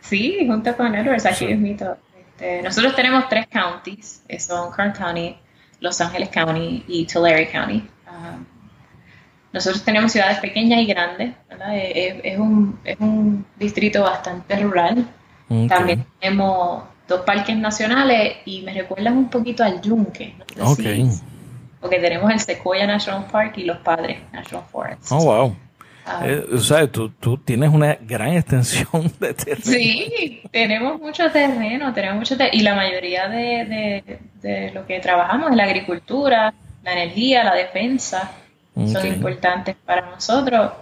Sí, 0.00 0.46
junto 0.46 0.76
con 0.76 0.94
Edwards, 0.94 1.26
aquí 1.26 1.46
es 1.46 1.58
mito. 1.58 1.96
Este, 2.16 2.62
nosotros 2.62 2.94
tenemos 2.94 3.28
tres 3.28 3.46
counties, 3.48 4.22
son 4.38 4.72
Kern 4.72 4.92
County, 4.92 5.36
Los 5.80 6.00
Ángeles 6.00 6.28
County 6.28 6.84
y 6.86 7.06
Tulare 7.06 7.48
County. 7.50 7.88
Um, 8.06 8.44
nosotros 9.54 9.84
tenemos 9.84 10.10
ciudades 10.10 10.38
pequeñas 10.40 10.80
y 10.80 10.86
grandes, 10.86 11.32
Es, 11.72 12.38
un, 12.38 13.46
distrito 13.56 14.02
bastante 14.02 14.56
rural. 14.56 15.06
También 15.68 16.04
tenemos 16.18 16.82
dos 17.06 17.20
parques 17.20 17.56
nacionales 17.56 18.38
y 18.44 18.62
me 18.62 18.74
recuerdan 18.74 19.16
un 19.16 19.30
poquito 19.30 19.62
al 19.62 19.80
Yunque. 19.80 20.34
porque 21.80 21.98
tenemos 22.00 22.32
el 22.32 22.40
Sequoia 22.40 22.86
National 22.86 23.26
Park 23.30 23.58
y 23.58 23.64
los 23.64 23.78
Padres 23.78 24.18
National 24.32 24.64
Forest. 24.72 25.12
Oh, 25.12 25.24
wow. 25.24 25.56
Ah. 26.04 26.22
Eh, 26.24 26.44
o 26.52 26.58
sea, 26.58 26.88
tú, 26.88 27.38
tienes 27.44 27.70
una 27.70 27.94
gran 27.94 28.32
extensión 28.32 29.12
de 29.20 29.34
terreno. 29.34 29.64
Sí, 29.64 30.42
tenemos 30.50 31.00
mucho 31.00 31.30
terreno, 31.30 31.94
tenemos 31.94 32.18
mucho 32.18 32.36
y 32.50 32.60
la 32.60 32.74
mayoría 32.74 33.28
de, 33.28 34.18
de, 34.42 34.70
lo 34.72 34.84
que 34.84 34.98
trabajamos 34.98 35.52
es 35.52 35.56
la 35.56 35.64
agricultura, 35.64 36.52
la 36.82 36.92
energía, 36.92 37.44
la 37.44 37.54
defensa 37.54 38.32
son 38.74 39.06
importantes 39.06 39.76
para 39.84 40.10
nosotros. 40.10 40.72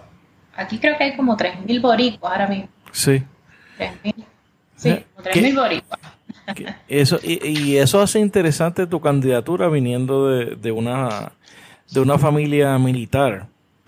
Aquí 0.55 0.79
creo 0.79 0.97
que 0.97 1.05
hay 1.05 1.15
como 1.15 1.35
3.000 1.35 1.81
boricuas 1.81 2.31
ahora 2.31 2.47
mismo. 2.47 2.69
Sí. 2.91 3.23
3.000. 3.79 4.13
Sí, 4.75 5.05
como 5.15 5.27
3.000 5.27 5.55
boricuas. 5.55 5.99
Eso, 6.87 7.19
y, 7.23 7.77
eso 7.77 8.01
hace 8.01 8.19
interesante 8.19 8.85
tu 8.85 8.99
candidatura 8.99 9.69
viniendo 9.69 10.27
de, 10.27 10.55
de 10.55 10.71
una, 10.71 11.31
de 11.91 11.99
una 11.99 12.17
familia 12.17 12.77
militar. 12.77 13.47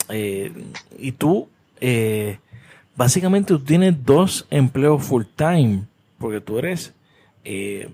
Eh, 0.09 0.51
y 0.97 1.11
tú, 1.11 1.49
eh, 1.81 2.39
básicamente 2.95 3.49
tú 3.49 3.59
tienes 3.59 4.05
dos 4.05 4.45
empleos 4.49 5.03
full 5.03 5.23
time, 5.35 5.83
porque 6.17 6.41
tú 6.41 6.59
eres 6.59 6.93
eh, 7.43 7.89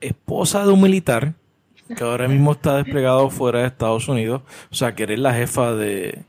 esposa 0.00 0.64
de 0.64 0.72
un 0.72 0.82
militar 0.82 1.34
que 1.96 2.04
ahora 2.04 2.28
mismo 2.28 2.52
está 2.52 2.76
desplegado 2.76 3.30
fuera 3.30 3.60
de 3.60 3.66
Estados 3.66 4.08
Unidos, 4.08 4.42
o 4.70 4.74
sea, 4.74 4.94
que 4.94 5.04
eres 5.04 5.18
la 5.18 5.34
jefa 5.34 5.74
de, 5.74 6.24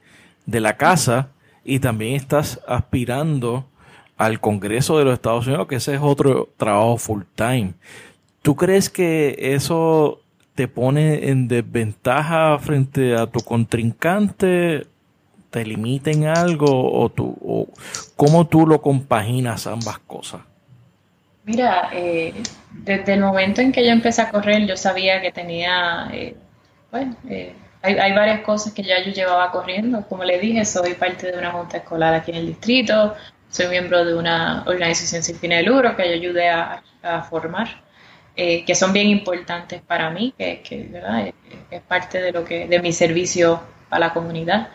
la 0.46 0.78
casa 0.78 1.30
y 1.64 1.80
también 1.80 2.16
estás 2.16 2.60
aspirando 2.68 3.66
al 4.18 4.40
Congreso 4.40 4.98
de 4.98 5.06
los 5.06 5.14
Estados 5.14 5.48
Unidos, 5.48 5.68
que 5.68 5.76
ese 5.76 5.96
es 5.96 6.02
otro 6.02 6.50
trabajo 6.58 6.98
full 6.98 7.24
time. 7.36 7.74
¿Tú 8.42 8.56
crees 8.56 8.90
que 8.90 9.36
eso 9.40 10.22
te 10.56 10.68
pone 10.68 11.30
en 11.30 11.48
desventaja 11.48 12.58
frente 12.60 13.16
a 13.16 13.28
tu 13.28 13.40
contrincante? 13.42 14.88
¿Te 15.50 15.66
limita 15.66 16.12
en 16.12 16.26
algo? 16.26 16.92
¿O, 16.92 17.10
tú, 17.10 17.38
o 17.44 17.68
cómo 18.16 18.48
tú 18.48 18.66
lo 18.66 18.82
compaginas 18.82 19.68
ambas 19.68 20.00
cosas? 20.00 20.42
Mira, 21.52 21.90
eh, 21.92 22.34
desde 22.72 23.14
el 23.14 23.20
momento 23.20 23.60
en 23.60 23.74
que 23.74 23.86
yo 23.86 23.92
empecé 23.92 24.22
a 24.22 24.32
correr, 24.32 24.66
yo 24.66 24.78
sabía 24.78 25.22
que 25.22 25.34
tenía, 25.34 26.08
eh, 26.14 26.34
bueno, 26.90 27.14
eh, 27.30 27.54
hay, 27.82 28.14
varias 28.14 28.40
cosas 28.42 28.72
que 28.72 28.84
ya 28.84 29.04
yo 29.04 29.12
llevaba 29.12 29.52
corriendo. 29.52 30.08
Como 30.08 30.24
le 30.24 30.40
dije, 30.40 30.64
soy 30.64 30.94
parte 30.94 31.30
de 31.30 31.38
una 31.38 31.52
junta 31.52 31.78
escolar 31.78 32.14
aquí 32.14 32.32
en 32.32 32.38
el 32.38 32.48
distrito, 32.48 33.16
soy 33.50 33.68
miembro 33.68 34.06
de 34.06 34.16
una 34.16 34.64
organización 34.66 35.24
sin 35.24 35.36
fines 35.36 35.58
de 35.60 35.70
lucro 35.70 35.94
que 35.98 36.08
yo 36.08 36.14
ayudé 36.14 36.48
a, 36.48 36.82
formar, 37.30 37.68
que 38.36 38.76
son 38.76 38.94
bien 38.94 39.08
importantes 39.08 39.82
para 39.82 40.10
mí, 40.10 40.34
que, 40.38 40.62
que 40.62 40.84
¿verdad? 40.84 41.34
es 41.70 41.82
parte 41.82 42.22
de 42.22 42.32
lo 42.32 42.46
que, 42.46 42.68
de 42.68 42.80
mi 42.80 42.94
servicio 42.94 43.62
a 43.90 44.00
la 44.00 44.14
comunidad. 44.14 44.70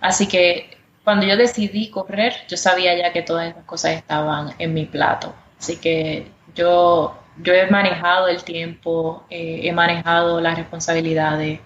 Así 0.00 0.28
que 0.28 0.76
cuando 1.02 1.26
yo 1.26 1.36
decidí 1.36 1.90
correr, 1.90 2.34
yo 2.48 2.56
sabía 2.56 2.96
ya 2.96 3.12
que 3.12 3.22
todas 3.22 3.50
esas 3.50 3.64
cosas 3.64 3.92
estaban 3.92 4.54
en 4.58 4.72
mi 4.72 4.84
plato. 4.84 5.34
Así 5.62 5.76
que 5.76 6.26
yo, 6.56 7.16
yo 7.40 7.54
he 7.54 7.68
manejado 7.70 8.26
el 8.26 8.42
tiempo, 8.42 9.24
eh, 9.30 9.60
he 9.62 9.72
manejado 9.72 10.40
las 10.40 10.56
responsabilidades 10.58 11.60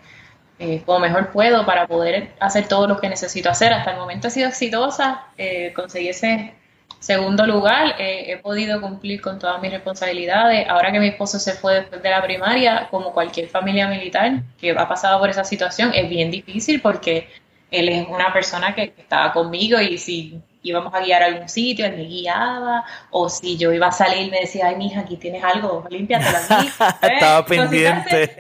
eh, 0.59 0.83
como 0.85 0.99
mejor 0.99 1.33
puedo 1.33 1.65
para 1.65 1.87
poder 1.87 2.35
hacer 2.39 2.69
todo 2.69 2.87
lo 2.87 3.01
que 3.01 3.09
necesito 3.09 3.49
hacer. 3.49 3.73
Hasta 3.73 3.93
el 3.93 3.97
momento 3.97 4.29
he 4.29 4.31
sido 4.31 4.49
exitosa, 4.49 5.29
eh, 5.39 5.73
conseguí 5.75 6.09
ese 6.11 6.53
segundo 6.99 7.47
lugar, 7.47 7.95
he 7.99 8.37
podido 8.39 8.83
cumplir 8.83 9.23
con 9.23 9.39
todas 9.39 9.63
mis 9.63 9.71
responsabilidades. 9.73 10.69
Ahora 10.69 10.93
que 10.93 11.01
mi 11.01 11.09
esposo 11.09 11.39
se 11.39 11.55
fue 11.55 11.77
después 11.77 12.03
de 12.03 12.11
la 12.11 12.23
primaria, 12.23 12.89
como 12.91 13.15
cualquier 13.15 13.49
familia 13.49 13.89
militar 13.89 14.43
que 14.59 14.73
ha 14.73 14.89
pasado 14.89 15.19
por 15.21 15.31
esa 15.31 15.45
situación, 15.45 15.93
es 15.95 16.09
bien 16.11 16.31
difícil 16.31 16.83
porque 16.83 17.29
él 17.71 17.89
es 17.89 18.07
una 18.09 18.31
persona 18.31 18.75
que 18.75 18.93
estaba 18.99 19.33
conmigo 19.33 19.81
y 19.81 19.97
si 19.97 20.43
íbamos 20.69 20.93
a 20.95 21.01
guiar 21.01 21.23
a 21.23 21.27
algún 21.27 21.49
sitio, 21.49 21.87
él 21.87 21.97
me 21.97 22.05
guiaba, 22.05 22.85
o 23.11 23.29
si 23.29 23.57
yo 23.57 23.73
iba 23.73 23.87
a 23.87 23.93
salir 23.93 24.31
me 24.31 24.41
decía, 24.41 24.67
ay, 24.69 24.77
mija, 24.77 25.01
aquí 25.01 25.17
tienes 25.17 25.43
algo, 25.45 25.87
límpiatelo 25.89 26.39
aquí. 26.49 26.69
Estaba 27.03 27.45
pendiente. 27.47 28.37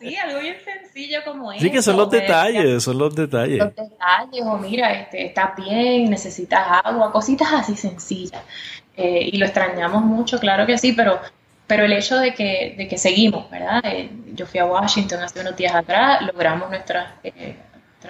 sí, 0.00 0.16
algo 0.16 0.40
bien 0.40 0.56
sencillo 0.64 1.20
como 1.24 1.52
eso. 1.52 1.62
Sí, 1.62 1.70
que 1.70 1.82
son 1.82 1.96
los 1.96 2.10
detalles, 2.10 2.82
son 2.82 2.98
los 2.98 3.14
detalles. 3.14 3.58
Los 3.58 3.74
detalles, 3.74 4.42
o 4.44 4.58
mira, 4.58 4.92
este, 4.92 5.26
estás 5.26 5.56
bien, 5.56 6.10
necesitas 6.10 6.82
agua, 6.84 7.12
cositas 7.12 7.52
así 7.52 7.76
sencillas. 7.76 8.42
eh, 8.96 9.30
y 9.32 9.38
lo 9.38 9.46
extrañamos 9.46 10.02
mucho, 10.02 10.38
claro 10.38 10.66
que 10.66 10.76
sí, 10.78 10.92
pero, 10.92 11.20
pero 11.66 11.84
el 11.84 11.92
hecho 11.92 12.18
de 12.18 12.34
que, 12.34 12.74
de 12.76 12.88
que 12.88 12.98
seguimos, 12.98 13.48
¿verdad? 13.50 13.80
Eh, 13.84 14.10
yo 14.34 14.46
fui 14.46 14.60
a 14.60 14.66
Washington 14.66 15.22
hace 15.22 15.40
unos 15.40 15.56
días 15.56 15.74
atrás, 15.74 16.22
logramos 16.22 16.68
nuestros 16.68 17.04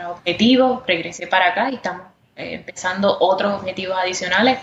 objetivos, 0.08 0.82
regresé 0.86 1.26
para 1.26 1.48
acá 1.48 1.70
y 1.70 1.74
estamos 1.74 2.11
empezando 2.36 3.16
otros 3.20 3.54
objetivos 3.54 3.96
adicionales 3.98 4.58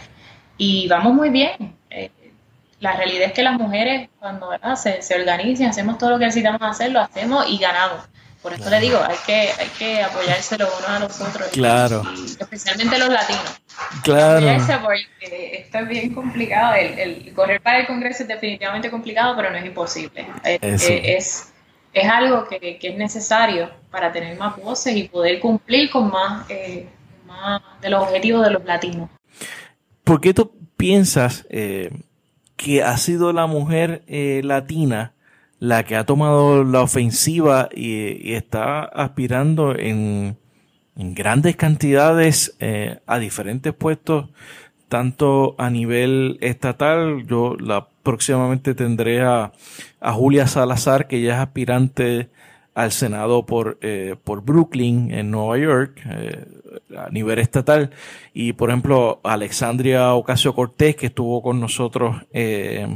y 0.58 0.88
vamos 0.88 1.14
muy 1.14 1.30
bien. 1.30 1.76
la 2.80 2.96
realidad 2.96 3.28
es 3.28 3.34
que 3.34 3.44
las 3.44 3.58
mujeres 3.58 4.10
cuando 4.20 4.50
Se, 4.76 5.02
se 5.02 5.16
organizan, 5.20 5.68
hacemos 5.68 5.98
todo 5.98 6.12
lo 6.12 6.20
que 6.20 6.26
necesitamos 6.26 6.62
hacer, 6.62 6.92
lo 6.92 7.02
hacemos 7.02 7.46
y 7.50 7.58
ganamos. 7.58 8.10
Por 8.42 8.54
eso 8.54 8.70
le 8.70 8.80
digo, 8.80 8.98
hay 9.06 9.18
que, 9.26 9.34
hay 9.34 9.68
que 9.78 10.02
apoyarse 10.02 10.58
los 10.58 10.70
unos 10.80 10.90
a 10.90 11.00
los 11.00 11.22
otros. 11.22 11.50
Claro. 11.50 12.04
especialmente 12.40 12.98
los 12.98 13.10
latinos. 13.10 13.60
Claro. 14.02 14.48
porque 14.82 15.64
esto 15.66 15.80
es 15.80 15.88
bien 15.90 16.14
complicado. 16.14 16.76
El, 16.76 17.34
correr 17.34 17.62
para 17.62 17.80
el 17.80 17.88
Congreso 17.88 18.24
es 18.24 18.30
definitivamente 18.30 18.90
complicado, 18.90 19.36
pero 19.36 19.50
no 19.50 19.58
es 19.58 19.66
imposible. 19.66 20.22
Eh, 20.46 20.58
eh, 20.62 21.16
es, 21.18 21.52
es, 21.94 22.06
algo 22.10 22.48
que, 22.48 22.80
es 22.82 22.96
necesario 22.96 23.70
para 23.92 24.10
tener 24.12 24.38
más 24.38 24.56
voces 24.56 24.96
y 24.96 25.10
poder 25.10 25.42
cumplir 25.42 25.90
con 25.90 26.10
más, 26.10 26.50
eh, 26.50 26.88
de 27.82 27.90
los 27.90 28.04
objetivos 28.04 28.44
de 28.44 28.52
los 28.52 28.66
latinos. 28.66 29.10
¿Por 30.04 30.22
qué 30.22 30.34
tú 30.34 30.52
piensas 30.78 31.46
que 31.50 32.84
ha 32.84 32.98
sido 32.98 33.34
la 33.34 33.48
mujer 33.48 34.04
latina? 34.44 35.14
la 35.60 35.84
que 35.84 35.96
ha 35.96 36.06
tomado 36.06 36.64
la 36.64 36.82
ofensiva 36.82 37.70
y, 37.76 38.34
está 38.34 38.84
aspirando 38.84 39.78
en, 39.78 40.38
grandes 40.96 41.56
cantidades 41.56 42.56
eh, 42.60 43.00
a 43.06 43.20
diferentes 43.20 43.74
puestos, 43.74 44.30
tanto 44.90 45.56
a 45.58 45.70
nivel 45.70 46.38
estatal, 46.42 47.26
yo 47.28 47.56
la 47.58 47.88
próximamente 48.04 48.74
tendré 48.74 49.22
a, 49.22 49.52
Julia 50.02 50.48
Salazar, 50.48 51.08
que 51.08 51.22
ya 51.22 51.36
es 51.36 51.40
aspirante 51.40 52.30
al 52.74 52.92
Senado 52.92 53.46
por, 53.46 53.78
eh, 53.82 54.16
por 54.24 54.42
Brooklyn, 54.44 55.12
en 55.12 55.32
Nueva 55.32 55.58
York, 55.58 56.02
eh, 56.10 56.46
a 56.96 57.10
nivel 57.10 57.40
estatal, 57.40 57.92
y 58.34 58.54
por 58.54 58.70
ejemplo 58.70 59.20
Alexandria 59.24 60.14
Ocasio 60.14 60.54
Cortés, 60.54 60.96
que 60.96 61.08
estuvo 61.08 61.42
con 61.42 61.60
nosotros 61.60 62.16
eh, 62.32 62.88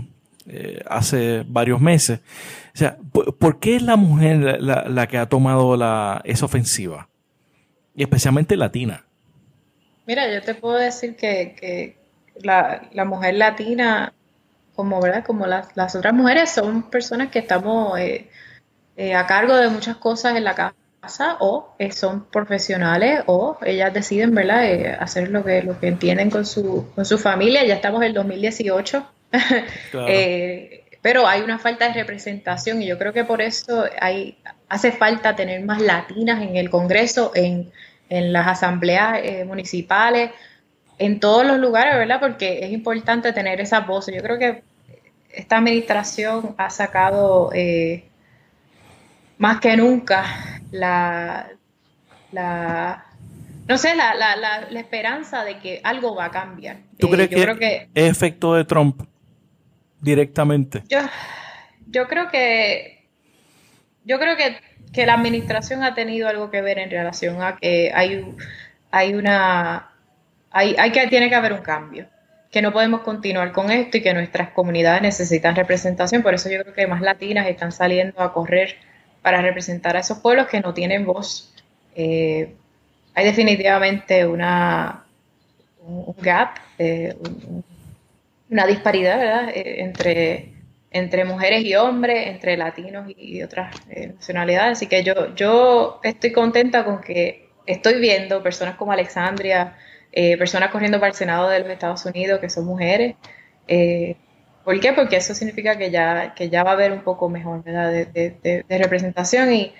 hace 0.88 1.44
varios 1.48 1.82
meses. 1.82 2.20
O 2.74 2.78
sea, 2.78 2.98
¿por, 3.12 3.60
qué 3.60 3.76
es 3.76 3.82
la 3.82 3.96
mujer 3.96 4.62
la, 4.62 5.08
que 5.08 5.18
ha 5.18 5.28
tomado 5.28 5.78
la, 5.78 6.22
esa 6.26 6.46
ofensiva? 6.46 7.10
Y 7.96 8.04
especialmente 8.04 8.58
latina. 8.58 9.06
Mira, 10.06 10.32
yo 10.32 10.42
te 10.42 10.56
puedo 10.56 10.76
decir 10.76 11.16
que, 11.16 11.98
la, 12.42 13.06
mujer 13.06 13.36
latina, 13.36 14.14
como, 14.76 15.00
¿verdad? 15.02 15.24
como 15.24 15.46
las, 15.46 15.76
las, 15.76 15.96
otras 15.96 16.14
mujeres, 16.14 16.50
son 16.52 16.90
personas 16.90 17.30
que 17.30 17.40
estamos 17.40 17.98
eh, 18.98 19.10
eh, 19.10 19.16
a 19.16 19.26
cargo 19.28 19.56
de 19.56 19.70
muchas 19.70 19.98
cosas 19.98 20.36
en 20.36 20.44
la 20.44 20.56
casa 20.56 21.38
o 21.40 21.76
son 21.92 22.26
profesionales 22.26 23.24
o 23.26 23.58
ellas 23.66 23.94
deciden 23.94 24.34
¿verdad? 24.34 24.98
hacer 25.00 25.30
lo 25.30 25.44
que, 25.44 25.62
lo 25.62 25.80
que 25.80 25.88
entienden 25.88 26.30
con 26.30 26.46
su, 26.46 26.90
con 26.96 27.06
su 27.06 27.18
familia. 27.18 27.66
Ya 27.66 27.76
estamos 27.76 28.02
en 28.02 28.08
el 28.08 28.14
2018 28.14 29.06
Eh, 30.08 30.84
pero 31.02 31.28
hay 31.28 31.42
una 31.42 31.60
falta 31.60 31.88
de 31.88 31.94
representación 31.94 32.82
y 32.82 32.88
yo 32.88 32.98
creo 32.98 33.14
que 33.14 33.24
por 33.24 33.42
eso 33.42 33.86
hay, 34.00 34.38
hace 34.70 34.92
falta 34.92 35.36
tener 35.36 35.64
más 35.66 35.82
latinas 35.82 36.42
en 36.42 36.56
el 36.56 36.70
Congreso, 36.70 37.32
en, 37.36 37.72
las 38.10 38.48
asambleas 38.48 39.22
eh, 39.24 39.44
municipales, 39.44 40.30
en 41.00 41.20
todos 41.20 41.44
los 41.48 41.58
lugares, 41.58 41.96
¿verdad? 41.96 42.20
Porque 42.20 42.64
es 42.64 42.72
importante 42.72 43.34
tener 43.34 43.60
esa 43.60 43.80
voz. 43.80 44.06
Yo 44.06 44.22
creo 44.22 44.38
que 44.38 44.62
esta 45.32 45.58
administración 45.58 46.54
ha 46.60 46.70
sacado 46.70 47.50
eh, 47.56 48.04
más 49.44 49.60
que 49.60 49.76
nunca 49.76 50.24
la, 50.72 51.50
la 52.32 53.06
no 53.68 53.78
sé, 53.78 53.94
la, 53.94 54.16
la, 54.16 54.38
la, 54.38 54.80
esperanza 54.80 55.44
de 55.44 55.60
que 55.60 55.82
algo 55.84 56.16
va 56.16 56.26
a 56.26 56.32
cambiar. 56.32 56.78
¿Tú 56.98 57.10
crees 57.10 57.28
que, 57.28 57.42
creo 57.42 57.58
que 57.58 57.90
es 57.94 58.10
efecto 58.10 58.54
de 58.54 58.64
Trump? 58.64 59.04
directamente? 60.00 60.84
Yo, 60.88 61.00
yo 61.88 62.08
creo 62.08 62.30
que 62.30 63.06
yo 64.06 64.18
creo 64.18 64.38
que, 64.38 65.06
la 65.06 65.16
administración 65.16 65.84
ha 65.84 65.94
tenido 65.94 66.30
algo 66.30 66.50
que 66.50 66.62
ver 66.62 66.78
en 66.78 66.90
relación 66.90 67.42
a 67.42 67.58
que 67.58 67.92
hay, 67.94 68.26
hay 68.92 69.14
una 69.14 69.90
hay, 70.52 70.76
hay 70.78 70.92
que 70.92 71.08
tiene 71.08 71.28
que 71.28 71.36
haber 71.36 71.52
un 71.52 71.64
cambio 71.64 72.08
que 72.50 72.62
no 72.62 72.72
podemos 72.72 73.02
continuar 73.02 73.52
con 73.52 73.72
esto 73.72 73.98
y 73.98 74.02
que 74.02 74.14
nuestras 74.14 74.52
comunidades 74.52 75.02
necesitan 75.02 75.56
representación. 75.56 76.22
Por 76.22 76.34
eso 76.34 76.50
yo 76.50 76.62
creo 76.62 76.74
que 76.74 76.86
más 76.86 77.02
latinas 77.02 77.48
están 77.48 77.72
saliendo 77.72 78.22
a 78.22 78.32
correr 78.32 78.78
para 79.24 79.42
representar 79.42 79.98
a 79.98 80.02
esos 80.02 80.20
pueblos 80.20 80.48
que 80.48 80.60
no 80.62 80.74
tienen 80.76 81.06
voz. 81.06 81.52
Eh, 81.96 82.54
hay 83.16 83.26
definitivamente 83.26 84.28
una, 84.28 85.04
un 85.82 86.16
gap, 86.20 86.58
eh, 86.78 87.16
un, 87.20 87.64
una 88.54 88.68
disparidad, 88.68 89.18
¿verdad? 89.18 89.50
Eh, 89.56 90.54
entre, 90.92 91.26
mujeres 91.26 91.66
y 91.66 91.76
hombres, 91.76 92.28
entre 92.28 92.56
latinos 92.56 93.12
y, 93.18 93.42
otras 93.42 93.76
eh, 93.90 94.14
nacionalidades. 94.16 94.78
Así 94.78 94.88
que 94.88 95.04
yo, 95.04 95.34
yo 95.36 96.00
estoy 96.04 96.32
contenta 96.32 96.86
con 96.86 97.02
que 97.02 97.50
estoy 97.66 98.00
viendo 98.00 98.44
personas 98.44 98.76
como 98.76 98.92
Alexandria, 98.92 99.76
eh, 100.12 100.38
personas 100.38 100.70
corriendo 100.70 101.00
para 101.00 101.10
el 101.10 101.16
Senado 101.16 101.50
de 101.50 101.60
los 101.60 101.70
Estados 101.70 102.06
Unidos 102.06 102.40
que 102.40 102.50
son 102.50 102.66
mujeres. 102.66 103.16
¿Por 104.64 104.80
qué? 104.80 104.94
Porque 104.94 105.18
eso 105.18 105.34
significa 105.34 105.78
que 105.78 105.92
ya, 105.92 106.34
que 106.36 106.50
ya 106.50 106.64
va 106.64 106.72
a 106.72 106.74
haber 106.74 106.92
un 106.92 107.04
poco 107.04 107.30
mejor 107.30 107.64
¿verdad? 107.64 107.92
de 107.92 108.66
representación 108.70 109.54
y 109.54 109.74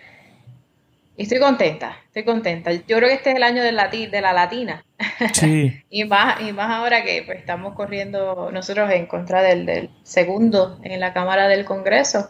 y 1.16 1.24
estoy 1.24 1.40
contenta, 1.40 1.98
estoy 2.08 2.24
contenta. 2.24 2.72
Yo 2.72 2.98
creo 2.98 3.08
que 3.08 3.14
este 3.14 3.30
es 3.32 3.36
el 3.36 3.44
año 3.44 3.62
de 3.62 3.72
la 3.72 4.34
latina. 4.34 4.86
Sí. 5.34 5.84
y, 5.90 6.06
más, 6.06 6.42
y 6.42 6.54
más 6.54 6.72
ahora 6.72 7.04
que 7.04 7.24
pues, 7.26 7.38
estamos 7.38 7.76
corriendo 7.76 8.50
nosotros 8.52 8.90
en 8.92 9.06
contra 9.06 9.42
del, 9.42 9.90
segundo 10.04 10.80
en 10.84 11.00
la 11.00 11.14
Cámara 11.14 11.48
del 11.48 11.66
Congreso. 11.66 12.30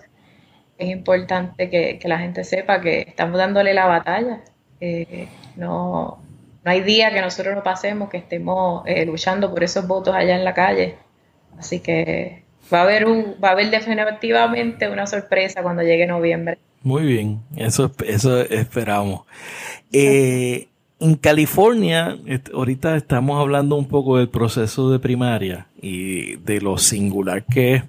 Es 0.78 0.90
importante 0.90 1.70
que, 1.70 2.00
la 2.04 2.20
gente 2.20 2.44
sepa 2.44 2.82
que 2.82 3.02
estamos 3.08 3.38
dándole 3.38 3.74
la 3.74 3.86
batalla. 3.86 4.42
Eh, 4.82 5.28
no, 5.56 6.22
no 6.64 6.72
hay 6.72 6.82
día 6.82 7.14
que 7.14 7.22
nosotros 7.22 7.56
no 7.56 7.64
pasemos 7.64 8.10
que 8.10 8.18
estemos 8.18 8.84
eh, 8.86 9.06
luchando 9.06 9.50
por 9.50 9.64
esos 9.64 9.88
votos 9.88 10.14
allá 10.14 10.36
en 10.36 10.44
la 10.44 10.54
calle. 10.54 10.98
Así 11.58 11.80
que 11.80 12.43
va 12.72 12.80
a 12.80 12.84
haber 12.84 13.06
un, 13.06 13.36
va 13.44 13.50
a 13.50 13.52
haber 13.52 13.70
definitivamente 13.70 14.90
una 14.90 15.08
sorpresa 15.08 15.62
cuando 15.64 15.84
llegue 15.84 16.06
noviembre. 16.06 16.58
Muy 16.84 17.04
bien, 17.04 17.42
eso, 17.56 17.92
eso 18.06 18.42
esperamos. 18.42 19.22
Eh, 19.92 20.68
en 21.00 21.16
California, 21.16 22.18
ahorita 22.54 22.96
estamos 22.96 23.40
hablando 23.40 23.76
un 23.76 23.88
poco 23.88 24.18
del 24.18 24.30
proceso 24.30 24.90
de 24.92 25.00
primaria 25.00 25.68
y 25.82 26.38
de 26.38 26.62
lo 26.62 26.78
singular 26.78 27.46
que 27.46 27.76
es. 27.76 27.84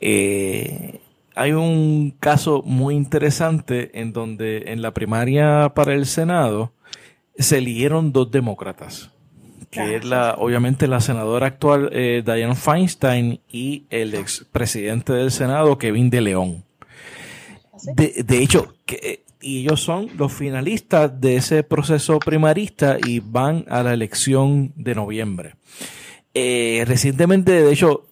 Eh, 0.00 1.00
hay 1.34 1.52
un 1.52 2.12
caso 2.18 2.62
muy 2.64 2.96
interesante 2.96 4.00
en 4.00 4.12
donde 4.12 4.64
en 4.72 4.82
la 4.82 4.92
primaria 4.92 5.72
para 5.74 5.94
el 5.94 6.06
Senado 6.06 6.72
se 7.38 7.58
eligieron 7.58 8.12
dos 8.12 8.30
demócratas, 8.30 9.12
que 9.70 9.96
es 9.96 10.04
la, 10.04 10.34
obviamente 10.38 10.86
la 10.86 11.00
senadora 11.00 11.46
actual 11.46 11.90
eh, 11.92 12.22
Diane 12.24 12.54
Feinstein 12.54 13.40
y 13.50 13.84
el 13.90 14.14
expresidente 14.14 15.12
del 15.12 15.30
Senado 15.30 15.76
Kevin 15.78 16.10
de 16.10 16.20
León. 16.20 16.64
De, 17.94 18.38
hecho, 18.38 18.74
que, 18.86 19.24
y 19.40 19.60
ellos 19.60 19.80
son 19.80 20.08
los 20.16 20.32
finalistas 20.32 21.20
de 21.20 21.36
ese 21.36 21.62
proceso 21.62 22.18
primarista 22.18 22.96
y 23.06 23.20
van 23.20 23.64
a 23.68 23.82
la 23.82 23.92
elección 23.92 24.72
de 24.74 24.94
noviembre. 24.94 25.54
Eh, 26.34 26.84
recientemente, 26.86 27.62
de 27.62 27.72
hecho, 27.72 28.06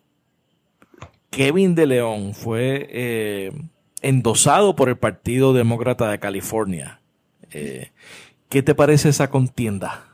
Kevin 1.30 1.74
de 1.74 1.86
León 1.86 2.34
fue 2.34 2.88
eh, 2.90 3.52
endosado 4.02 4.76
por 4.76 4.88
el 4.88 4.96
Partido 4.96 5.52
Demócrata 5.52 6.10
de 6.10 6.18
California. 6.18 7.00
Eh, 7.50 7.90
¿Qué 8.48 8.62
te 8.62 8.74
parece 8.74 9.08
esa 9.08 9.30
contienda? 9.30 10.05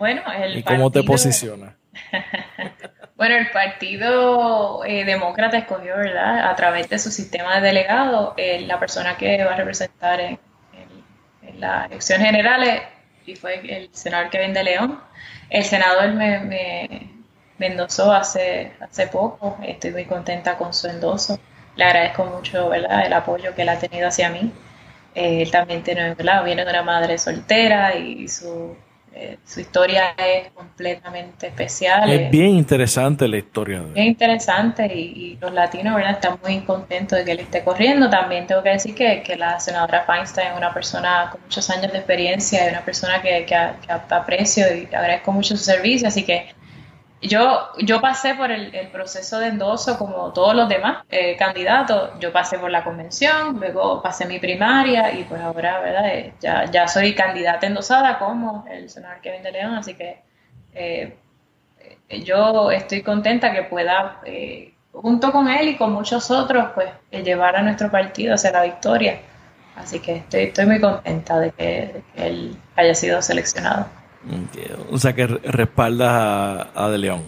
Bueno, 0.00 0.22
el 0.32 0.56
¿Y 0.56 0.62
cómo 0.62 0.90
te 0.90 1.04
posiciona? 1.04 1.76
Bueno, 3.16 3.36
el 3.36 3.50
Partido 3.50 4.82
eh, 4.86 5.04
Demócrata 5.04 5.58
escogió, 5.58 5.94
¿verdad? 5.94 6.48
A 6.48 6.56
través 6.56 6.88
de 6.88 6.98
su 6.98 7.10
sistema 7.10 7.56
de 7.56 7.66
delegados, 7.66 8.32
eh, 8.38 8.62
la 8.62 8.80
persona 8.80 9.18
que 9.18 9.44
va 9.44 9.52
a 9.52 9.56
representar 9.56 10.18
en, 10.20 10.38
las 11.58 11.90
elecciones 11.90 12.24
generales, 12.24 12.80
y 13.26 13.36
fue 13.36 13.56
el 13.56 13.90
senador 13.92 14.30
Kevin 14.30 14.54
de 14.54 14.64
León. 14.64 15.00
El 15.50 15.64
senador 15.64 16.14
me, 16.14 17.10
endosó 17.58 18.10
hace, 18.10 18.72
hace 18.80 19.06
poco, 19.08 19.58
estoy 19.62 19.90
muy 19.90 20.06
contenta 20.06 20.56
con 20.56 20.72
su 20.72 20.88
endoso. 20.88 21.38
Le 21.76 21.84
agradezco 21.84 22.24
mucho, 22.24 22.70
¿verdad? 22.70 23.04
El 23.04 23.12
apoyo 23.12 23.54
que 23.54 23.60
él 23.60 23.68
ha 23.68 23.78
tenido 23.78 24.08
hacia 24.08 24.30
mí. 24.30 24.50
Eh, 25.14 25.42
él 25.42 25.50
también 25.50 25.82
tiene, 25.82 26.14
¿verdad? 26.14 26.42
Viene 26.42 26.64
de 26.64 26.70
una 26.70 26.82
madre 26.82 27.18
soltera 27.18 27.94
y 27.96 28.26
su 28.28 28.74
Eh, 29.22 29.36
su 29.44 29.60
historia 29.60 30.14
es 30.16 30.50
completamente 30.52 31.48
especial. 31.48 32.10
Es 32.10 32.30
bien 32.30 32.52
interesante 32.52 33.28
la 33.28 33.36
historia. 33.36 33.84
Es 33.94 34.06
interesante 34.06 34.86
y, 34.86 35.36
los 35.38 35.52
latinos 35.52 35.94
¿verdad? 35.94 36.12
están 36.12 36.38
muy 36.42 36.60
contentos 36.60 37.18
de 37.18 37.26
que 37.26 37.32
él 37.32 37.40
esté 37.40 37.62
corriendo. 37.62 38.08
También 38.08 38.46
tengo 38.46 38.62
que 38.62 38.70
decir 38.70 38.94
que, 38.94 39.22
que 39.22 39.36
la 39.36 39.60
senadora 39.60 40.04
Feinstein 40.06 40.52
es 40.52 40.56
una 40.56 40.72
persona 40.72 41.28
con 41.30 41.42
muchos 41.42 41.68
años 41.68 41.92
de 41.92 41.98
experiencia 41.98 42.64
y 42.64 42.70
una 42.70 42.82
persona 42.82 43.20
que, 43.20 43.44
que, 43.44 43.54
aprecio 44.08 44.64
y 44.74 44.86
agradezco 44.86 45.32
mucho 45.32 45.54
su 45.54 45.64
servicio. 45.64 46.08
Así 46.08 46.22
que 46.22 46.54
yo, 47.28 47.68
yo 47.78 48.00
pasé 48.00 48.34
por 48.34 48.50
el, 48.50 48.88
proceso 48.88 49.38
de 49.38 49.48
endoso 49.48 49.98
como 49.98 50.32
todos 50.32 50.54
los 50.54 50.68
demás 50.68 51.04
eh, 51.10 51.36
candidatos. 51.36 52.18
Yo 52.18 52.32
pasé 52.32 52.58
por 52.58 52.70
la 52.70 52.82
convención, 52.82 53.60
luego 53.60 54.02
pasé 54.02 54.26
mi 54.26 54.38
primaria 54.38 55.12
y 55.12 55.24
pues 55.24 55.40
ahora, 55.40 55.80
¿verdad? 55.80 56.08
Eh, 56.08 56.32
ya, 56.40 56.70
ya 56.70 56.88
soy 56.88 57.14
candidata 57.14 57.66
endosada 57.66 58.18
como 58.18 58.64
el 58.70 58.88
senador 58.88 59.20
Kevin 59.20 59.42
de 59.42 59.52
León, 59.52 59.74
así 59.74 59.94
que 59.94 60.22
eh, 60.74 61.16
yo 62.24 62.70
estoy 62.70 63.02
contenta 63.02 63.52
que 63.52 63.64
pueda, 63.64 64.20
junto 64.92 65.30
con 65.30 65.48
él 65.48 65.68
y 65.68 65.76
con 65.76 65.92
muchos 65.92 66.30
otros, 66.30 66.70
pues 66.74 66.90
llevar 67.10 67.56
a 67.56 67.62
nuestro 67.62 67.90
partido 67.90 68.34
hacia 68.34 68.50
la 68.50 68.62
victoria. 68.62 69.20
Así 69.76 70.00
que 70.00 70.16
estoy, 70.16 70.44
estoy 70.44 70.66
muy 70.66 70.80
contenta 70.80 71.38
de 71.38 71.50
que 71.52 72.02
él 72.16 72.56
haya 72.76 72.94
sido 72.94 73.22
seleccionado. 73.22 73.99
O 74.90 74.98
sea 74.98 75.14
que 75.14 75.26
respalda 75.26 76.70
a, 76.74 76.88
De 76.90 76.98
León. 76.98 77.22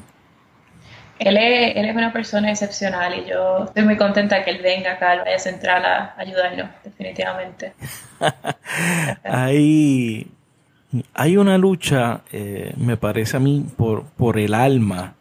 Él 1.18 1.36
es, 1.36 1.76
él 1.76 1.84
es, 1.86 1.94
una 1.94 2.12
persona 2.12 2.50
excepcional 2.50 3.18
y 3.20 3.30
yo 3.30 3.64
estoy 3.64 3.84
muy 3.84 3.96
contenta 3.96 4.44
que 4.44 4.50
él 4.50 4.60
venga 4.60 4.92
acá 4.92 5.12
al 5.12 5.20
Valle 5.20 5.38
Central 5.38 5.84
a 5.84 6.14
ayudarnos, 6.18 6.68
definitivamente. 6.82 7.74
hay, 9.24 10.26
hay 11.14 11.36
una 11.36 11.58
lucha, 11.58 12.22
eh, 12.32 12.72
me 12.76 12.96
parece 12.96 13.36
a 13.36 13.40
mí, 13.40 13.64
por, 13.76 14.04
por 14.04 14.38
el 14.38 14.52
alma 14.52 15.14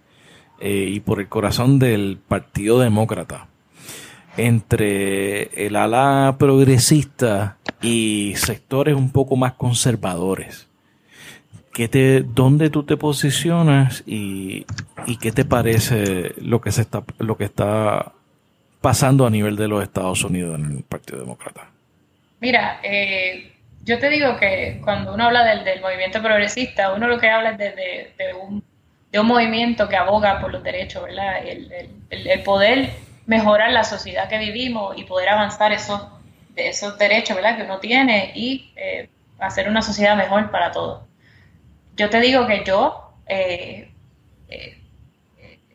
eh, 0.59 0.88
y 0.89 0.99
por 1.01 1.19
el 1.19 1.30
corazón 1.30 1.78
del 1.78 2.19
Partido 2.28 2.80
Demócrata 2.80 3.47
entre 4.38 5.67
el 5.67 5.76
ala 5.76 6.36
progresista 6.39 7.57
y 7.82 8.34
sectores 8.38 8.95
un 8.95 9.11
poco 9.11 9.36
más 9.36 9.53
conservadores 9.53 10.70
te, 11.72 12.22
¿dónde 12.22 12.69
tú 12.69 12.84
te 12.84 12.97
posicionas 12.97 14.03
y, 14.05 14.65
qué 15.22 15.32
te 15.32 15.45
parece 15.45 16.34
lo 16.38 16.61
que, 16.61 16.72
se 16.72 16.82
está, 16.82 17.03
lo 17.19 17.38
que 17.38 17.45
está 17.45 18.13
pasando 18.82 19.26
a 19.26 19.30
nivel 19.30 19.55
de 19.55 19.67
los 19.67 19.84
Estados 19.84 20.24
Unidos 20.24 20.59
en 20.59 20.78
el 20.78 20.84
Partido 20.84 21.19
Demócrata? 21.19 21.69
Mira, 22.39 22.80
eh, 22.84 23.53
yo 23.84 23.99
te 23.99 24.09
digo 24.09 24.38
que 24.38 24.82
cuando 24.84 25.13
uno 25.13 25.26
habla 25.26 25.43
del, 25.43 25.82
movimiento 25.82 26.22
progresista, 26.22 26.93
uno 26.93 27.07
lo 27.07 27.19
que 27.19 27.30
habla 27.30 27.51
es 27.51 27.57
de, 27.57 28.34
un, 28.34 28.63
movimiento 29.26 29.88
que 29.88 29.95
aboga 29.95 30.39
por 30.41 30.51
los 30.51 30.63
derechos, 30.63 31.03
¿verdad? 31.03 31.45
El, 31.45 32.43
poder 32.43 32.89
mejorar 33.28 33.72
la 33.72 33.84
sociedad 33.84 34.28
que 34.28 34.38
vivimos 34.39 34.97
y 34.97 35.03
poder 35.03 35.30
avanzar 35.30 35.72
esos, 35.72 36.01
esos 36.55 36.97
derechos, 36.97 37.36
¿verdad? 37.36 37.57
Que 37.57 37.63
uno 37.63 37.80
tiene 37.80 38.32
y 38.36 38.72
eh, 38.76 39.09
hacer 39.39 39.69
una 39.69 39.82
sociedad 39.82 40.17
mejor 40.17 40.51
para 40.51 40.72
todos 40.72 41.11
yo 42.02 42.10
te 42.10 42.20
digo 42.20 42.47
que 42.47 42.64
yo, 42.66 43.14
eh, 43.28 43.91
eh, 44.49 44.78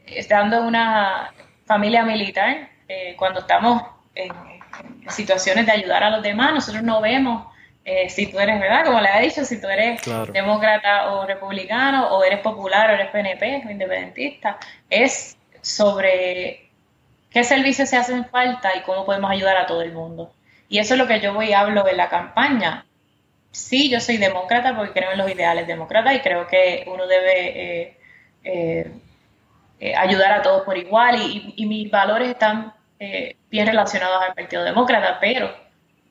estando 0.07 0.59
en 0.59 0.65
una 0.65 1.33
familia 1.67 2.03
militar, 2.03 2.69
eh, 2.89 3.15
cuando 3.17 3.41
estamos 3.41 3.81
en, 4.17 4.33
situaciones 5.09 5.67
de 5.67 5.73
ayudar 5.73 6.03
a 6.03 6.11
los 6.11 6.23
demás, 6.23 6.53
nosotros 6.53 6.83
no 6.83 7.01
vemos 7.01 7.47
si 8.09 8.27
tú 8.27 8.41
eres, 8.41 8.59
¿verdad? 8.59 8.85
Como 8.85 9.01
le 9.01 9.09
ha 9.09 9.21
dicho, 9.21 9.45
si 9.45 9.61
tú 9.61 9.69
eres 9.69 10.03
demócrata 10.33 11.13
o 11.13 11.25
republicano, 11.25 12.09
o 12.09 12.25
eres 12.25 12.41
popular 12.41 12.91
o 12.91 12.95
eres 12.95 13.11
PNP 13.11 13.63
o 13.65 13.71
independentista, 13.71 14.59
es 14.91 15.39
sobre 15.61 16.69
qué 17.31 17.45
servicios 17.45 17.89
se 17.89 17.97
hacen 17.97 18.25
falta 18.27 18.77
y 18.77 18.81
cómo 18.81 19.07
podemos 19.07 19.31
ayudar 19.31 19.57
a 19.57 19.67
todo 19.67 19.83
el 19.83 19.93
mundo. 19.93 20.33
Y 20.69 20.81
eso 20.81 20.95
es 20.95 20.99
lo 20.99 21.07
que 21.07 21.21
yo 21.21 21.33
voy 21.33 21.51
y 21.51 21.53
hablo 21.53 21.87
en 21.87 21.97
la 21.97 22.09
campaña 22.09 22.86
sí, 23.57 23.89
yo 23.91 24.01
soy 24.01 24.19
demócrata 24.19 24.77
porque 24.77 24.93
creo 24.93 25.13
en 25.13 25.19
los 25.19 25.31
ideales 25.31 25.67
demócratas 25.67 26.15
y 26.15 26.21
creo 26.21 26.47
que 26.47 26.85
uno 26.87 27.07
debe 27.07 27.83
eh, 27.83 27.97
eh, 28.45 28.93
eh, 29.81 29.95
ayudar 29.97 30.33
a 30.33 30.43
todos 30.43 30.63
por 30.63 30.77
igual 30.77 31.17
y, 31.57 31.67
mis 31.67 31.91
valores 31.91 32.29
están 32.31 32.75
bien 32.99 33.67
relacionados 33.67 34.23
al 34.23 34.35
Partido 34.35 34.65
Demócrata, 34.65 35.19
pero 35.21 35.55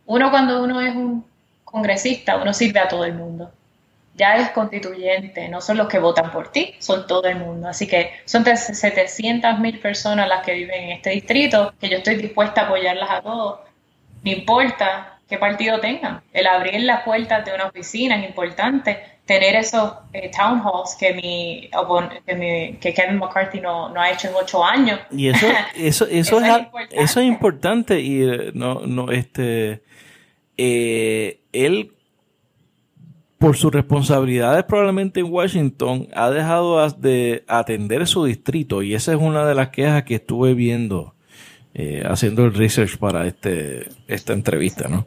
uno 0.06 0.30
cuando 0.30 0.64
uno 0.64 0.82
es 0.82 0.96
un 0.96 1.26
congresista, 1.64 2.38
uno 2.38 2.54
sirve 2.54 2.80
a 2.80 2.88
todo 2.88 3.06
el 3.06 3.14
mundo. 3.14 3.52
Ya 4.16 4.38
es 4.38 4.52
constituyente, 4.52 5.50
no 5.50 5.62
son 5.62 5.78
los 5.78 5.88
que 5.88 6.00
votan 6.00 6.32
por 6.32 6.52
ti, 6.52 6.76
son 6.80 7.06
todo 7.08 7.26
el 7.26 7.38
mundo. 7.38 7.68
Así 7.68 7.88
que 7.88 8.12
son 8.26 8.46
700 8.46 9.60
mil 9.60 9.80
personas 9.80 10.28
las 10.28 10.46
que 10.46 10.54
viven 10.54 10.84
en 10.84 10.92
este 10.92 11.10
distrito, 11.10 11.74
que 11.82 11.90
yo 11.90 11.98
estoy 11.98 12.16
dispuesta 12.16 12.62
a 12.62 12.66
apoyarlas 12.66 13.10
a 13.10 13.22
todos. 13.22 13.60
No 14.24 14.32
importa 14.32 15.15
qué 15.28 15.38
partido 15.38 15.80
tengan. 15.80 16.22
El 16.34 16.48
abrir 16.48 16.82
las 16.82 17.04
puertas 17.04 17.46
de 17.46 17.54
una 17.54 17.68
oficina 17.68 18.20
es 18.20 18.28
importante. 18.28 19.00
Tener 19.26 19.56
esos 19.56 19.94
eh, 20.14 20.30
town 20.36 20.62
halls 20.64 20.96
que, 21.00 21.14
mi, 21.14 21.70
que, 22.80 22.94
Kevin 22.94 23.18
McCarthy 23.18 23.60
no, 23.60 23.92
ha 23.96 24.12
hecho 24.12 24.28
en 24.28 24.36
ocho 24.36 24.64
años. 24.64 25.00
Y 25.12 25.30
eso, 25.30 25.48
eso, 25.76 26.06
eso, 26.06 26.40
es, 26.40 26.58
importante. 26.58 27.02
eso 27.02 27.20
es 27.20 27.26
importante 27.26 28.02
y 28.02 28.22
eh, 28.22 28.52
no, 28.54 28.82
no, 28.82 29.12
este, 29.12 29.82
eh, 30.58 31.40
él 31.54 31.92
por 33.40 33.58
sus 33.58 33.74
responsabilidades 33.74 34.64
probablemente 34.64 35.20
en 35.20 35.32
Washington 35.32 36.08
ha 36.16 36.30
dejado 36.30 36.88
de 36.92 37.44
atender 37.48 38.08
su 38.08 38.26
distrito 38.26 38.82
y 38.82 38.96
esa 38.96 39.12
es 39.12 39.20
una 39.20 39.46
de 39.46 39.56
las 39.56 39.70
quejas 39.70 40.04
que 40.04 40.16
estuve 40.16 40.54
viendo 40.54 41.14
haciendo 42.06 42.46
el 42.46 42.54
research 42.54 42.98
para 42.98 43.28
este 43.28 43.90
esta 44.08 44.32
entrevista, 44.32 44.88
¿no? 44.88 45.06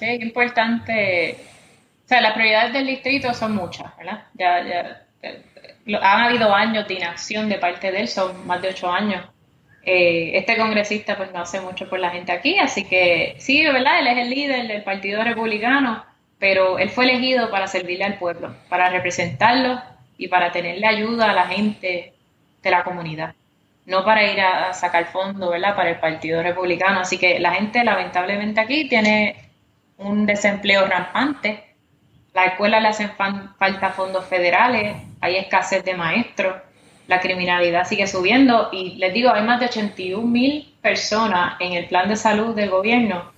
Sí, 0.00 0.06
es 0.06 0.22
importante. 0.22 1.36
O 2.06 2.08
sea, 2.08 2.22
las 2.22 2.32
prioridades 2.32 2.72
del 2.72 2.86
distrito 2.86 3.34
son 3.34 3.54
muchas, 3.54 3.94
¿verdad? 3.98 4.24
Ya, 4.32 4.64
ya, 4.64 5.02
han 6.00 6.22
habido 6.22 6.54
años 6.54 6.88
de 6.88 6.94
inacción 6.94 7.50
de 7.50 7.58
parte 7.58 7.92
de 7.92 8.00
él, 8.00 8.08
son 8.08 8.46
más 8.46 8.62
de 8.62 8.70
ocho 8.70 8.90
años. 8.90 9.26
Eh, 9.84 10.32
este 10.34 10.56
congresista 10.56 11.18
pues 11.18 11.30
no 11.32 11.40
hace 11.40 11.60
mucho 11.60 11.88
por 11.88 11.98
la 11.98 12.10
gente 12.10 12.32
aquí, 12.32 12.58
así 12.58 12.84
que 12.84 13.34
sí, 13.38 13.62
¿verdad? 13.66 14.00
Él 14.00 14.06
es 14.06 14.18
el 14.18 14.30
líder 14.30 14.68
del 14.68 14.82
Partido 14.82 15.22
Republicano, 15.22 16.02
pero 16.38 16.78
él 16.78 16.88
fue 16.88 17.04
elegido 17.04 17.50
para 17.50 17.66
servirle 17.66 18.04
al 18.04 18.18
pueblo, 18.18 18.56
para 18.70 18.88
representarlo 18.88 19.82
y 20.16 20.28
para 20.28 20.50
tenerle 20.50 20.86
ayuda 20.86 21.30
a 21.30 21.34
la 21.34 21.46
gente 21.46 22.14
de 22.62 22.70
la 22.70 22.84
comunidad, 22.84 23.34
no 23.84 24.02
para 24.02 24.24
ir 24.24 24.40
a, 24.40 24.72
sacar 24.72 25.12
fondos, 25.12 25.50
¿verdad? 25.50 25.76
Para 25.76 25.90
el 25.90 26.00
Partido 26.00 26.42
Republicano. 26.42 27.00
Así 27.00 27.18
que 27.18 27.38
la 27.38 27.52
gente 27.52 27.84
lamentablemente 27.84 28.60
aquí 28.60 28.88
tiene 28.88 29.49
un 30.00 30.26
desempleo 30.26 30.86
rampante, 30.86 31.74
la 32.34 32.44
escuela 32.46 32.80
le 32.80 32.88
hacen 32.88 33.10
falta 33.58 33.90
fondos 33.90 34.24
federales, 34.26 34.96
hay 35.20 35.36
escasez 35.36 35.84
de 35.84 35.94
maestros, 35.94 36.56
la 37.08 37.20
criminalidad 37.20 37.86
sigue 37.86 38.06
subiendo 38.06 38.68
y 38.72 38.94
les 38.96 39.12
digo, 39.12 39.30
hay 39.30 39.42
más 39.42 39.60
de 39.60 39.66
81 39.66 40.26
mil 40.26 40.74
personas 40.80 41.56
en 41.60 41.72
el 41.72 41.86
plan 41.86 42.08
de 42.08 42.16
salud 42.16 42.54
del 42.54 42.70
gobierno 42.70 43.32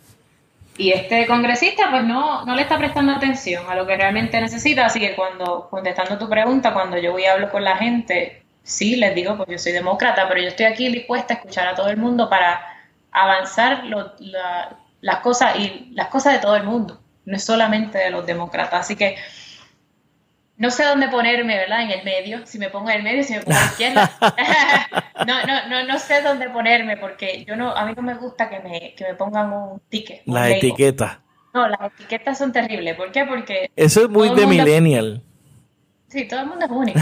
y 0.76 0.90
este 0.92 1.26
congresista 1.26 1.90
pues 1.90 2.04
no, 2.04 2.44
no 2.44 2.54
le 2.54 2.62
está 2.62 2.78
prestando 2.78 3.12
atención 3.12 3.64
a 3.68 3.74
lo 3.74 3.86
que 3.86 3.96
realmente 3.96 4.40
necesita, 4.40 4.86
así 4.86 5.00
que 5.00 5.14
cuando, 5.14 5.68
contestando 5.70 6.18
tu 6.18 6.28
pregunta, 6.28 6.72
cuando 6.72 6.98
yo 6.98 7.12
voy 7.12 7.22
y 7.22 7.26
hablo 7.26 7.50
con 7.50 7.64
la 7.64 7.76
gente, 7.76 8.42
sí, 8.62 8.96
les 8.96 9.14
digo, 9.14 9.36
pues 9.36 9.48
yo 9.50 9.58
soy 9.58 9.72
demócrata, 9.72 10.28
pero 10.28 10.40
yo 10.40 10.48
estoy 10.48 10.66
aquí 10.66 10.88
dispuesta 10.88 11.34
a 11.34 11.36
escuchar 11.38 11.68
a 11.68 11.74
todo 11.74 11.88
el 11.88 11.98
mundo 11.98 12.28
para 12.28 12.60
avanzar 13.10 13.84
lo, 13.84 14.12
la, 14.18 14.78
las 15.02 15.18
cosas 15.18 15.58
y 15.58 15.90
las 15.92 16.08
cosas 16.08 16.32
de 16.32 16.38
todo 16.38 16.56
el 16.56 16.62
mundo, 16.62 17.02
no 17.26 17.36
es 17.36 17.44
solamente 17.44 17.98
de 17.98 18.10
los 18.10 18.24
demócratas. 18.24 18.80
Así 18.80 18.96
que 18.96 19.16
no 20.56 20.70
sé 20.70 20.84
dónde 20.84 21.08
ponerme, 21.08 21.56
¿verdad? 21.56 21.82
En 21.82 21.90
el 21.90 22.04
medio, 22.04 22.46
si 22.46 22.58
me 22.58 22.70
pongo 22.70 22.88
en 22.88 22.98
el 22.98 23.02
medio, 23.02 23.24
si 23.24 23.34
me 23.34 23.40
pongo 23.40 23.58
a 23.58 23.60
la 23.60 23.66
izquierda. 23.66 24.10
no, 25.26 25.44
no, 25.44 25.68
no, 25.68 25.84
no 25.84 25.98
sé 25.98 26.22
dónde 26.22 26.48
ponerme 26.48 26.96
porque 26.96 27.44
yo 27.44 27.56
no, 27.56 27.72
a 27.76 27.84
mí 27.84 27.92
no 27.96 28.02
me 28.02 28.14
gusta 28.14 28.48
que 28.48 28.60
me, 28.60 28.94
que 28.94 29.04
me 29.04 29.14
pongan 29.14 29.52
un 29.52 29.80
ticket. 29.88 30.22
Las 30.24 30.50
etiquetas. 30.50 31.18
No, 31.52 31.68
las 31.68 31.80
etiquetas 31.80 32.38
son 32.38 32.52
terribles. 32.52 32.96
¿Por 32.96 33.12
qué? 33.12 33.24
Porque... 33.24 33.70
Eso 33.76 34.02
es 34.02 34.08
muy 34.08 34.30
de 34.34 34.46
millennial. 34.46 35.22
Sí, 36.06 36.28
todo 36.28 36.40
el 36.40 36.46
mundo 36.46 36.66
es 36.66 36.70
único. 36.70 37.00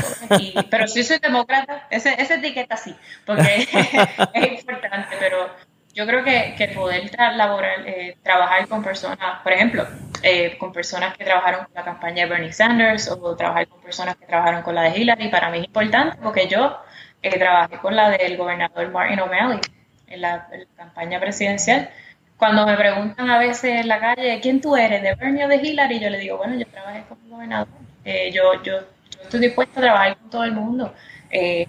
pero 0.71 0.89
si 0.89 1.05
soy 1.05 1.19
demócrata, 1.19 1.87
esa 1.91 2.15
etiqueta 2.15 2.77
sí, 2.77 2.95
porque 3.27 3.69
es 4.35 4.61
importante, 4.61 5.17
pero 5.19 5.51
yo 5.93 6.07
creo 6.07 6.25
que, 6.25 6.73
poder 6.75 7.11
laborar, 7.37 7.87
eh, 7.87 8.17
trabajar 8.23 8.69
con 8.69 8.83
personas, 8.83 9.41
por 9.43 9.53
ejemplo, 9.53 9.87
eh, 10.23 10.57
con 10.59 10.73
personas 10.73 11.17
que 11.17 11.25
trabajaron 11.25 11.65
con 11.65 11.75
la 11.75 11.85
campaña 11.85 12.25
de 12.25 12.31
Bernie 12.31 12.53
Sanders 12.53 13.09
o 13.11 13.37
trabajar 13.37 13.67
con 13.67 13.81
personas 13.81 14.17
que 14.17 14.27
trabajaron 14.27 14.63
con 14.63 14.75
la 14.75 14.83
de 14.83 14.99
Hillary, 14.99 15.29
para 15.29 15.51
mí 15.51 15.59
es 15.59 15.65
importante 15.65 16.17
porque 16.23 16.47
yo 16.47 16.79
eh, 17.23 17.39
trabajé 17.39 17.79
con 17.79 17.97
la 17.97 18.11
del 18.11 18.37
gobernador 18.37 18.91
Martin 18.91 19.21
O'Malley 19.21 19.61
en 20.07 20.21
la, 20.21 20.49
campaña 20.77 21.21
presidencial. 21.21 21.91
Cuando 22.37 22.67
me 22.67 22.77
preguntan 22.77 23.29
a 23.31 23.39
veces 23.39 23.81
en 23.81 23.89
la 23.89 24.01
calle, 24.01 24.41
¿quién 24.41 24.61
tú 24.61 24.77
eres, 24.77 25.03
de 25.03 25.15
Bernie 25.15 25.45
o 25.45 25.49
de 25.49 25.57
Hillary? 25.57 26.01
Yo 26.01 26.09
le 26.11 26.19
digo, 26.19 26.39
bueno, 26.39 26.55
yo 26.59 26.67
trabajé 26.67 27.05
con 27.09 27.19
el 27.25 27.31
gobernador 27.31 27.69
Eh, 28.05 28.31
yo, 28.33 28.63
yo, 28.63 28.79
estoy 29.23 29.41
dispuesta 29.41 29.81
a 29.81 29.83
trabajar 29.83 30.17
con 30.17 30.31
todo 30.31 30.45
el 30.45 30.53
mundo, 30.53 30.95
eh, 31.31 31.69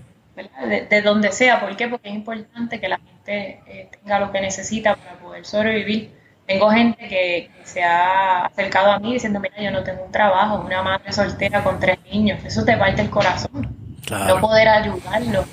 de, 0.89 1.01
donde 1.01 1.31
sea. 1.31 1.59
¿Por 1.59 1.75
qué? 1.75 1.87
Porque 1.89 2.09
es 2.09 2.15
importante 2.15 2.79
que 2.79 2.87
la 2.87 2.97
gente 2.97 3.10
tenga 3.25 4.19
lo 4.19 4.31
que 4.31 4.41
necesita 4.41 4.95
para 4.95 5.13
poder 5.17 5.45
sobrevivir. 5.45 6.11
Tengo 6.45 6.69
gente 6.69 7.07
que, 7.07 7.49
se 7.63 7.83
ha 7.83 8.45
acercado 8.45 8.91
a 8.91 8.99
mí 8.99 9.13
diciendo, 9.13 9.39
mira, 9.39 9.55
yo 9.61 9.71
no 9.71 9.83
tengo 9.83 10.03
un 10.03 10.11
trabajo, 10.11 10.61
una 10.65 10.81
madre 10.81 11.11
soltera 11.13 11.63
con 11.63 11.79
tres 11.79 11.97
niños. 12.11 12.43
Eso 12.43 12.65
te 12.65 12.75
parte 12.75 13.01
el 13.01 13.09
corazón. 13.09 13.75
No 14.09 14.41
poder 14.41 14.67
ayudarlos 14.67 15.45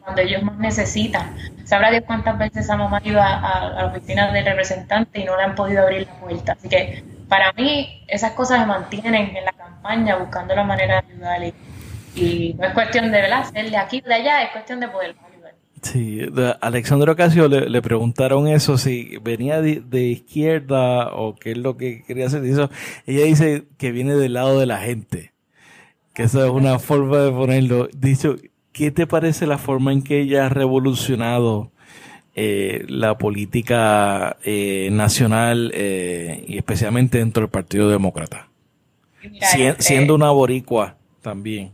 cuando 0.00 0.22
ellos 0.22 0.42
más 0.42 0.56
necesitan. 0.58 1.34
Sabrá 1.64 1.90
Dios 1.90 2.04
cuántas 2.06 2.38
veces 2.38 2.68
hemos 2.68 3.04
ido 3.04 3.20
a, 3.20 3.34
a, 3.34 3.68
la 3.70 3.86
oficina 3.86 4.30
del 4.30 4.44
representante 4.44 5.20
y 5.20 5.24
no 5.24 5.36
le 5.36 5.42
han 5.42 5.54
podido 5.54 5.82
abrir 5.82 6.06
la 6.06 6.14
puerta. 6.20 6.52
Así 6.52 6.68
que 6.68 7.02
para 7.28 7.52
mí 7.52 8.04
esas 8.06 8.32
cosas 8.32 8.60
se 8.60 8.66
mantienen 8.66 9.36
en 9.36 9.44
la 9.44 9.52
campaña 9.52 10.16
buscando 10.16 10.54
la 10.54 10.64
manera 10.64 11.02
de 11.02 11.12
ayudar 11.12 11.54
y, 12.16 12.54
no 12.56 12.66
es 12.66 12.74
cuestión 12.74 13.10
de 13.10 13.22
¿verdad? 13.22 13.44
ser 13.44 13.70
de 13.70 13.76
aquí 13.76 14.00
de 14.00 14.14
allá, 14.14 14.42
es 14.42 14.50
cuestión 14.52 14.78
de 14.78 14.86
poder 14.88 15.16
Sí, 15.84 16.20
Alexandro 16.60 17.12
Ocasio 17.12 17.46
le, 17.46 17.68
le, 17.68 17.82
preguntaron 17.82 18.48
eso, 18.48 18.78
si 18.78 19.18
venía 19.22 19.60
de, 19.60 20.02
izquierda 20.02 21.12
o 21.12 21.34
qué 21.34 21.52
es 21.52 21.58
lo 21.58 21.76
que 21.76 22.02
quería 22.04 22.26
hacer. 22.26 22.44
Eso, 22.44 22.70
ella 23.06 23.24
dice 23.26 23.64
que 23.76 23.92
viene 23.92 24.14
del 24.14 24.32
lado 24.32 24.58
de 24.58 24.66
la 24.66 24.78
gente, 24.78 25.34
que 26.14 26.22
esa 26.22 26.46
es 26.46 26.50
una 26.50 26.78
forma 26.78 27.18
de 27.18 27.30
ponerlo. 27.30 27.88
Dicho, 27.94 28.36
¿qué 28.72 28.90
te 28.90 29.06
parece 29.06 29.46
la 29.46 29.58
forma 29.58 29.92
en 29.92 30.02
que 30.02 30.20
ella 30.20 30.46
ha 30.46 30.48
revolucionado 30.48 31.70
eh, 32.36 32.84
la 32.88 33.16
política 33.16 34.38
eh, 34.42 34.88
nacional 34.90 35.70
eh, 35.72 36.44
y 36.48 36.56
especialmente 36.56 37.18
dentro 37.18 37.42
del 37.42 37.50
Partido 37.50 37.88
Demócrata. 37.88 38.48
siendo 39.78 40.16
una 40.16 40.30
boricua 40.30 40.96
también. 41.22 41.70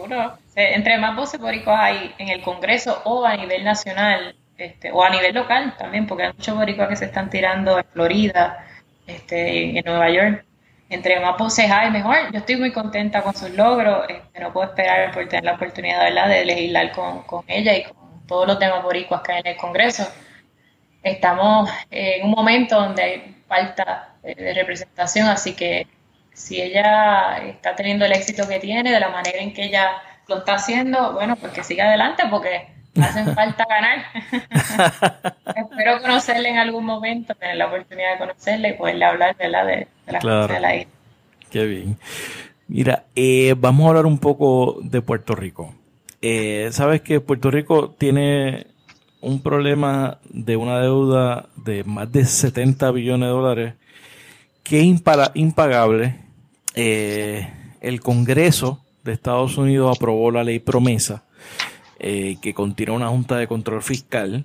Seguro. 0.00 0.38
Entre 0.54 0.98
más 0.98 1.14
voces 1.14 1.40
boricuas 1.40 1.78
hay 1.80 2.14
en 2.18 2.28
el 2.28 2.42
Congreso 2.42 3.02
o 3.04 3.24
a 3.24 3.36
nivel 3.36 3.64
nacional 3.64 4.34
este, 4.56 4.90
o 4.92 5.02
a 5.02 5.10
nivel 5.10 5.34
local 5.34 5.74
también, 5.78 6.06
porque 6.06 6.24
hay 6.24 6.32
muchos 6.32 6.54
boricuas 6.56 6.88
que 6.88 6.96
se 6.96 7.06
están 7.06 7.30
tirando 7.30 7.78
en 7.78 7.84
Florida, 7.92 8.66
este, 9.06 9.78
en 9.78 9.84
Nueva 9.84 10.10
York. 10.10 10.44
Entre 10.88 11.20
más 11.20 11.38
voces 11.38 11.70
hay, 11.70 11.90
mejor. 11.90 12.16
Yo 12.32 12.38
estoy 12.38 12.56
muy 12.56 12.72
contenta 12.72 13.22
con 13.22 13.34
sus 13.34 13.50
logros. 13.50 14.06
Este, 14.08 14.40
no 14.40 14.52
puedo 14.52 14.68
esperar 14.68 15.12
por 15.12 15.28
tener 15.28 15.44
la 15.44 15.54
oportunidad 15.54 16.28
de 16.28 16.44
legislar 16.44 16.92
con, 16.92 17.22
con 17.22 17.44
ella 17.46 17.76
y 17.76 17.84
con 17.84 18.26
todos 18.26 18.46
los 18.46 18.58
temas 18.58 18.82
boricuas 18.82 19.20
que 19.22 19.32
hay 19.32 19.40
en 19.40 19.46
el 19.48 19.56
Congreso. 19.56 20.10
Estamos 21.02 21.70
en 21.90 22.24
un 22.24 22.30
momento 22.30 22.80
donde 22.80 23.02
hay 23.02 23.36
falta 23.46 24.14
de 24.22 24.52
representación, 24.54 25.28
así 25.28 25.54
que 25.54 25.86
si 26.40 26.60
ella 26.60 27.36
está 27.46 27.76
teniendo 27.76 28.04
el 28.06 28.12
éxito 28.12 28.48
que 28.48 28.58
tiene, 28.58 28.90
de 28.90 29.00
la 29.00 29.10
manera 29.10 29.38
en 29.38 29.52
que 29.52 29.64
ella 29.64 29.92
lo 30.26 30.38
está 30.38 30.54
haciendo, 30.54 31.12
bueno, 31.12 31.36
pues 31.36 31.52
que 31.52 31.62
siga 31.62 31.84
adelante 31.84 32.24
porque 32.30 32.68
hacen 33.00 33.34
falta 33.34 33.64
ganar. 33.68 34.06
Espero 35.56 36.00
conocerle 36.00 36.48
en 36.48 36.58
algún 36.58 36.84
momento, 36.84 37.34
tener 37.34 37.56
la 37.56 37.66
oportunidad 37.66 38.12
de 38.12 38.18
conocerle 38.18 38.68
y 38.70 38.72
poderle 38.72 39.04
hablar 39.04 39.36
de, 39.36 39.44
de 39.44 40.12
las 40.12 40.22
cosas 40.22 40.48
de 40.48 40.60
la 40.60 40.76
isla. 40.76 40.92
Qué 41.50 41.64
bien. 41.66 41.98
Mira, 42.68 43.04
eh, 43.14 43.54
vamos 43.58 43.84
a 43.84 43.88
hablar 43.90 44.06
un 44.06 44.18
poco 44.18 44.78
de 44.82 45.02
Puerto 45.02 45.34
Rico. 45.34 45.74
Eh, 46.22 46.68
Sabes 46.72 47.02
que 47.02 47.20
Puerto 47.20 47.50
Rico 47.50 47.90
tiene 47.90 48.66
un 49.20 49.42
problema 49.42 50.18
de 50.24 50.56
una 50.56 50.78
deuda 50.80 51.48
de 51.56 51.84
más 51.84 52.10
de 52.10 52.24
70 52.24 52.90
billones 52.92 53.28
de 53.28 53.32
dólares 53.32 53.74
que 54.62 54.80
es 54.80 54.86
impagable. 55.34 56.19
Eh, 56.74 57.48
el 57.80 58.00
Congreso 58.00 58.84
de 59.04 59.12
Estados 59.12 59.58
Unidos 59.58 59.96
aprobó 59.96 60.30
la 60.30 60.44
ley 60.44 60.58
promesa 60.58 61.24
eh, 61.98 62.36
que 62.40 62.54
contiene 62.54 62.92
una 62.92 63.08
junta 63.08 63.36
de 63.36 63.46
control 63.46 63.82
fiscal 63.82 64.44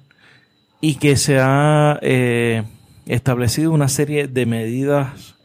y 0.81 0.95
que 0.95 1.17
se 1.17 1.39
ha 1.39 1.99
eh, 2.01 2.63
establecido 3.05 3.71
una 3.71 3.89
serie 3.89 4.27
de 4.27 4.45
medidas 4.45 5.35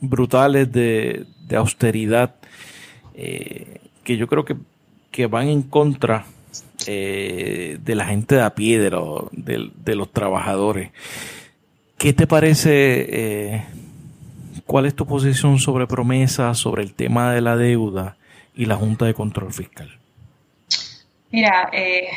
brutales 0.00 0.72
de, 0.72 1.26
austeridad 1.54 2.34
que 3.14 4.16
yo 4.16 4.26
creo 4.26 4.44
que 4.44 4.56
que 5.12 5.26
van 5.26 5.48
en 5.48 5.62
contra 5.62 6.24
eh, 6.86 7.78
de 7.84 7.94
la 7.94 8.06
gente 8.06 8.34
de 8.34 8.42
a 8.42 8.54
pie, 8.54 8.80
de, 8.80 8.90
de, 9.84 9.94
los 9.94 10.10
trabajadores. 10.10 10.90
¿Qué 11.98 12.12
te 12.12 12.26
parece? 12.26 13.64
¿Cuál 14.66 14.86
es 14.86 14.94
tu 14.94 15.06
posición 15.06 15.58
sobre 15.58 15.86
promesa, 15.86 16.54
sobre 16.54 16.82
el 16.82 16.94
tema 16.94 17.32
de 17.32 17.40
la 17.40 17.56
deuda 17.56 18.16
y 18.54 18.66
la 18.66 18.76
Junta 18.76 19.06
de 19.06 19.14
Control 19.14 19.52
Fiscal? 19.52 19.98
Mira, 21.30 21.70
eh, 21.72 22.08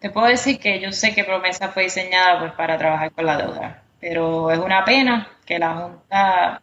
te 0.00 0.10
puedo 0.10 0.26
decir 0.26 0.58
que 0.58 0.80
yo 0.80 0.92
sé 0.92 1.14
que 1.14 1.24
promesa 1.24 1.68
fue 1.68 1.84
diseñada 1.84 2.38
pues, 2.40 2.52
para 2.52 2.78
trabajar 2.78 3.12
con 3.12 3.26
la 3.26 3.36
deuda, 3.36 3.82
pero 4.00 4.50
es 4.50 4.58
una 4.58 4.84
pena 4.84 5.28
que 5.44 5.58
la 5.58 5.74
Junta 5.74 6.62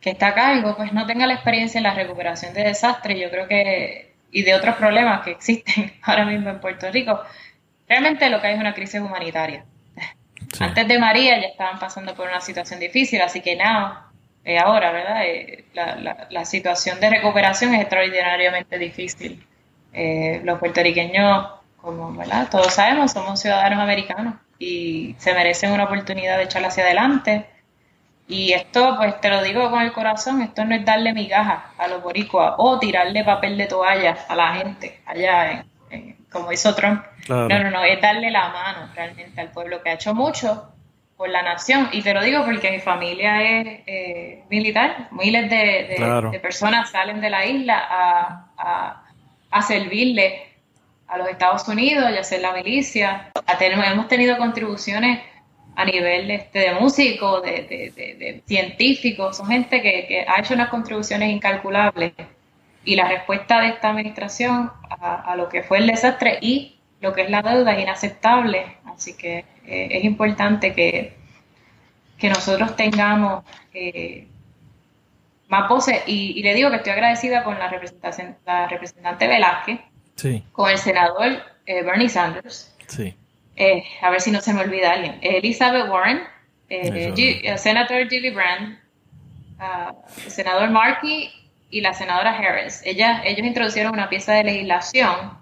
que 0.00 0.10
está 0.10 0.28
a 0.28 0.34
cargo 0.34 0.76
pues 0.76 0.92
no 0.92 1.06
tenga 1.06 1.26
la 1.26 1.32
experiencia 1.32 1.78
en 1.78 1.84
la 1.84 1.94
recuperación 1.94 2.52
de 2.52 2.64
desastres. 2.64 3.18
Yo 3.18 3.30
creo 3.30 3.48
que 3.48 4.12
y 4.30 4.42
de 4.42 4.54
otros 4.54 4.76
problemas 4.76 5.22
que 5.22 5.30
existen 5.32 5.92
ahora 6.02 6.26
mismo 6.26 6.50
en 6.50 6.60
Puerto 6.60 6.90
Rico, 6.90 7.22
realmente 7.88 8.28
lo 8.28 8.40
que 8.40 8.48
hay 8.48 8.54
es 8.54 8.60
una 8.60 8.74
crisis 8.74 9.00
humanitaria. 9.00 9.64
Antes 10.60 10.88
de 10.88 10.98
María 10.98 11.40
ya 11.40 11.48
estaban 11.48 11.78
pasando 11.78 12.14
por 12.14 12.28
una 12.28 12.40
situación 12.40 12.80
difícil, 12.80 13.20
así 13.22 13.40
que 13.40 13.56
nada, 13.56 14.10
eh, 14.44 14.58
ahora, 14.58 14.92
¿verdad? 14.92 15.24
Eh, 15.24 15.64
la, 15.72 16.44
situación 16.44 17.00
de 17.00 17.10
recuperación 17.10 17.74
es 17.74 17.80
extraordinariamente 17.80 18.78
difícil. 18.78 19.44
Eh, 19.92 20.40
los 20.44 20.58
puertorriqueños, 20.58 21.48
como 21.80 22.12
¿verdad? 22.14 22.48
todos 22.50 22.74
sabemos, 22.74 23.12
somos 23.12 23.40
ciudadanos 23.40 23.78
americanos 23.78 24.34
y 24.58 25.14
se 25.18 25.34
merecen 25.34 25.72
una 25.72 25.84
oportunidad 25.84 26.38
de 26.38 26.44
echar 26.44 26.64
hacia 26.64 26.84
adelante 26.84 27.46
y 28.26 28.52
esto, 28.52 28.96
pues 28.96 29.20
te 29.20 29.28
lo 29.28 29.42
digo 29.42 29.70
con 29.70 29.82
el 29.82 29.92
corazón, 29.92 30.40
esto 30.40 30.64
no 30.64 30.74
es 30.74 30.84
darle 30.84 31.12
migajas 31.12 31.64
a 31.76 31.88
los 31.88 32.02
boricuas 32.02 32.54
o 32.56 32.78
tirarle 32.78 33.22
papel 33.22 33.58
de 33.58 33.66
toalla 33.66 34.16
a 34.28 34.34
la 34.34 34.54
gente 34.54 35.00
allá, 35.04 35.52
en, 35.52 35.66
como 36.34 36.52
hizo 36.52 36.74
Trump. 36.74 37.02
No, 37.30 37.48
no, 37.48 37.70
no, 37.70 37.84
es 37.84 37.98
darle 38.02 38.30
la 38.30 38.50
mano 38.50 38.90
realmente 38.94 39.40
al 39.40 39.50
pueblo 39.50 39.82
que 39.82 39.88
ha 39.88 39.94
hecho 39.94 40.14
mucho 40.14 40.70
por 41.16 41.30
la 41.30 41.42
nación. 41.42 41.88
Y 41.92 42.02
te 42.02 42.12
lo 42.12 42.22
digo 42.22 42.44
porque 42.44 42.70
mi 42.70 42.80
familia 42.80 43.40
es 43.42 43.80
eh, 43.86 44.44
militar, 44.50 45.08
miles 45.12 45.48
de, 45.48 46.38
personas 46.42 46.90
salen 46.90 47.22
de 47.22 47.30
la 47.30 47.46
isla 47.46 47.78
a, 47.88 48.50
a, 48.58 49.04
a 49.50 49.62
servirle 49.62 50.42
a 51.06 51.16
los 51.16 51.28
Estados 51.28 51.66
Unidos 51.68 52.10
y 52.12 52.16
a 52.16 52.20
hacer 52.20 52.40
la 52.40 52.52
milicia. 52.52 53.30
hemos 53.58 54.08
tenido 54.08 54.36
contribuciones 54.36 55.20
a 55.76 55.84
nivel 55.84 56.30
este, 56.30 56.58
de 56.60 56.74
músicos, 56.74 57.42
de, 57.42 57.92
de, 57.94 58.42
científicos, 58.46 59.36
son 59.36 59.48
gente 59.48 59.82
que, 59.82 60.24
ha 60.26 60.40
hecho 60.40 60.54
unas 60.54 60.68
contribuciones 60.68 61.30
incalculables. 61.30 62.12
Y 62.84 62.96
la 62.96 63.08
respuesta 63.08 63.60
de 63.60 63.68
esta 63.68 63.90
administración 63.90 64.70
a, 65.00 65.34
lo 65.36 65.48
que 65.48 65.62
fue 65.62 65.78
el 65.78 65.86
desastre 65.86 66.38
y 66.40 66.78
lo 67.00 67.12
que 67.12 67.22
es 67.22 67.30
la 67.30 67.42
deuda 67.42 67.74
es 67.74 67.82
inaceptable. 67.82 68.76
Así 68.84 69.16
que 69.16 69.44
eh, 69.66 69.88
es 69.90 70.04
importante 70.04 70.72
que, 70.72 71.16
que 72.18 72.28
nosotros 72.28 72.76
tengamos 72.76 73.44
eh, 73.72 74.28
más 75.48 75.68
voces. 75.68 76.02
Y, 76.06 76.42
le 76.42 76.54
digo 76.54 76.70
que 76.70 76.76
estoy 76.76 76.92
agradecida 76.92 77.42
con 77.42 77.58
la, 77.58 77.68
representación, 77.68 78.36
la 78.44 78.68
representante 78.68 79.26
Velázquez, 79.26 79.80
con 80.52 80.70
el 80.70 80.78
senador 80.78 81.42
eh, 81.66 81.82
Bernie 81.82 82.08
Sanders. 82.08 82.76
Sí 82.86 83.16
a 84.02 84.10
ver 84.10 84.20
si 84.20 84.30
no 84.30 84.40
se 84.40 84.52
me 84.52 84.62
olvida 84.62 84.92
alguien, 84.92 85.18
Elizabeth 85.22 85.88
Warren, 85.88 86.22
eh, 86.68 87.40
el 87.44 87.58
senador 87.58 88.04
Julie 88.04 88.32
Brand, 88.32 88.78
uh, 89.58 89.94
el 90.24 90.30
senador 90.30 90.70
Markey 90.70 91.30
y 91.74 91.80
la 91.80 91.92
senadora 91.92 92.38
Harris. 92.38 92.82
ellos 92.84 93.08
introducieron 93.24 93.92
una 93.92 94.08
pieza 94.08 94.32
de 94.32 94.44
legislación 94.44 95.36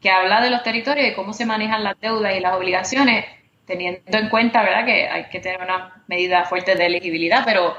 que 0.00 0.08
habla 0.08 0.40
de 0.40 0.48
los 0.48 0.62
territorios 0.62 1.06
y 1.06 1.14
cómo 1.14 1.34
se 1.34 1.44
manejan 1.44 1.84
las 1.84 2.00
deudas 2.00 2.34
y 2.34 2.40
las 2.40 2.54
obligaciones, 2.54 3.26
teniendo 3.66 4.16
en 4.16 4.30
cuenta 4.30 4.62
¿verdad? 4.62 4.86
que 4.86 5.06
hay 5.06 5.24
que 5.24 5.38
tener 5.38 5.60
una 5.60 6.02
medida 6.06 6.46
fuerte 6.46 6.76
de 6.76 6.86
elegibilidad, 6.86 7.42
pero 7.44 7.76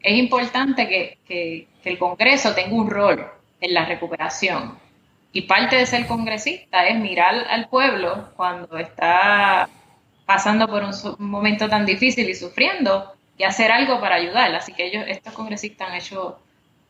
es 0.00 0.18
importante 0.18 0.86
que, 0.88 1.18
que 1.26 1.68
el 1.84 1.98
Congreso 1.98 2.54
tenga 2.54 2.76
un 2.76 2.90
rol 2.90 3.26
en 3.62 3.72
la 3.72 3.86
recuperación 3.86 4.78
y 5.32 5.42
parte 5.42 5.76
de 5.76 5.86
ser 5.86 6.06
congresista 6.06 6.86
es 6.86 6.98
mirar 6.98 7.46
al 7.48 7.70
pueblo 7.70 8.28
cuando 8.36 8.76
está 8.76 9.70
pasando 10.26 10.68
por 10.68 10.82
un, 10.82 10.92
momento 11.18 11.66
tan 11.66 11.86
difícil 11.86 12.28
y 12.28 12.34
sufriendo 12.34 13.14
y 13.38 13.44
hacer 13.44 13.72
algo 13.72 14.00
para 14.00 14.16
ayudar. 14.16 14.54
Así 14.54 14.74
que 14.74 14.86
ellos, 14.86 15.04
estos 15.06 15.32
congresistas 15.32 15.88
han 15.88 15.94
hecho 15.94 16.38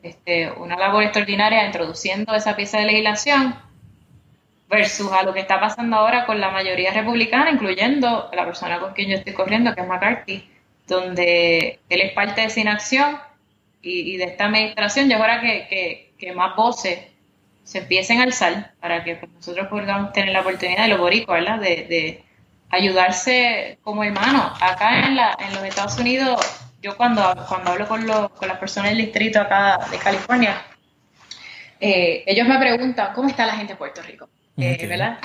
este, 0.03 0.51
una 0.53 0.77
labor 0.77 1.03
extraordinaria 1.03 1.67
introduciendo 1.67 2.35
esa 2.35 2.55
pieza 2.55 2.79
de 2.79 2.87
legislación 2.87 3.55
versus 4.69 5.11
a 5.13 5.23
lo 5.23 5.33
que 5.33 5.41
está 5.41 5.59
pasando 5.61 5.97
ahora 5.97 6.27
con 6.27 6.41
la 6.41 6.51
mayoría 6.51 6.93
republicana, 6.93 7.51
incluyendo 7.51 8.31
la 8.33 8.45
persona 8.45 8.79
con 8.79 8.93
quien 8.93 9.11
yo 9.11 9.17
estoy 9.17 9.33
corriendo, 9.33 9.75
que 9.75 9.81
es 9.81 9.87
McCarthy, 9.87 10.49
donde 10.87 11.81
él 11.89 12.01
es 12.01 12.13
parte 12.13 12.43
de 12.43 12.47
esa 12.49 12.61
inacción 12.61 13.19
y, 13.81 14.17
de 14.17 14.25
esta 14.25 14.47
administración, 14.47 15.09
ya 15.09 15.17
ahora 15.17 15.41
que, 15.41 16.13
que, 16.19 16.33
más 16.33 16.57
voces 16.57 16.99
se 17.65 17.79
empiecen 17.79 18.21
a 18.21 18.25
alzar 18.25 18.73
para 18.81 19.05
que 19.05 19.17
pues, 19.17 19.33
nosotros 19.33 19.69
podamos 19.69 20.13
tener 20.13 20.31
la 20.31 20.41
oportunidad 20.41 20.83
de 20.83 20.89
los 20.89 20.99
boricos, 20.99 21.35
¿verdad? 21.35 21.59
De, 21.61 21.87
de 21.89 22.25
ayudarse 22.71 23.79
como 23.83 24.05
hermanos. 24.05 24.53
Acá 24.61 25.07
en, 25.07 25.17
la, 25.17 25.37
en 25.39 25.55
los 25.55 25.65
Estados 25.65 25.99
Unidos, 25.99 26.41
yo 26.81 26.97
cuando, 26.97 27.23
cuando 27.49 27.71
hablo 27.71 27.89
con, 27.89 28.07
los, 28.07 28.31
con 28.31 28.49
las 28.49 28.59
personas 28.59 28.91
del 28.91 28.99
distrito 28.99 29.41
acá 29.41 29.79
de 29.91 29.99
California, 29.99 30.63
eh, 31.81 32.25
ellos 32.27 32.47
me 32.47 32.59
preguntan, 32.59 33.13
¿cómo 33.15 33.29
está 33.29 33.47
la 33.47 33.57
gente 33.57 33.75
de 33.75 33.77
Puerto 33.79 34.03
Rico? 34.03 34.29
Eh, 34.57 34.87
¿Verdad? 34.87 35.19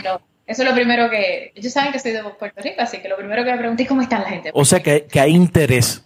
eso 0.46 0.62
es 0.62 0.70
lo 0.70 0.76
primero 0.76 1.10
que... 1.10 1.52
Ellos 1.56 1.74
saben 1.74 1.92
que 1.92 2.00
soy 2.00 2.12
de 2.12 2.24
Puerto 2.24 2.62
Rico, 2.62 2.82
así 2.82 3.00
que 3.00 3.10
lo 3.10 3.18
primero 3.18 3.44
que 3.44 3.52
me 3.52 3.58
pregunté 3.58 3.84
es 3.84 3.90
cómo 3.90 4.02
está 4.02 4.20
la 4.20 4.30
gente. 4.30 4.52
O 4.54 4.66
sea, 4.66 4.82
que, 4.82 5.06
que 5.06 5.20
hay 5.20 5.32
interés 5.32 6.04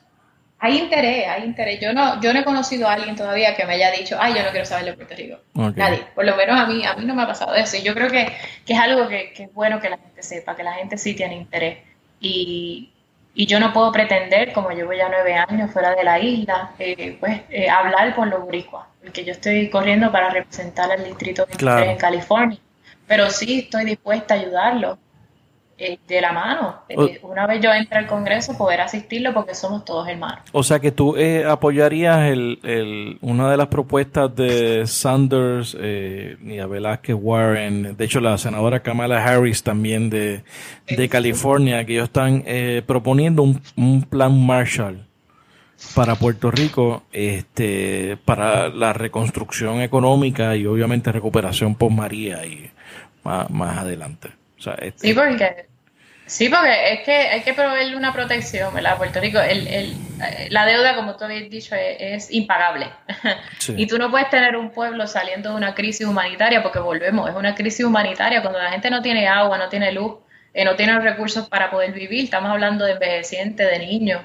hay 0.60 0.80
interés, 0.80 1.28
hay 1.28 1.44
interés. 1.44 1.80
Yo 1.80 1.94
no, 1.94 2.20
yo 2.20 2.34
no 2.34 2.40
he 2.40 2.44
conocido 2.44 2.88
a 2.88 2.94
alguien 2.94 3.16
todavía 3.16 3.56
que 3.56 3.66
me 3.66 3.74
haya 3.74 3.92
dicho, 3.92 4.18
ay, 4.20 4.34
yo 4.36 4.44
no 4.44 4.50
quiero 4.50 4.66
saber 4.66 4.86
de 4.86 4.94
Puerto 4.94 5.16
Rico. 5.16 5.38
Nadie. 5.54 6.04
Por 6.16 6.26
lo 6.26 6.36
menos 6.36 6.60
a 6.60 6.66
mí, 6.66 6.84
a 6.84 6.96
mí 6.96 7.06
no 7.06 7.14
me 7.14 7.24
ha 7.24 7.28
pasado 7.28 7.54
eso. 7.54 7.78
Y 7.78 7.84
yo 7.84 7.94
creo 7.94 8.10
que, 8.10 8.28
que 8.66 8.74
es 8.74 8.80
algo 8.80 9.08
que, 9.08 9.34
que, 9.34 9.44
es 9.44 9.54
bueno 9.54 9.80
que 9.80 9.90
la 9.90 9.98
gente 9.98 10.24
sepa, 10.24 10.56
que 10.56 10.64
la 10.64 10.74
gente 10.74 10.98
sí 10.98 11.14
tiene 11.14 11.36
interés. 11.36 11.80
Y, 12.20 12.92
y 13.40 13.46
yo 13.46 13.60
no 13.60 13.72
puedo 13.72 13.92
pretender, 13.92 14.52
como 14.52 14.72
llevo 14.72 14.94
ya 14.94 15.10
nueve 15.10 15.36
años 15.36 15.70
fuera 15.72 15.94
de 15.94 16.04
la 16.04 16.20
isla, 16.20 16.72
eh, 16.80 17.18
pues 17.20 17.42
eh, 17.52 17.70
hablar 17.70 18.16
con 18.16 18.32
los 18.32 18.42
boricuas, 18.42 18.88
porque 19.00 19.24
yo 19.24 19.32
estoy 19.32 19.70
corriendo 19.70 20.12
para 20.12 20.32
representar 20.32 20.92
al 20.92 21.04
distrito 21.04 21.46
en 21.48 21.98
California. 21.98 22.58
Pero 23.06 23.30
sí 23.30 23.60
estoy 23.60 23.86
dispuesta 23.86 24.34
a 24.34 24.38
ayudarlos 24.38 24.98
eh, 25.78 26.00
de 26.08 26.22
la 26.22 26.32
mano. 26.32 26.82
Eh, 26.90 27.20
una 27.24 27.46
vez 27.46 27.62
yo 27.62 27.72
entre 27.74 28.00
al 28.00 28.08
Congreso, 28.08 28.58
poder 28.58 28.82
asistirlo 28.82 29.34
porque 29.34 29.54
somos 29.54 29.86
todos 29.86 30.08
hermanos. 30.08 30.40
O 30.52 30.64
sea 30.64 30.80
que 30.80 30.92
tú 30.92 31.16
eh, 31.16 31.46
apoyarías 31.46 32.30
el, 32.30 32.60
el, 32.64 33.18
una 33.22 33.52
de 33.52 33.58
las 33.58 33.68
propuestas 33.68 34.36
de 34.36 34.88
Sanders, 34.88 35.78
eh, 35.80 36.38
y 36.42 36.58
Velázquez 36.58 37.16
Warren, 37.20 37.96
de 37.96 38.06
hecho 38.06 38.20
la 38.20 38.38
senadora 38.38 38.82
Kamala 38.82 39.24
Harris 39.24 39.64
también 39.64 40.10
de, 40.10 40.44
de 40.88 41.10
California, 41.10 41.86
que 41.86 41.94
ellos 41.94 42.06
están 42.06 42.44
proponiendo 42.86 43.44
un, 43.44 43.62
un 43.76 44.04
plan 44.04 44.46
Marshall 44.46 45.06
para 45.96 46.16
Puerto 46.16 46.50
Rico 46.52 47.04
este 47.12 48.18
para 48.26 48.70
la 48.70 48.94
reconstrucción 48.94 49.82
económica 49.82 50.56
y 50.56 50.66
obviamente 50.66 51.12
recuperación 51.12 51.76
por 51.76 51.92
María 51.92 52.46
y 52.46 52.70
más, 53.24 53.50
más 53.50 53.78
adelante. 53.78 54.30
Este 54.58 54.94
sí, 54.96 55.14
porque, 55.14 55.68
sí, 56.26 56.50
porque 56.50 56.94
es 56.94 57.00
que 57.02 57.12
hay 57.12 57.42
que 57.42 57.54
proveerle 57.54 57.96
una 57.96 58.12
protección, 58.14 58.74
¿verdad? 58.74 58.98
Puerto 58.98 59.20
Rico, 59.20 59.40
el, 59.40 59.68
el, 59.68 59.96
la 60.50 60.66
deuda, 60.66 60.96
como 60.96 61.16
tú 61.16 61.26
habías 61.26 61.50
dicho, 61.50 61.76
es, 61.76 62.32
impagable. 62.32 62.90
Y 63.76 63.88
tú 63.88 63.98
no 63.98 64.10
puedes 64.10 64.30
tener 64.30 64.56
un 64.56 64.72
pueblo 64.72 65.08
saliendo 65.08 65.52
de 65.52 65.56
una 65.56 65.76
crisis 65.76 66.08
humanitaria, 66.08 66.64
porque 66.64 66.80
volvemos, 66.80 67.30
es 67.30 67.36
una 67.36 67.54
crisis 67.56 67.86
humanitaria, 67.86 68.42
cuando 68.42 68.60
la 68.60 68.72
gente 68.72 68.90
no 68.90 69.02
tiene 69.02 69.28
agua, 69.28 69.58
no 69.58 69.70
tiene 69.70 69.92
luz, 69.92 70.16
eh, 70.54 70.66
no 70.66 70.76
tiene 70.76 71.00
recursos 71.00 71.48
para 71.48 71.70
poder 71.70 71.92
vivir, 71.92 72.24
estamos 72.24 72.50
hablando 72.50 72.86
de 72.86 72.94
envejecientes, 72.94 73.70
de 73.70 73.80
niños, 73.80 74.22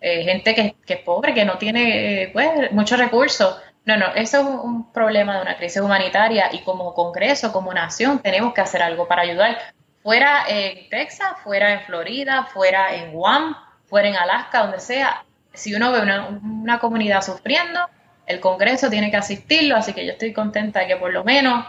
eh, 0.00 0.24
gente 0.24 0.54
que, 0.54 0.74
que, 0.86 0.94
es 0.94 1.00
pobre, 1.00 1.34
que 1.34 1.44
no 1.44 1.58
tiene 1.58 2.22
eh, 2.22 2.30
pues, 2.32 2.72
muchos 2.72 2.98
recursos. 2.98 3.56
No, 3.84 3.96
no, 3.96 4.06
eso 4.14 4.40
es 4.40 4.44
un 4.44 4.92
problema 4.92 5.36
de 5.36 5.42
una 5.42 5.56
crisis 5.56 5.80
humanitaria 5.80 6.50
y 6.52 6.60
como 6.60 6.94
Congreso, 6.94 7.52
como 7.52 7.72
nación, 7.72 8.20
tenemos 8.20 8.52
que 8.52 8.60
hacer 8.60 8.82
algo 8.82 9.08
para 9.08 9.22
ayudar. 9.22 9.58
Fuera 10.02 10.44
en 10.48 10.88
Texas, 10.90 11.32
fuera 11.42 11.72
en 11.72 11.80
Florida, 11.80 12.44
fuera 12.44 12.94
en 12.94 13.12
Guam, 13.12 13.56
fuera 13.86 14.08
en 14.08 14.16
Alaska, 14.16 14.62
donde 14.62 14.80
sea. 14.80 15.24
Si 15.52 15.74
uno 15.74 15.90
ve 15.92 16.00
una, 16.00 16.78
comunidad 16.78 17.22
sufriendo, 17.22 17.80
el 18.26 18.38
Congreso 18.38 18.88
tiene 18.88 19.10
que 19.10 19.16
asistirlo, 19.16 19.76
así 19.76 19.92
que 19.92 20.06
yo 20.06 20.12
estoy 20.12 20.32
contenta 20.32 20.80
de 20.80 20.86
que 20.86 20.96
por 20.96 21.12
lo 21.12 21.24
menos 21.24 21.66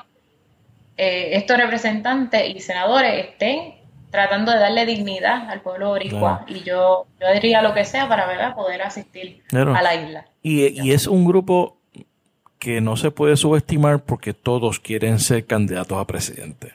eh, 0.97 1.30
estos 1.34 1.57
representantes 1.57 2.47
y 2.47 2.59
senadores 2.59 3.26
estén 3.26 3.82
tratando 4.12 4.51
de 4.51 4.59
darle 4.59 4.86
dignidad 4.86 5.49
al 5.49 5.62
pueblo 5.62 5.89
boricua 5.89 6.45
y 6.47 6.64
yo, 6.64 7.07
yo 7.20 7.34
diría 7.34 7.62
lo 7.62 7.74
que 7.74 7.86
sea 7.86 8.07
para 8.07 8.28
¿verdad? 8.28 8.53
poder 8.53 8.82
asistir 8.84 9.41
a 9.51 9.82
la 9.82 9.95
isla. 9.95 10.26
Y, 10.43 10.68
y, 10.68 10.91
es 10.91 11.07
un 11.07 11.26
grupo 11.26 11.80
que 12.62 12.80
no 12.80 12.95
se 12.95 13.09
puede 13.09 13.38
subestimar 13.38 14.03
porque 14.03 14.36
todos 14.36 14.80
quieren 14.80 15.18
ser 15.18 15.45
candidatos 15.45 15.97
a 15.97 16.05
presidente 16.05 16.74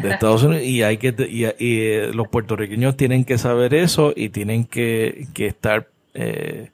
de 0.00 0.10
Estados 0.12 0.44
Unidos. 0.44 0.62
Y 0.62 0.84
hay 0.84 0.96
que 0.96 1.12
y, 1.28 1.44
eh, 1.44 2.12
los 2.14 2.28
puertorriqueños 2.28 2.96
tienen 2.96 3.24
que 3.24 3.36
saber 3.36 3.74
eso 3.74 4.12
y 4.14 4.28
tienen 4.28 4.64
que, 4.64 5.26
estar 5.36 5.88
eh, 6.14 6.70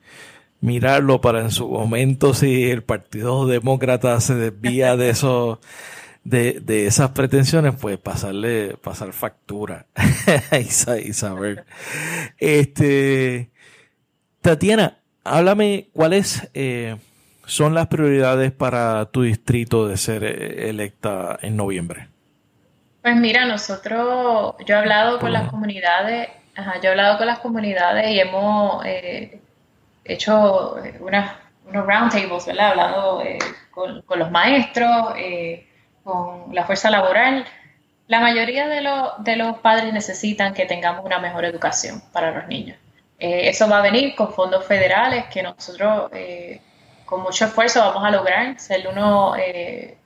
mirarlo 0.61 1.23
para 1.23 1.41
en 1.41 1.51
su 1.51 1.71
momento 1.71 2.35
si 2.35 2.65
el 2.65 2.83
Partido 2.83 3.47
Demócrata 3.47 4.21
se 4.21 4.35
desvía 4.35 4.95
de 4.99 5.09
eso 5.09 5.59
de, 6.23 6.61
de 6.61 6.87
esas 6.87 7.13
pretensiones 7.13 7.77
pues 7.81 7.97
pasarle 7.97 8.77
pasar 8.77 9.15
factura 9.15 9.87
y, 10.53 11.13
saber. 11.15 11.65
Este 12.37 13.49
Tatiana 14.43 14.99
háblame 15.25 15.89
cuál 15.95 16.13
es 16.13 16.47
eh, 16.53 16.97
son 17.47 17.75
las 17.75 17.87
prioridades 17.87 18.51
para 18.51 19.07
tu 19.07 19.23
distrito 19.23 19.87
de 19.87 19.97
ser 19.97 20.25
eh, 20.25 20.69
electa 20.69 21.39
en 21.41 21.57
noviembre? 21.57 22.09
Pues 23.03 23.17
mira, 23.17 23.45
nosotros, 23.47 24.57
yo 24.67 24.75
he 24.75 24.79
hablado 24.79 25.21
con 25.21 25.33
las 25.33 25.49
comunidades, 25.49 26.29
yo 26.83 26.89
he 26.89 26.91
hablado 26.91 27.19
con 27.19 27.29
las 27.29 27.39
comunidades 27.39 28.11
y 28.11 28.19
hemos 28.19 28.85
eh, 28.85 29.41
hecho 30.05 30.75
unas, 30.99 31.37
unos 31.69 31.87
roundtables, 31.87 32.47
¿verdad? 32.47 32.71
Hablado 32.71 33.23
eh, 33.23 33.39
con, 33.71 34.03
los 34.17 34.31
maestros, 34.33 35.15
con 36.03 36.53
la 36.53 36.65
fuerza 36.65 36.91
laboral. 36.91 37.47
La 38.09 38.19
mayoría 38.19 38.67
de, 38.67 38.83
de 39.19 39.37
los 39.37 39.59
padres 39.59 39.93
necesitan 39.93 40.53
que 40.53 40.67
tengamos 40.67 41.05
una 41.05 41.21
mejor 41.21 41.45
educación 41.45 42.03
para 42.13 42.33
los 42.33 42.49
niños. 42.49 42.77
eso 43.19 43.69
va 43.69 43.79
a 43.79 43.83
venir 43.83 44.17
con 44.17 44.33
fondos 44.33 44.65
federales 44.67 45.27
que 45.27 45.45
nosotros 45.45 46.11
con 47.07 47.23
mucho 47.23 47.47
esfuerzo 47.47 47.81
vamos 47.81 48.05
a 48.05 48.11
lograr 48.11 48.59
ser 48.59 48.87
uno, 48.89 49.35
eh, 49.37 49.97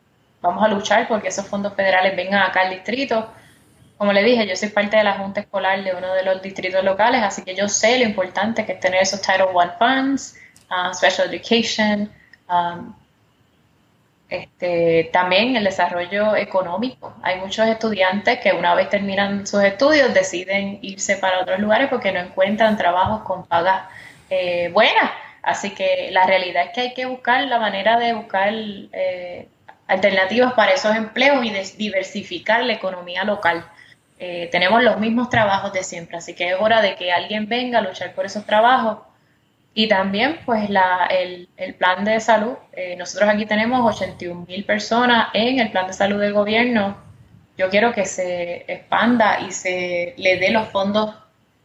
vamos 0.40 0.62
a 0.62 0.68
luchar 0.68 1.08
porque 1.08 1.28
esos 1.28 1.46
fondos 1.46 1.74
federales 1.74 2.14
vengan 2.14 2.42
acá 2.42 2.60
al 2.60 2.70
distrito. 2.70 3.28
Como 3.96 4.12
le 4.12 4.22
dije, 4.22 4.46
yo 4.46 4.54
soy 4.54 4.68
parte 4.68 4.96
de 4.96 5.04
la 5.04 5.14
Junta 5.14 5.40
Escolar 5.40 5.82
de 5.82 5.94
uno 5.94 6.14
de 6.14 6.22
los 6.22 6.40
distritos 6.40 6.84
locales, 6.84 7.22
así 7.22 7.42
que 7.42 7.54
yo 7.54 7.68
sé 7.68 7.98
lo 7.98 8.04
importante 8.04 8.64
que 8.64 8.72
es 8.72 8.80
tener 8.80 9.02
esos 9.02 9.20
Title 9.20 9.48
I 9.54 9.68
funds, 9.78 10.36
uh, 10.70 10.94
Special 10.94 11.28
Education, 11.28 12.10
um, 12.48 12.94
este, 14.28 15.10
también 15.12 15.56
el 15.56 15.64
desarrollo 15.64 16.36
económico. 16.36 17.14
Hay 17.22 17.40
muchos 17.40 17.66
estudiantes 17.66 18.38
que 18.40 18.52
una 18.52 18.74
vez 18.74 18.88
terminan 18.88 19.46
sus 19.46 19.62
estudios 19.62 20.14
deciden 20.14 20.78
irse 20.82 21.16
para 21.16 21.40
otros 21.40 21.58
lugares 21.58 21.88
porque 21.88 22.12
no 22.12 22.20
encuentran 22.20 22.76
trabajos 22.76 23.22
con 23.22 23.44
pagas 23.46 23.82
eh, 24.30 24.70
buenas 24.72 25.10
Así 25.42 25.70
que 25.70 26.10
la 26.12 26.26
realidad 26.26 26.64
es 26.66 26.70
que 26.72 26.80
hay 26.80 26.94
que 26.94 27.06
buscar 27.06 27.46
la 27.46 27.58
manera 27.58 27.98
de 27.98 28.12
buscar 28.12 28.52
eh, 28.52 29.48
alternativas 29.86 30.52
para 30.52 30.72
esos 30.72 30.94
empleos 30.94 31.44
y 31.44 31.50
de 31.50 31.64
diversificar 31.76 32.62
la 32.64 32.74
economía 32.74 33.24
local. 33.24 33.64
Eh, 34.18 34.48
tenemos 34.52 34.82
los 34.82 34.98
mismos 34.98 35.30
trabajos 35.30 35.72
de 35.72 35.82
siempre, 35.82 36.18
así 36.18 36.34
que 36.34 36.50
es 36.50 36.56
hora 36.60 36.82
de 36.82 36.94
que 36.94 37.10
alguien 37.10 37.48
venga 37.48 37.78
a 37.78 37.82
luchar 37.82 38.14
por 38.14 38.26
esos 38.26 38.44
trabajos. 38.44 38.98
Y 39.72 39.88
también, 39.88 40.40
pues, 40.44 40.68
la, 40.68 41.06
el, 41.06 41.48
el, 41.56 41.74
plan 41.74 42.04
de 42.04 42.20
salud. 42.20 42.54
Eh, 42.72 42.96
nosotros 42.96 43.30
aquí 43.30 43.46
tenemos 43.46 43.96
81 43.96 44.44
mil 44.46 44.64
personas 44.64 45.28
en 45.32 45.60
el 45.60 45.70
plan 45.70 45.86
de 45.86 45.92
salud 45.92 46.20
del 46.20 46.32
gobierno. 46.32 46.98
Yo 47.56 47.70
quiero 47.70 47.92
que 47.92 48.04
se 48.04 48.64
expanda 48.66 49.40
y 49.40 49.52
se 49.52 50.14
le 50.16 50.38
dé 50.38 50.50
los 50.50 50.68
fondos 50.68 51.14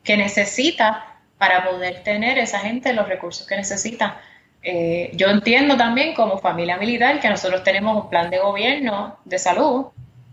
que 0.04 0.18
necesita 0.18 1.15
para 1.38 1.64
poder 1.70 2.04
tener 2.04 2.38
esa 2.38 2.60
gente 2.60 2.94
los 2.94 3.08
recursos 3.08 3.46
que 3.48 3.56
necesita. 3.56 4.22
Eh, 4.64 5.12
yo 5.14 5.28
entiendo 5.28 5.78
también 5.78 6.14
como 6.16 6.40
familia 6.40 6.78
militar 6.78 7.20
que 7.20 7.30
nosotros 7.30 7.64
tenemos 7.64 8.04
un 8.04 8.10
plan 8.10 8.30
de 8.30 8.40
gobierno 8.40 9.18
de 9.26 9.38
salud, 9.38 9.88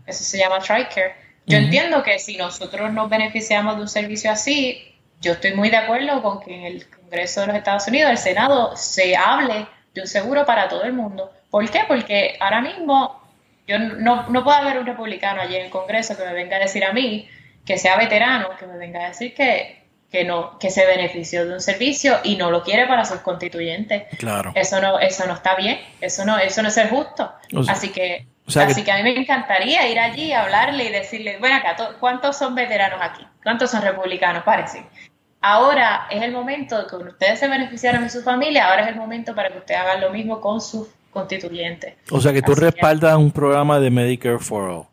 eso 0.07 0.23
se 0.23 0.37
llama 0.37 0.59
TRICARE. 0.59 1.15
Yo 1.45 1.57
entiendo 1.57 2.03
que 2.03 2.19
si 2.19 2.37
nosotros 2.37 2.91
nos 2.93 3.09
beneficiamos 3.09 3.75
de 3.75 3.81
un 3.81 3.87
servicio 3.87 4.31
así, 4.31 4.95
yo 5.21 5.33
estoy 5.33 5.53
muy 5.53 5.69
de 5.69 5.77
acuerdo 5.77 6.21
con 6.21 6.39
que 6.39 6.55
en 6.55 6.63
el 6.63 6.89
Congreso 6.89 7.41
de 7.41 7.47
los 7.47 7.55
Estados 7.57 7.87
Unidos, 7.87 8.11
el 8.11 8.17
Senado, 8.17 8.75
se 8.77 9.15
hable 9.15 9.67
de 9.93 10.01
un 10.01 10.07
seguro 10.07 10.45
para 10.45 10.69
todo 10.69 10.83
el 10.83 10.93
mundo. 10.93 11.31
¿Por 11.49 11.69
qué? 11.69 11.81
Porque 11.87 12.37
ahora 12.39 12.61
mismo 12.61 13.21
yo 13.67 13.77
no, 13.77 14.29
no 14.29 14.43
puedo 14.43 14.57
haber 14.57 14.79
un 14.79 14.85
republicano 14.85 15.41
allí 15.41 15.55
en 15.55 15.65
el 15.65 15.69
Congreso 15.69 16.17
que 16.17 16.25
me 16.25 16.33
venga 16.33 16.57
a 16.57 16.59
decir 16.59 16.83
a 16.83 16.93
mí, 16.93 17.27
que 17.65 17.77
sea 17.77 17.97
veterano, 17.97 18.49
que 18.57 18.65
me 18.65 18.77
venga 18.77 19.05
a 19.05 19.09
decir 19.09 19.33
que 19.33 19.82
que 20.13 20.23
no 20.23 20.59
que 20.59 20.69
se 20.69 20.85
benefició 20.85 21.43
de 21.43 21.55
un 21.55 21.59
servicio 21.59 22.19
y 22.23 22.35
no 22.35 22.51
lo 22.51 22.61
quiere 22.61 22.85
para 22.85 23.03
sus 23.03 23.17
constituyentes. 23.21 24.03
Claro. 24.19 24.51
Eso 24.53 24.79
no 24.79 24.99
eso 24.99 25.25
no 25.25 25.33
está 25.33 25.55
bien, 25.55 25.79
eso 26.01 26.23
no 26.23 26.37
eso 26.37 26.61
no 26.61 26.67
es 26.67 26.75
ser 26.75 26.91
justo. 26.91 27.33
así 27.67 27.89
que 27.89 28.27
así 28.55 28.83
que... 28.83 28.91
a 28.91 28.97
mí 28.97 29.03
me 29.03 29.19
encantaría 29.19 29.89
ir 29.89 29.99
allí, 29.99 30.31
hablarle 30.31 30.83
y 30.83 30.91
decirle, 30.91 31.37
bueno, 31.39 31.55
acá, 31.55 31.75
¿cuántos 31.99 32.37
son 32.37 32.53
veteranos 32.53 32.99
aquí? 33.01 33.25
¿Cuántos 33.41 33.71
son 33.71 33.81
republicanos? 33.81 34.43
Parece. 34.43 34.85
ahora 35.41 36.05
es 36.11 36.21
el 36.21 36.31
momento 36.31 36.85
que 36.85 36.95
ustedes 36.95 37.39
se 37.39 37.47
beneficiaron 37.47 38.03
en 38.03 38.11
su 38.11 38.21
familia, 38.21 38.69
ahora 38.69 38.83
es 38.83 38.89
el 38.89 38.95
momento 38.95 39.33
para 39.33 39.49
que 39.49 39.57
ustedes 39.57 39.81
hagan 39.81 39.99
lo 39.99 40.11
mismo 40.11 40.39
con 40.39 40.61
sus 40.61 40.89
constituyentes. 41.09 41.95
O 42.11 42.21
sea 42.21 42.31
que 42.31 42.43
tú 42.43 42.53
respaldas 42.53 43.17
un 43.17 43.31
programa 43.31 43.79
de 43.79 43.89
Medicare 43.89 44.37
for 44.37 44.69
All. 44.69 44.85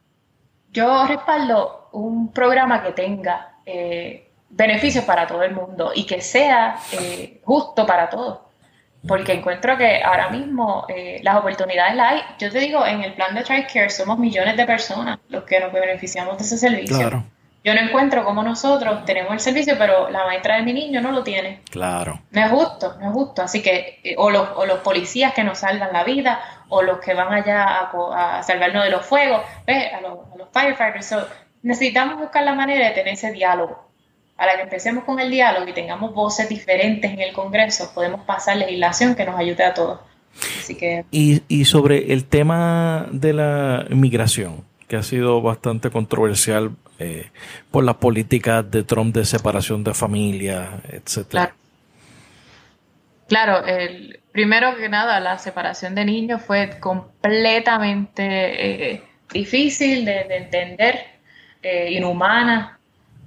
Yo 0.72 1.06
respaldo 1.06 1.90
un 1.92 2.32
programa 2.32 2.82
que 2.82 2.92
tenga 2.92 3.56
eh, 3.66 4.29
beneficios 4.50 5.04
para 5.04 5.26
todo 5.26 5.42
el 5.42 5.54
mundo 5.54 5.92
y 5.94 6.04
que 6.04 6.20
sea 6.20 6.76
eh, 6.92 7.40
justo 7.44 7.86
para 7.86 8.10
todos. 8.10 8.40
Porque 9.06 9.32
encuentro 9.32 9.78
que 9.78 10.02
ahora 10.02 10.28
mismo 10.28 10.84
eh, 10.88 11.20
las 11.22 11.36
oportunidades 11.36 11.94
las 11.94 12.12
hay. 12.12 12.20
Yo 12.38 12.50
te 12.50 12.58
digo, 12.58 12.84
en 12.84 13.02
el 13.02 13.14
plan 13.14 13.34
de 13.34 13.42
TriCare 13.42 13.88
somos 13.88 14.18
millones 14.18 14.56
de 14.58 14.66
personas 14.66 15.18
los 15.30 15.44
que 15.44 15.58
nos 15.58 15.72
beneficiamos 15.72 16.36
de 16.36 16.44
ese 16.44 16.58
servicio. 16.58 16.98
Claro. 16.98 17.24
Yo 17.62 17.74
no 17.74 17.80
encuentro 17.80 18.24
como 18.24 18.42
nosotros 18.42 19.04
tenemos 19.04 19.32
el 19.32 19.40
servicio, 19.40 19.74
pero 19.78 20.08
la 20.10 20.24
maestra 20.24 20.56
de 20.56 20.62
mi 20.62 20.72
niño 20.72 21.02
no 21.02 21.12
lo 21.12 21.22
tiene. 21.22 21.60
Claro. 21.70 22.20
No 22.30 22.44
es 22.44 22.50
justo, 22.50 22.96
no 23.00 23.08
es 23.08 23.12
justo. 23.12 23.42
Así 23.42 23.62
que, 23.62 24.00
eh, 24.02 24.14
o 24.16 24.30
los, 24.30 24.48
o 24.56 24.64
los 24.64 24.78
policías 24.80 25.34
que 25.34 25.44
nos 25.44 25.58
salvan 25.58 25.92
la 25.92 26.04
vida, 26.04 26.40
o 26.68 26.82
los 26.82 27.00
que 27.00 27.12
van 27.12 27.32
allá 27.32 27.90
a, 27.92 28.42
salvarnos 28.42 28.84
de 28.84 28.90
los 28.90 29.04
fuegos, 29.04 29.42
A, 29.66 30.00
los, 30.00 30.18
a 30.32 30.36
los 30.36 30.48
firefighters. 30.52 31.14
necesitamos 31.62 32.18
buscar 32.18 32.44
la 32.44 32.54
manera 32.54 32.86
de 32.86 32.94
tener 32.94 33.14
ese 33.14 33.30
diálogo. 33.32 33.89
Para 34.40 34.56
que 34.56 34.62
empecemos 34.62 35.04
con 35.04 35.20
el 35.20 35.30
diálogo 35.30 35.68
y 35.68 35.74
tengamos 35.74 36.14
voces 36.14 36.48
diferentes 36.48 37.12
en 37.12 37.20
el 37.20 37.34
Congreso, 37.34 37.92
podemos 37.94 38.22
pasar 38.22 38.56
legislación 38.56 39.14
que 39.14 39.26
nos 39.26 39.38
ayude 39.38 39.62
a 39.62 39.74
todos. 39.74 40.00
Así 40.58 40.76
que... 40.76 41.04
y, 41.10 41.42
y 41.46 41.66
sobre 41.66 42.14
el 42.14 42.24
tema 42.24 43.06
de 43.12 43.34
la 43.34 43.84
inmigración, 43.90 44.64
que 44.88 44.96
ha 44.96 45.02
sido 45.02 45.42
bastante 45.42 45.90
controversial 45.90 46.70
eh, 46.98 47.28
por 47.70 47.84
las 47.84 47.96
políticas 47.96 48.70
de 48.70 48.82
Trump 48.82 49.14
de 49.14 49.26
separación 49.26 49.84
de 49.84 49.92
familia, 49.92 50.80
etcétera. 50.88 51.54
Claro, 53.28 53.66
el, 53.66 54.20
primero 54.32 54.74
que 54.74 54.88
nada, 54.88 55.20
la 55.20 55.36
separación 55.36 55.94
de 55.94 56.06
niños 56.06 56.40
fue 56.40 56.80
completamente 56.80 58.94
eh, 58.94 59.02
difícil 59.30 60.06
de, 60.06 60.20
entender, 60.30 60.98
eh, 61.62 61.92
inhumana. 61.92 62.79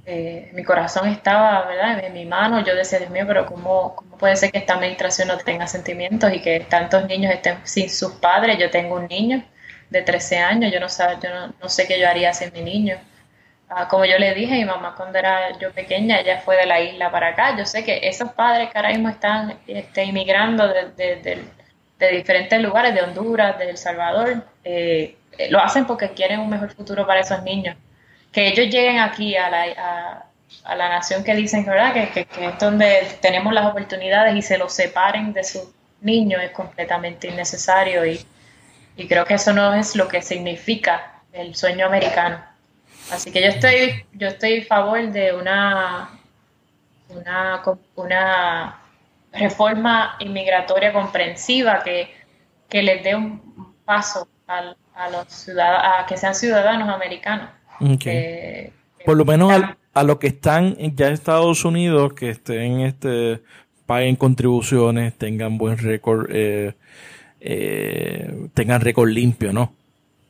Mi 0.05 0.63
corazón 0.63 1.07
estaba, 1.07 1.65
¿verdad? 1.65 2.03
En 2.03 2.13
mi 2.13 2.25
mano, 2.25 2.63
yo 2.63 2.75
decía, 2.75 2.99
Dios 2.99 3.11
mío, 3.11 3.23
pero 3.27 3.45
¿cómo, 3.45 3.95
¿cómo 3.95 4.17
puede 4.17 4.35
ser 4.35 4.51
que 4.51 4.57
esta 4.57 4.73
administración 4.73 5.29
no 5.29 5.37
tenga 5.37 5.67
sentimientos 5.67 6.33
y 6.33 6.41
que 6.41 6.59
tantos 6.61 7.07
niños 7.07 7.33
estén 7.33 7.57
sin 7.63 7.89
sus 7.89 8.13
padres? 8.13 8.57
Yo 8.57 8.69
tengo 8.69 8.95
un 8.95 9.07
niño 9.07 9.43
de 9.89 10.01
13 10.01 10.39
años, 10.39 10.73
yo 10.73 10.79
no, 10.79 10.87
yo 11.21 11.53
no 11.61 11.69
sé 11.69 11.87
qué 11.87 11.99
yo 11.99 12.09
haría 12.09 12.33
sin 12.33 12.51
mi 12.51 12.61
niño. 12.61 12.97
Ah, 13.69 13.87
como 13.87 14.05
yo 14.05 14.17
le 14.19 14.33
dije, 14.33 14.55
mi 14.55 14.65
mamá 14.65 14.93
cuando 14.95 15.17
era 15.17 15.57
yo 15.57 15.71
pequeña, 15.71 16.19
ella 16.19 16.39
fue 16.41 16.57
de 16.57 16.65
la 16.65 16.79
isla 16.81 17.11
para 17.11 17.29
acá. 17.29 17.57
Yo 17.57 17.65
sé 17.65 17.83
que 17.83 18.01
esos 18.03 18.31
padres 18.33 18.69
que 18.69 18.77
ahora 18.77 18.89
mismo 18.89 19.09
están 19.09 19.57
este, 19.67 20.03
inmigrando 20.03 20.67
de, 20.67 21.43
diferentes 22.11 22.61
lugares, 22.61 22.93
de 22.93 23.01
Honduras, 23.01 23.57
de 23.57 23.69
El 23.69 23.77
Salvador, 23.77 24.45
eh, 24.63 25.15
lo 25.49 25.59
hacen 25.59 25.85
porque 25.85 26.09
quieren 26.09 26.41
un 26.41 26.49
mejor 26.49 26.71
futuro 26.73 27.07
para 27.07 27.21
esos 27.21 27.41
niños. 27.43 27.77
Que 28.33 28.49
ellos 28.49 28.65
lleguen 28.65 28.99
aquí 28.99 29.37
a 29.37 29.49
la, 29.49 30.25
a, 30.65 30.75
la 30.75 30.89
nación 30.89 31.23
que 31.23 31.35
dicen 31.35 31.65
¿verdad? 31.65 31.93
Que, 31.93 32.25
que, 32.25 32.45
es 32.47 32.59
donde 32.59 33.07
tenemos 33.21 33.53
las 33.53 33.67
oportunidades 33.67 34.35
y 34.35 34.41
se 34.41 34.57
los 34.57 34.73
separen 34.73 35.31
de 35.31 35.45
sus 35.45 35.69
niños 36.01 36.41
es 36.43 36.51
completamente 36.51 37.29
innecesario 37.29 38.05
y, 38.05 38.19
y 38.97 39.07
creo 39.07 39.23
que 39.23 39.35
eso 39.35 39.53
no 39.53 39.73
es 39.73 39.95
lo 39.95 40.07
que 40.07 40.21
significa 40.21 41.21
el 41.31 41.55
sueño 41.55 41.85
americano. 41.85 42.43
Así 43.11 43.31
que 43.31 43.41
yo 43.41 43.47
estoy, 43.47 44.05
yo 44.13 44.27
estoy 44.27 44.61
a 44.61 44.65
favor 44.65 45.11
de 45.11 45.33
una, 45.33 46.09
una, 47.09 47.61
una 47.95 48.79
reforma 49.31 50.15
inmigratoria 50.19 50.93
comprensiva 50.93 51.83
que, 51.83 52.13
que 52.69 52.81
les 52.81 53.03
dé 53.03 53.15
un 53.15 53.75
paso 53.83 54.27
a, 54.47 55.09
los 55.09 55.27
ciudadanos, 55.27 56.01
a 56.01 56.05
que 56.05 56.17
sean 56.17 56.35
ciudadanos 56.35 56.89
americanos. 56.89 57.49
Por 59.05 59.17
lo 59.17 59.25
menos 59.25 59.51
a, 59.93 60.03
los 60.03 60.17
que 60.17 60.27
están 60.27 60.75
ya 60.95 61.07
en 61.07 61.13
Estados 61.13 61.65
Unidos, 61.65 62.13
que 62.13 62.29
estén, 62.29 62.81
este, 62.81 63.41
paguen 63.85 64.15
contribuciones, 64.15 65.13
tengan 65.17 65.57
buen 65.57 65.77
récord, 65.77 66.29
eh, 66.31 66.73
eh, 67.41 68.47
tengan 68.53 68.81
récord 68.81 69.09
limpio, 69.09 69.51
¿no? 69.53 69.73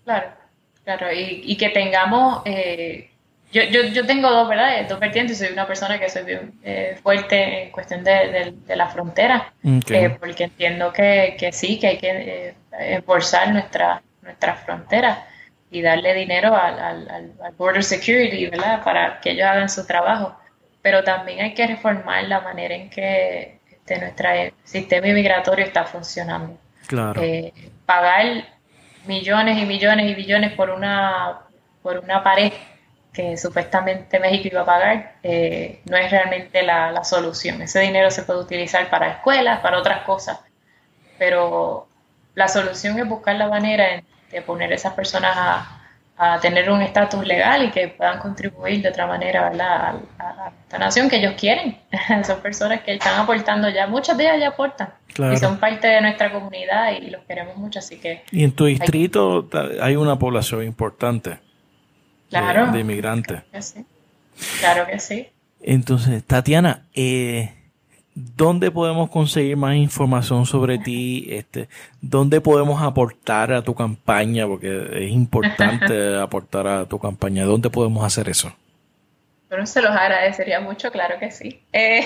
Claro. 0.03 0.43
Claro, 0.83 1.07
y, 1.13 1.55
que 1.55 1.69
tengamos, 1.69 2.41
eh, 2.43 3.09
yo, 3.53 3.63
yo, 3.63 3.83
yo, 3.83 4.05
tengo 4.05 4.29
dos, 4.29 4.49
¿verdad? 4.49 4.85
Dos 4.89 4.99
vertientes, 4.99 5.37
soy 5.37 5.47
una 5.53 5.65
persona 5.65 5.97
que 5.97 6.09
soy 6.09 6.23
eh, 6.61 6.97
fuerte 7.01 7.63
en 7.63 7.71
cuestión 7.71 8.03
de, 8.03 8.53
la 8.67 8.89
frontera, 8.89 9.53
eh, 9.63 10.17
porque 10.19 10.45
entiendo 10.45 10.91
que, 10.91 11.37
que, 11.39 11.53
sí, 11.53 11.79
que 11.79 11.87
hay 11.87 11.97
que 11.97 12.55
enforzar 12.77 13.53
nuestra, 13.53 14.01
nuestra 14.23 14.55
frontera 14.55 15.25
y 15.73 15.81
darle 15.81 16.13
dinero 16.13 16.55
al, 16.55 16.79
al, 16.79 17.33
Border 17.57 17.83
Security, 17.83 18.47
¿verdad? 18.47 18.83
Para 18.83 19.19
que 19.19 19.31
ellos 19.31 19.47
hagan 19.47 19.69
su 19.69 19.85
trabajo. 19.85 20.35
Pero 20.81 21.03
también 21.03 21.41
hay 21.41 21.53
que 21.53 21.65
reformar 21.65 22.25
la 22.25 22.41
manera 22.41 22.75
en 22.75 22.89
que 22.89 23.59
este, 23.71 23.99
nuestro 23.99 24.29
sistema 24.63 25.07
inmigratorio 25.07 25.65
está 25.65 25.83
funcionando. 25.83 26.57
Claro. 26.85 27.21
pagar 27.85 28.45
millones 29.05 29.57
y 29.57 29.65
millones 29.65 30.11
y 30.11 30.15
billones 30.15 30.51
por 30.51 30.69
una, 30.69 31.39
por 31.81 31.97
una 31.97 32.21
pared 32.21 32.51
que 33.13 33.37
supuestamente 33.37 34.19
México 34.19 34.49
iba 34.51 34.61
a 34.61 34.65
pagar, 34.65 35.15
eh, 35.21 35.81
no 35.85 35.95
es 35.97 36.11
realmente 36.11 36.63
la, 36.63 37.03
solución. 37.03 37.61
Ese 37.61 37.79
dinero 37.79 38.09
se 38.11 38.23
puede 38.23 38.39
utilizar 38.39 38.89
para 38.89 39.09
escuelas, 39.09 39.59
para 39.59 39.77
otras 39.77 40.03
cosas, 40.03 40.39
pero 41.17 41.87
la 42.35 42.47
solución 42.47 42.97
es 42.99 43.07
buscar 43.07 43.35
la 43.35 43.47
manera 43.47 44.01
de 44.33 44.41
poner 44.41 44.71
a 44.71 44.75
esas 44.75 44.93
personas 44.93 45.35
a, 45.35 45.79
tener 46.41 46.69
un 46.69 46.81
estatus 46.81 47.25
legal 47.25 47.65
y 47.65 47.71
que 47.71 47.89
puedan 47.89 48.19
contribuir 48.19 48.81
de 48.81 48.89
otra 48.89 49.07
manera 49.07 49.47
A, 49.47 49.89
a, 50.19 50.51
esta 50.63 50.77
nación 50.77 51.09
que 51.09 51.17
ellos 51.17 51.33
quieren. 51.37 51.77
Son 52.23 52.39
personas 52.39 52.81
que 52.81 52.93
están 52.93 53.19
aportando 53.19 53.67
ya, 53.69 53.87
muchas 53.87 54.17
de 54.17 54.23
ellas 54.23 54.39
ya 54.39 54.47
aportan 54.49 54.93
y 55.17 55.37
son 55.37 55.57
parte 55.57 55.87
de 55.87 56.01
nuestra 56.01 56.31
comunidad 56.31 56.91
y 56.99 57.09
los 57.09 57.23
queremos 57.25 57.57
mucho, 57.57 57.79
así 57.79 57.97
que... 57.97 58.23
Y 58.31 58.43
en 58.43 58.51
tu 58.51 58.65
distrito 58.65 59.47
hay, 59.81 59.95
una 59.95 60.17
población 60.17 60.63
importante 60.63 61.39
claro, 62.29 62.71
de, 62.71 62.79
inmigrantes. 62.79 63.43
Claro 64.59 64.87
que 64.87 64.99
sí. 64.99 65.29
Entonces, 65.61 66.23
Tatiana, 66.23 66.87
eh, 66.95 67.53
¿dónde 68.15 68.71
podemos 68.71 69.09
conseguir 69.09 69.57
más 69.57 69.75
información 69.75 70.45
sobre 70.45 70.77
ti? 70.77 71.27
Este, 71.29 71.67
¿Dónde 72.01 72.41
podemos 72.41 72.81
aportar 72.81 73.53
a 73.53 73.61
tu 73.61 73.75
campaña? 73.75 74.47
Porque 74.47 75.05
es 75.05 75.11
importante 75.11 76.17
aportar 76.21 76.67
a 76.67 76.85
tu 76.85 76.99
campaña. 76.99 77.45
¿Dónde 77.45 77.69
podemos 77.69 78.03
hacer 78.03 78.29
eso? 78.29 78.53
Bueno, 79.49 79.65
se 79.65 79.81
los 79.81 79.91
agradecería 79.91 80.59
mucho, 80.59 80.91
claro 80.91 81.15
que 81.19 81.31
sí. 81.31 81.61
Eh, 81.73 82.05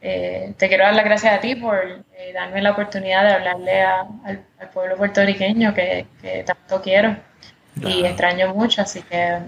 Eh, 0.00 0.52
te 0.58 0.68
quiero 0.68 0.84
dar 0.84 0.94
las 0.94 1.04
gracias 1.04 1.32
a 1.32 1.40
ti 1.40 1.54
por 1.54 2.04
eh, 2.14 2.32
darme 2.32 2.60
la 2.60 2.72
oportunidad 2.72 3.24
de 3.24 3.32
hablarle 3.32 3.82
al, 3.82 4.40
pueblo 4.72 4.96
puertorriqueño 4.96 5.74
que, 5.74 6.06
tanto 6.44 6.82
quiero 6.82 7.16
y 7.82 8.04
extraño 8.04 8.54
mucho, 8.54 8.82
así 8.82 9.02
que 9.02 9.38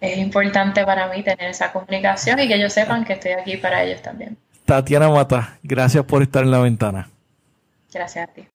es 0.00 0.18
importante 0.18 0.84
para 0.84 1.08
mí 1.08 1.22
tener 1.22 1.50
esa 1.50 1.72
comunicación 1.72 2.38
y 2.40 2.48
que 2.48 2.54
ellos 2.54 2.72
sepan 2.72 3.04
que 3.04 3.14
estoy 3.14 3.32
aquí 3.32 3.56
para 3.56 3.82
ellos 3.82 4.02
también. 4.02 4.36
Tatiana 4.64 5.08
Mata, 5.08 5.58
gracias 5.62 6.04
por 6.04 6.22
estar 6.22 6.44
en 6.44 6.50
la 6.50 6.58
ventana. 6.58 7.08
Gracias 7.92 8.28
a 8.28 8.32
ti. 8.32 8.46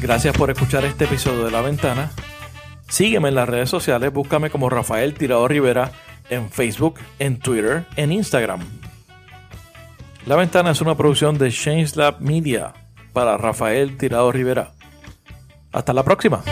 Gracias 0.00 0.36
por 0.36 0.50
escuchar 0.50 0.84
este 0.84 1.04
episodio 1.04 1.44
de 1.44 1.50
La 1.50 1.62
Ventana. 1.62 2.10
Sígueme 2.88 3.30
en 3.30 3.34
las 3.34 3.48
redes 3.48 3.70
sociales, 3.70 4.12
búscame 4.12 4.50
como 4.50 4.68
Rafael 4.68 5.14
Tirado 5.14 5.48
Rivera 5.48 5.90
en 6.28 6.50
Facebook, 6.50 7.00
en 7.18 7.38
Twitter, 7.38 7.84
en 7.96 8.12
Instagram. 8.12 8.60
La 10.26 10.36
Ventana 10.36 10.72
es 10.72 10.80
una 10.80 10.96
producción 10.96 11.38
de 11.38 11.50
Change 11.50 11.96
Lab 11.96 12.20
Media 12.20 12.72
para 13.16 13.38
Rafael 13.38 13.96
Tirado 13.96 14.30
Rivera. 14.30 14.72
Hasta 15.72 15.94
la 15.94 16.02
próxima. 16.02 16.42